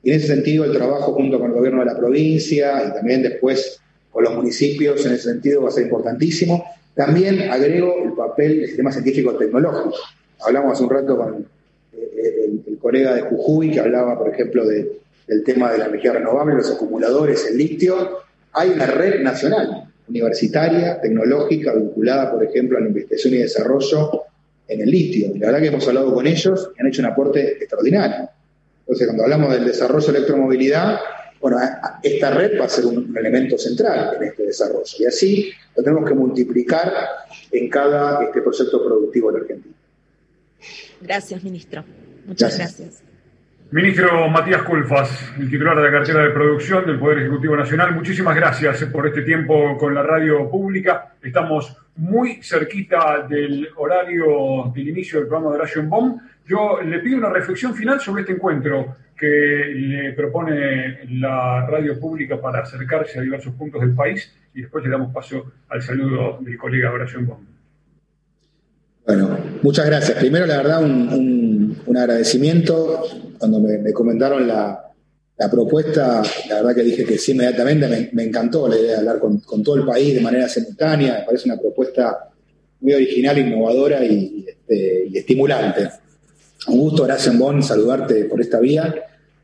Y 0.03 0.11
en 0.11 0.17
ese 0.17 0.29
sentido 0.29 0.65
el 0.65 0.73
trabajo 0.73 1.13
junto 1.13 1.41
con 1.41 1.51
el 1.51 1.57
gobierno 1.57 1.81
de 1.81 1.87
la 1.87 1.99
provincia 1.99 2.85
y 2.87 2.93
también 2.95 3.23
después 3.23 3.81
con 4.13 4.23
los 4.23 4.35
municipios 4.35 5.05
en 5.05 5.13
ese 5.13 5.25
sentido 5.25 5.63
va 5.63 5.69
a 5.69 5.73
ser 5.73 5.85
importantísimo. 5.85 6.65
También 6.99 7.49
agrego 7.49 7.95
el 8.03 8.13
papel 8.15 8.59
del 8.59 8.67
sistema 8.67 8.91
científico 8.91 9.33
tecnológico. 9.37 9.95
Hablamos 10.41 10.73
hace 10.73 10.83
un 10.83 10.91
rato 10.91 11.17
con 11.17 11.47
eh, 11.93 12.51
el, 12.67 12.77
colega 12.79 13.15
de 13.15 13.21
Jujuy 13.23 13.71
que 13.71 13.79
hablaba, 13.79 14.19
por 14.19 14.35
ejemplo, 14.35 14.67
del 14.67 15.45
tema 15.45 15.71
de 15.71 15.79
la 15.79 15.87
energía 15.87 16.15
renovable, 16.15 16.57
los 16.57 16.73
acumuladores, 16.73 17.47
el 17.49 17.57
litio. 17.57 18.19
Hay 18.53 18.71
una 18.71 18.87
red 18.87 19.23
nacional, 19.23 19.93
universitaria, 20.09 21.01
tecnológica, 21.01 21.73
vinculada, 21.73 22.33
por 22.33 22.43
ejemplo, 22.43 22.79
a 22.79 22.81
la 22.81 22.89
investigación 22.89 23.35
y 23.35 23.37
desarrollo 23.37 24.25
en 24.67 24.81
el 24.81 24.91
litio. 24.91 25.37
Y 25.37 25.39
la 25.39 25.47
verdad 25.47 25.61
que 25.61 25.69
hemos 25.69 25.87
hablado 25.87 26.13
con 26.13 26.27
ellos 26.27 26.73
y 26.77 26.81
han 26.81 26.89
hecho 26.89 27.01
un 27.01 27.07
aporte 27.07 27.59
extraordinario. 27.59 28.29
Entonces, 28.81 29.07
cuando 29.07 29.23
hablamos 29.23 29.53
del 29.53 29.67
desarrollo 29.67 30.11
de 30.11 30.19
electromovilidad, 30.19 30.99
bueno, 31.41 31.59
esta 32.03 32.31
red 32.31 32.61
va 32.61 32.65
a 32.65 32.69
ser 32.69 32.87
un, 32.87 33.17
elemento 33.17 33.57
central 33.59 34.17
en 34.17 34.29
este 34.29 34.45
desarrollo 34.45 34.93
y 34.99 35.07
así 35.07 35.53
lo 35.77 35.83
tenemos 35.83 36.09
que 36.09 36.15
multiplicar 36.15 36.93
en 37.53 37.69
cada 37.71 38.25
este 38.25 38.43
proyecto 38.43 38.85
productivo 38.85 39.33
de 39.33 39.41
Argentina. 39.41 39.75
Gracias, 41.01 41.43
ministro. 41.45 41.85
Muchas 42.27 42.57
gracias. 42.57 43.08
Ministro 43.71 44.31
Matías 44.31 44.63
Culfas, 44.63 45.35
el 45.39 45.51
titular 45.51 45.77
de 45.77 45.83
la 45.83 45.91
cartera 45.91 46.23
de 46.23 46.31
producción 46.31 46.87
del 46.87 46.99
Poder 46.99 47.19
Ejecutivo 47.19 47.55
Nacional, 47.55 47.95
muchísimas 47.95 48.35
gracias 48.35 48.83
por 48.85 49.07
este 49.07 49.21
tiempo 49.21 49.77
con 49.77 49.95
la 49.95 50.03
radio 50.03 50.49
pública. 50.51 51.13
Estamos 51.23 51.77
muy 51.97 52.43
cerquita 52.43 53.27
del 53.29 53.69
horario 53.77 54.73
del 54.75 54.89
inicio 54.89 55.19
del 55.19 55.29
programa 55.29 55.53
de 55.53 55.59
Ration 55.59 55.91
Bomb. 55.91 56.19
Yo 56.47 56.81
le 56.83 57.01
pido 57.01 57.19
una 57.19 57.29
reflexión 57.29 57.75
final 57.75 58.01
sobre 58.01 58.23
este 58.23 58.33
encuentro 58.33 58.97
que 59.15 59.27
le 59.27 60.15
propone 60.15 61.01
la 61.11 61.67
radio 61.67 62.01
pública 62.01 62.41
para 62.41 62.61
acercarse 62.61 63.19
a 63.19 63.23
diversos 63.23 63.53
puntos 63.53 63.83
del 63.83 63.95
país 63.95 64.35
y 64.55 64.63
después 64.63 64.83
le 64.83 64.89
damos 64.89 65.13
paso 65.13 65.53
al 65.69 65.83
saludo 65.83 66.39
del 66.41 66.57
colega 66.57 66.91
Horacio 66.91 67.21
Bomb. 67.21 67.59
Bueno, 69.09 69.39
muchas 69.63 69.87
gracias. 69.87 70.19
Primero, 70.19 70.45
la 70.45 70.59
verdad, 70.59 70.85
un, 70.85 71.09
agradecimiento. 71.97 73.03
Cuando 73.39 73.61
me, 73.61 73.93
comentaron 73.93 74.47
la, 74.47 74.85
propuesta, 75.51 76.23
la 76.49 76.57
verdad 76.57 76.75
que 76.75 76.83
dije 76.83 77.05
que 77.05 77.19
sí 77.19 77.33
inmediatamente. 77.33 78.11
Me, 78.13 78.23
encantó 78.25 78.69
la 78.69 78.77
idea 78.77 78.93
de 78.93 78.99
hablar 78.99 79.19
con, 79.19 79.41
todo 79.63 79.77
el 79.77 79.85
país 79.85 80.15
de 80.15 80.21
manera 80.21 80.49
simultánea. 80.49 81.21
Me 81.21 81.25
parece 81.25 81.49
una 81.49 81.59
propuesta 81.59 82.31
muy 82.81 82.95
original, 82.95 83.39
innovadora 83.39 84.05
y, 84.05 84.45
este, 84.47 85.07
y 85.11 85.19
estimulante. 85.19 85.89
Un 86.69 86.79
gusto, 86.79 87.05
Horacio 87.05 87.33
Bon, 87.35 87.63
saludarte 87.63 88.25
por 88.25 88.41
esta 88.41 88.61
vía. 88.61 88.95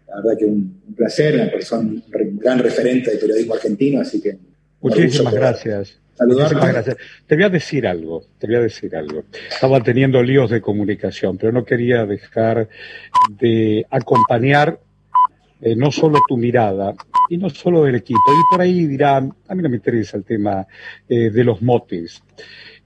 La 0.08 0.16
verdad 0.16 0.38
que 0.38 0.44
un, 0.44 0.82
placer, 0.96 1.34
una 1.34 1.50
persona, 1.50 1.82
un 1.82 2.38
gran 2.38 2.58
referente 2.58 3.10
del 3.10 3.18
periodismo 3.18 3.54
argentino, 3.54 4.00
así 4.00 4.20
que... 4.20 4.38
Muchísimas 4.80 5.32
gracias. 5.32 5.98
Muchísimas. 6.20 6.96
Te 7.26 7.34
voy 7.34 7.44
a 7.44 7.48
decir 7.48 7.86
algo, 7.86 8.24
te 8.38 8.46
voy 8.46 8.56
a 8.56 8.60
decir 8.60 8.94
algo. 8.94 9.24
Estaba 9.50 9.80
teniendo 9.80 10.22
líos 10.22 10.50
de 10.50 10.60
comunicación, 10.60 11.36
pero 11.38 11.52
no 11.52 11.64
quería 11.64 12.06
dejar 12.06 12.68
de 13.30 13.86
acompañar 13.90 14.78
eh, 15.60 15.74
no 15.74 15.90
solo 15.90 16.18
tu 16.28 16.36
mirada 16.36 16.94
y 17.30 17.38
no 17.38 17.48
solo 17.48 17.84
del 17.84 17.94
equipo. 17.94 18.20
Y 18.28 18.42
por 18.50 18.60
ahí 18.60 18.86
dirán, 18.86 19.32
a 19.48 19.54
mí 19.54 19.62
no 19.62 19.70
me 19.70 19.76
interesa 19.76 20.18
el 20.18 20.24
tema 20.24 20.66
eh, 21.08 21.30
de 21.30 21.44
los 21.44 21.62
motes. 21.62 22.22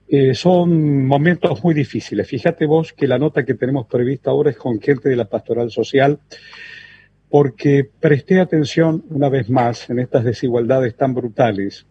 Eh, 0.07 0.33
son 0.35 1.05
momentos 1.05 1.63
muy 1.65 1.75
difíciles. 1.75 2.29
Fíjate 2.29 2.67
vos 2.67 2.93
que 2.93 3.09
la 3.09 3.19
nota 3.19 3.45
que 3.45 3.55
tenemos 3.55 3.87
prevista 3.87 4.31
ahora 4.31 4.51
es 4.51 4.57
con 4.57 4.81
gente 4.81 5.09
de 5.09 5.17
la 5.17 5.25
pastoral 5.25 5.71
social, 5.71 6.21
porque 7.29 7.89
presté 7.99 8.39
atención 8.39 9.05
una 9.11 9.29
vez 9.29 9.51
más 9.51 9.91
en 9.91 9.99
estas 9.99 10.25
desigualdades 10.25 10.95
tan 10.95 11.15
brutales, 11.15 11.85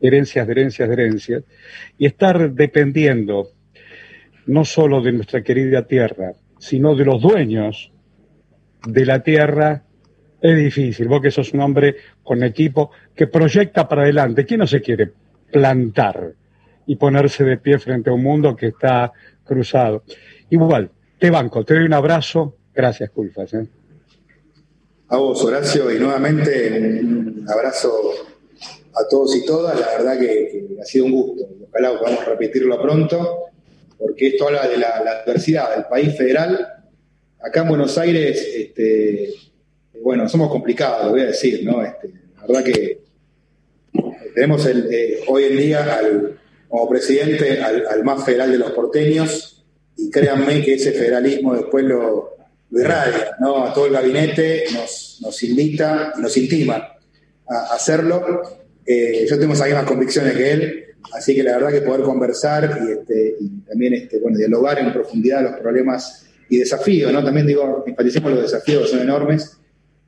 herencias 0.00 0.48
herencias 0.48 0.88
herencias, 0.90 1.44
y 1.96 2.06
estar 2.06 2.52
dependiendo 2.52 3.50
no 4.46 4.64
solo 4.64 5.00
de 5.02 5.12
nuestra 5.12 5.42
querida 5.42 5.86
tierra, 5.86 6.32
sino 6.58 6.94
de 6.94 7.04
los 7.04 7.20
dueños 7.20 7.92
de 8.86 9.04
la 9.04 9.22
tierra, 9.22 9.84
es 10.40 10.56
difícil. 10.56 11.08
Vos 11.08 11.20
que 11.20 11.30
sos 11.30 11.52
un 11.52 11.60
hombre 11.60 11.96
con 12.22 12.42
equipo 12.42 12.90
que 13.14 13.26
proyecta 13.26 13.88
para 13.88 14.02
adelante. 14.02 14.46
¿Quién 14.46 14.60
no 14.60 14.66
se 14.66 14.80
quiere 14.80 15.10
plantar? 15.50 16.34
y 16.88 16.96
ponerse 16.96 17.44
de 17.44 17.58
pie 17.58 17.78
frente 17.78 18.08
a 18.08 18.14
un 18.14 18.22
mundo 18.22 18.56
que 18.56 18.68
está 18.68 19.12
cruzado. 19.44 20.04
Igual, 20.48 20.90
te 21.18 21.30
banco, 21.30 21.62
te 21.62 21.74
doy 21.74 21.84
un 21.84 21.92
abrazo. 21.92 22.56
Gracias, 22.74 23.10
Culfas. 23.10 23.52
¿eh? 23.52 23.68
A 25.08 25.18
vos, 25.18 25.44
Horacio, 25.44 25.94
y 25.94 25.98
nuevamente 25.98 27.00
un 27.02 27.44
abrazo 27.46 27.92
a 28.98 29.08
todos 29.08 29.36
y 29.36 29.44
todas. 29.44 29.78
La 29.78 29.88
verdad 29.98 30.18
que, 30.18 30.66
ha 30.80 30.84
sido 30.84 31.06
un 31.06 31.12
gusto. 31.12 31.48
Ojalá 31.68 31.98
podamos 31.98 32.24
repetirlo 32.24 32.80
pronto, 32.80 33.44
porque 33.98 34.28
esto 34.28 34.48
habla 34.48 34.66
de 34.68 34.78
la, 34.78 34.88
adversidad 35.22 35.74
del 35.74 35.84
país 35.84 36.16
federal. 36.16 36.84
Acá 37.40 37.62
en 37.62 37.68
Buenos 37.68 37.96
Aires, 37.98 38.46
este, 38.54 39.32
bueno, 40.02 40.28
somos 40.28 40.50
complicados, 40.50 41.06
lo 41.06 41.10
voy 41.12 41.20
a 41.22 41.26
decir, 41.26 41.64
¿no? 41.64 41.84
Este, 41.84 42.08
la 42.36 42.46
verdad 42.46 42.64
que 42.64 43.00
tenemos 44.34 44.66
eh, 44.66 45.20
hoy 45.26 45.44
en 45.44 45.56
día 45.56 46.00
como 46.68 46.88
presidente 46.88 47.60
al, 47.60 48.04
más 48.04 48.24
federal 48.24 48.52
de 48.52 48.58
los 48.58 48.72
porteños 48.72 49.64
y 49.96 50.10
créanme 50.10 50.62
que 50.62 50.74
ese 50.74 50.92
federalismo 50.92 51.54
después 51.54 51.84
lo, 51.84 52.36
irradia, 52.70 53.36
¿no? 53.40 53.64
A 53.64 53.72
todo 53.72 53.86
el 53.86 53.92
gabinete 53.92 54.64
nos, 54.72 55.18
nos 55.22 55.42
invita, 55.42 56.12
nos 56.18 56.36
intima 56.36 56.96
a 57.48 57.74
hacerlo. 57.74 58.57
Yo 59.28 59.38
tengo 59.38 59.52
esas 59.52 59.66
mismas 59.66 59.84
convicciones 59.84 60.34
que 60.34 60.50
él, 60.50 60.84
así 61.12 61.34
que 61.34 61.42
la 61.42 61.58
verdad 61.58 61.72
que 61.72 61.82
poder 61.82 62.02
conversar 62.02 62.80
y, 62.82 62.92
este, 62.92 63.36
también 63.68 63.94
este, 63.94 64.18
bueno, 64.18 64.38
dialogar 64.38 64.78
en 64.78 64.92
profundidad 64.92 65.42
los 65.42 65.60
problemas 65.60 66.26
y 66.48 66.58
desafíos, 66.58 67.12
¿no? 67.12 67.22
También 67.22 67.46
digo, 67.46 67.84
enfaticemos 67.86 68.32
los 68.32 68.42
desafíos 68.42 68.84
que 68.84 68.88
son 68.88 69.00
enormes 69.00 69.58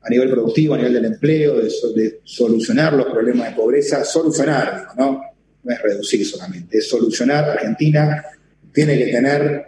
a 0.01 0.09
nivel 0.09 0.31
productivo, 0.31 0.73
a 0.73 0.77
nivel 0.77 0.93
del 0.93 1.05
empleo, 1.05 1.57
de, 1.61 2.19
solucionar 2.23 2.93
los 2.93 3.07
problemas 3.07 3.49
de 3.49 3.55
pobreza, 3.55 4.03
solucionar, 4.03 4.87
¿no? 4.97 5.21
No 5.63 5.73
es 5.73 5.81
reducir 5.81 6.25
solamente, 6.25 6.79
es 6.79 6.89
solucionar. 6.89 7.51
Argentina 7.51 8.25
tiene 8.73 8.97
que 8.97 9.11
tener, 9.11 9.65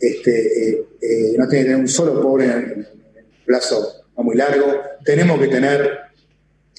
este, 0.00 0.70
eh, 0.70 0.84
eh, 1.00 1.34
no 1.38 1.46
tiene 1.46 1.64
que 1.64 1.70
tener 1.70 1.76
un 1.76 1.88
solo 1.88 2.20
pobre 2.20 2.46
en 2.46 2.50
el, 2.50 2.88
plazo 3.44 4.06
no 4.16 4.24
muy 4.24 4.36
largo, 4.36 4.80
tenemos 5.04 5.38
que 5.38 5.48
tener 5.48 5.98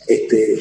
este, 0.07 0.57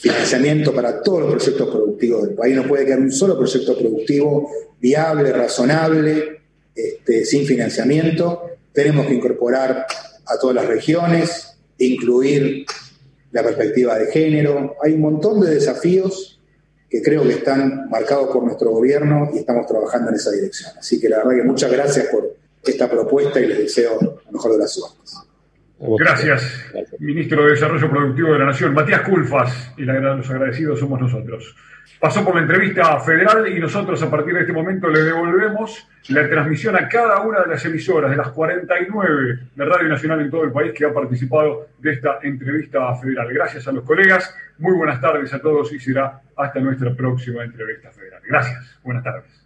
financiamiento 0.00 0.74
para 0.74 1.02
todos 1.02 1.20
los 1.20 1.30
proyectos 1.32 1.68
productivos 1.68 2.26
del 2.26 2.34
país, 2.34 2.56
no 2.56 2.66
puede 2.66 2.86
quedar 2.86 3.00
un 3.00 3.12
solo 3.12 3.36
proyecto 3.36 3.76
productivo 3.76 4.50
viable, 4.80 5.32
razonable, 5.32 6.40
este, 6.74 7.24
sin 7.24 7.44
financiamiento, 7.46 8.42
tenemos 8.72 9.06
que 9.06 9.14
incorporar 9.14 9.86
a 10.26 10.38
todas 10.38 10.56
las 10.56 10.66
regiones, 10.66 11.58
incluir 11.78 12.64
la 13.32 13.42
perspectiva 13.42 13.98
de 13.98 14.10
género. 14.10 14.76
Hay 14.82 14.92
un 14.92 15.00
montón 15.00 15.40
de 15.40 15.54
desafíos 15.54 16.40
que 16.88 17.02
creo 17.02 17.22
que 17.22 17.34
están 17.34 17.88
marcados 17.90 18.28
por 18.30 18.42
nuestro 18.42 18.70
gobierno 18.70 19.30
y 19.34 19.38
estamos 19.38 19.66
trabajando 19.66 20.10
en 20.10 20.16
esa 20.16 20.30
dirección. 20.30 20.70
Así 20.78 21.00
que 21.00 21.08
la 21.08 21.18
verdad 21.18 21.42
que 21.42 21.42
muchas 21.42 21.70
gracias 21.70 22.06
por 22.06 22.36
esta 22.64 22.90
propuesta 22.90 23.40
y 23.40 23.46
les 23.46 23.58
deseo 23.58 23.98
lo 24.00 24.32
mejor 24.32 24.52
de 24.52 24.58
las 24.58 24.72
suertes. 24.72 25.29
Gracias, 25.98 26.72
ministro 26.98 27.44
de 27.44 27.52
Desarrollo 27.52 27.90
Productivo 27.90 28.32
de 28.32 28.38
la 28.38 28.46
Nación, 28.46 28.74
Matías 28.74 29.00
Culfas, 29.00 29.72
y 29.78 29.82
los 29.82 30.30
agradecidos 30.30 30.78
somos 30.78 31.00
nosotros 31.00 31.54
pasó 31.98 32.24
por 32.24 32.34
la 32.34 32.42
entrevista 32.42 32.98
federal 33.00 33.46
y 33.48 33.60
nosotros 33.60 34.02
a 34.02 34.10
partir 34.10 34.34
de 34.34 34.40
este 34.40 34.52
momento 34.52 34.88
le 34.88 35.00
devolvemos 35.00 35.86
la 36.08 36.28
transmisión 36.28 36.76
a 36.76 36.88
cada 36.88 37.20
una 37.20 37.40
de 37.42 37.48
las 37.48 37.64
emisoras 37.64 38.10
de 38.10 38.16
las 38.16 38.30
49 38.30 39.38
de 39.54 39.64
Radio 39.64 39.88
Nacional 39.88 40.20
en 40.20 40.30
todo 40.30 40.44
el 40.44 40.52
país 40.52 40.72
que 40.74 40.86
ha 40.86 40.94
participado 40.94 41.68
de 41.78 41.92
esta 41.92 42.18
entrevista 42.22 42.94
federal. 42.96 43.32
Gracias 43.32 43.68
a 43.68 43.72
los 43.72 43.84
colegas, 43.84 44.34
muy 44.58 44.74
buenas 44.76 45.00
tardes 45.00 45.32
a 45.34 45.40
todos 45.40 45.72
y 45.72 45.78
será 45.78 46.20
hasta 46.36 46.60
nuestra 46.60 46.94
próxima 46.94 47.44
entrevista 47.44 47.90
federal. 47.90 48.22
Gracias, 48.26 48.78
buenas 48.82 49.04
tardes. 49.04 49.39